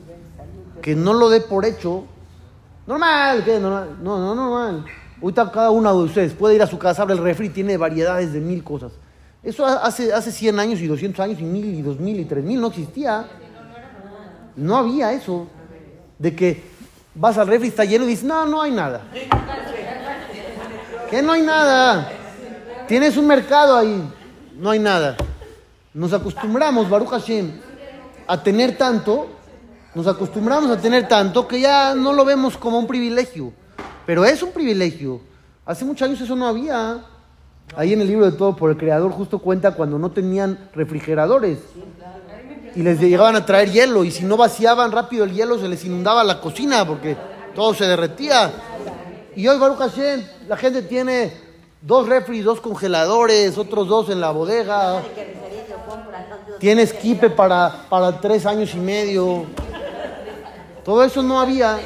que 0.82 0.96
no 0.96 1.14
lo 1.14 1.30
dé 1.30 1.40
por 1.40 1.64
hecho. 1.64 2.02
Normal, 2.84 3.44
¿qué? 3.44 3.60
Normal. 3.60 3.96
No, 4.02 4.18
no, 4.18 4.34
normal. 4.34 4.86
Ahorita 5.22 5.52
cada 5.52 5.70
uno 5.70 5.96
de 5.98 6.02
ustedes 6.02 6.32
puede 6.32 6.56
ir 6.56 6.62
a 6.62 6.66
su 6.66 6.80
casa, 6.80 7.02
abre 7.02 7.14
el 7.14 7.22
refri 7.22 7.48
tiene 7.48 7.76
variedades 7.76 8.32
de 8.32 8.40
mil 8.40 8.64
cosas. 8.64 8.90
Eso 9.40 9.64
hace, 9.64 10.12
hace 10.12 10.32
100 10.32 10.58
años 10.58 10.80
y 10.80 10.88
200 10.88 11.20
años 11.20 11.38
y 11.38 11.44
mil 11.44 11.66
y 11.66 11.80
dos 11.80 12.00
mil 12.00 12.18
y 12.18 12.24
tres 12.24 12.42
mil 12.42 12.60
no 12.60 12.66
existía. 12.66 13.28
No 14.56 14.78
había 14.78 15.12
eso. 15.12 15.46
De 16.18 16.34
que 16.34 16.64
vas 17.14 17.38
al 17.38 17.46
refri, 17.46 17.68
está 17.68 17.84
lleno 17.84 18.02
y 18.02 18.08
dices, 18.08 18.24
no, 18.24 18.46
no 18.46 18.62
hay 18.62 18.72
nada. 18.72 19.02
¿Qué 21.12 21.20
no 21.20 21.32
hay 21.32 21.42
nada? 21.42 22.10
Tienes 22.88 23.18
un 23.18 23.26
mercado 23.26 23.76
ahí, 23.76 24.02
no 24.56 24.70
hay 24.70 24.78
nada. 24.78 25.14
Nos 25.92 26.10
acostumbramos, 26.14 26.88
Baruch 26.88 27.10
Hashem, 27.10 27.52
a 28.26 28.42
tener 28.42 28.78
tanto, 28.78 29.26
nos 29.94 30.06
acostumbramos 30.06 30.70
a 30.70 30.80
tener 30.80 31.06
tanto 31.08 31.46
que 31.46 31.60
ya 31.60 31.94
no 31.94 32.14
lo 32.14 32.24
vemos 32.24 32.56
como 32.56 32.78
un 32.78 32.86
privilegio. 32.86 33.52
Pero 34.06 34.24
es 34.24 34.42
un 34.42 34.52
privilegio. 34.52 35.20
Hace 35.66 35.84
muchos 35.84 36.08
años 36.08 36.18
eso 36.18 36.34
no 36.34 36.46
había. 36.46 37.04
Ahí 37.76 37.92
en 37.92 38.00
el 38.00 38.06
libro 38.06 38.24
de 38.24 38.32
Todo 38.32 38.56
por 38.56 38.70
el 38.70 38.78
Creador 38.78 39.12
justo 39.12 39.38
cuenta 39.38 39.72
cuando 39.74 39.98
no 39.98 40.12
tenían 40.12 40.70
refrigeradores. 40.74 41.58
Y 42.74 42.80
les 42.80 42.98
llegaban 42.98 43.36
a 43.36 43.44
traer 43.44 43.70
hielo 43.70 44.02
y 44.02 44.10
si 44.10 44.24
no 44.24 44.38
vaciaban 44.38 44.90
rápido 44.90 45.24
el 45.24 45.34
hielo 45.34 45.58
se 45.58 45.68
les 45.68 45.84
inundaba 45.84 46.24
la 46.24 46.40
cocina 46.40 46.86
porque 46.86 47.18
todo 47.54 47.74
se 47.74 47.84
derretía. 47.84 48.50
Y 49.34 49.48
hoy 49.48 49.58
Baruch 49.58 49.78
Hashem, 49.78 50.22
la 50.46 50.56
gente 50.56 50.82
tiene 50.82 51.32
dos 51.80 52.08
refris, 52.08 52.44
dos 52.44 52.60
congeladores, 52.60 53.56
otros 53.56 53.88
dos 53.88 54.10
en 54.10 54.20
la 54.20 54.30
bodega. 54.30 55.02
Tiene 56.58 56.82
esquipe 56.82 57.30
para, 57.30 57.86
para 57.88 58.20
tres 58.20 58.44
años 58.46 58.74
y 58.74 58.78
medio. 58.78 59.46
Todo 60.84 61.02
eso 61.02 61.22
no 61.22 61.40
había. 61.40 61.78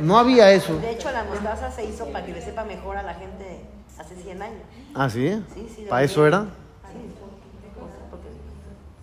No 0.00 0.18
había 0.18 0.52
eso. 0.52 0.78
De 0.78 0.92
hecho, 0.92 1.10
la 1.10 1.24
mostaza 1.24 1.70
se 1.70 1.84
hizo 1.84 2.06
para 2.06 2.24
que 2.24 2.32
le 2.32 2.42
sepa 2.42 2.64
mejor 2.64 2.96
a 2.96 3.02
la 3.02 3.14
gente 3.14 3.62
hace 3.98 4.14
100 4.14 4.42
años. 4.42 4.62
¿Ah, 4.94 5.08
sí? 5.08 5.42
Sí, 5.54 5.72
sí, 5.74 5.86
¿Para 5.88 6.02
eso 6.04 6.26
era? 6.26 6.42
Sí, 6.42 6.98
porque 8.10 8.28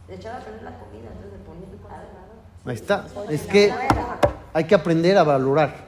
le 0.07 0.15
echaba 0.15 0.37
a 0.37 0.41
perder 0.41 0.63
la 0.63 0.77
comida, 0.77 1.09
entonces 1.11 1.31
le 1.31 1.45
ponía 1.45 1.67
ah, 1.89 2.69
Ahí 2.69 2.75
está. 2.75 3.07
Es 3.29 3.41
que 3.43 3.73
hay 4.53 4.63
que 4.65 4.75
aprender 4.75 5.17
a 5.17 5.23
valorar. 5.23 5.82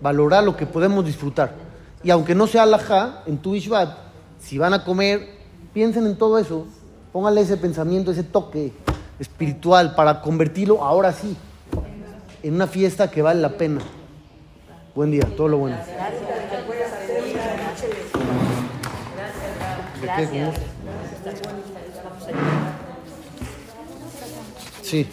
Valorar 0.00 0.44
lo 0.44 0.56
que 0.56 0.66
podemos 0.66 1.04
disfrutar. 1.04 1.54
Y 2.02 2.10
aunque 2.10 2.34
no 2.34 2.46
sea 2.46 2.62
alajá, 2.62 3.22
en 3.26 3.38
tu 3.38 3.54
Ishvat, 3.54 3.90
si 4.38 4.58
van 4.58 4.72
a 4.72 4.84
comer, 4.84 5.28
piensen 5.72 6.06
en 6.06 6.16
todo 6.16 6.38
eso. 6.38 6.66
Pónganle 7.12 7.42
ese 7.42 7.56
pensamiento, 7.56 8.10
ese 8.10 8.22
toque 8.22 8.72
espiritual 9.18 9.94
para 9.94 10.22
convertirlo 10.22 10.82
ahora 10.82 11.12
sí 11.12 11.36
en 12.42 12.54
una 12.54 12.66
fiesta 12.66 13.10
que 13.10 13.22
vale 13.22 13.40
la 13.40 13.50
pena. 13.50 13.80
Buen 14.94 15.10
día, 15.10 15.24
todo 15.36 15.48
lo 15.48 15.58
bueno. 15.58 15.76
¿Cómo? 20.16 20.52
Sí. 24.82 25.06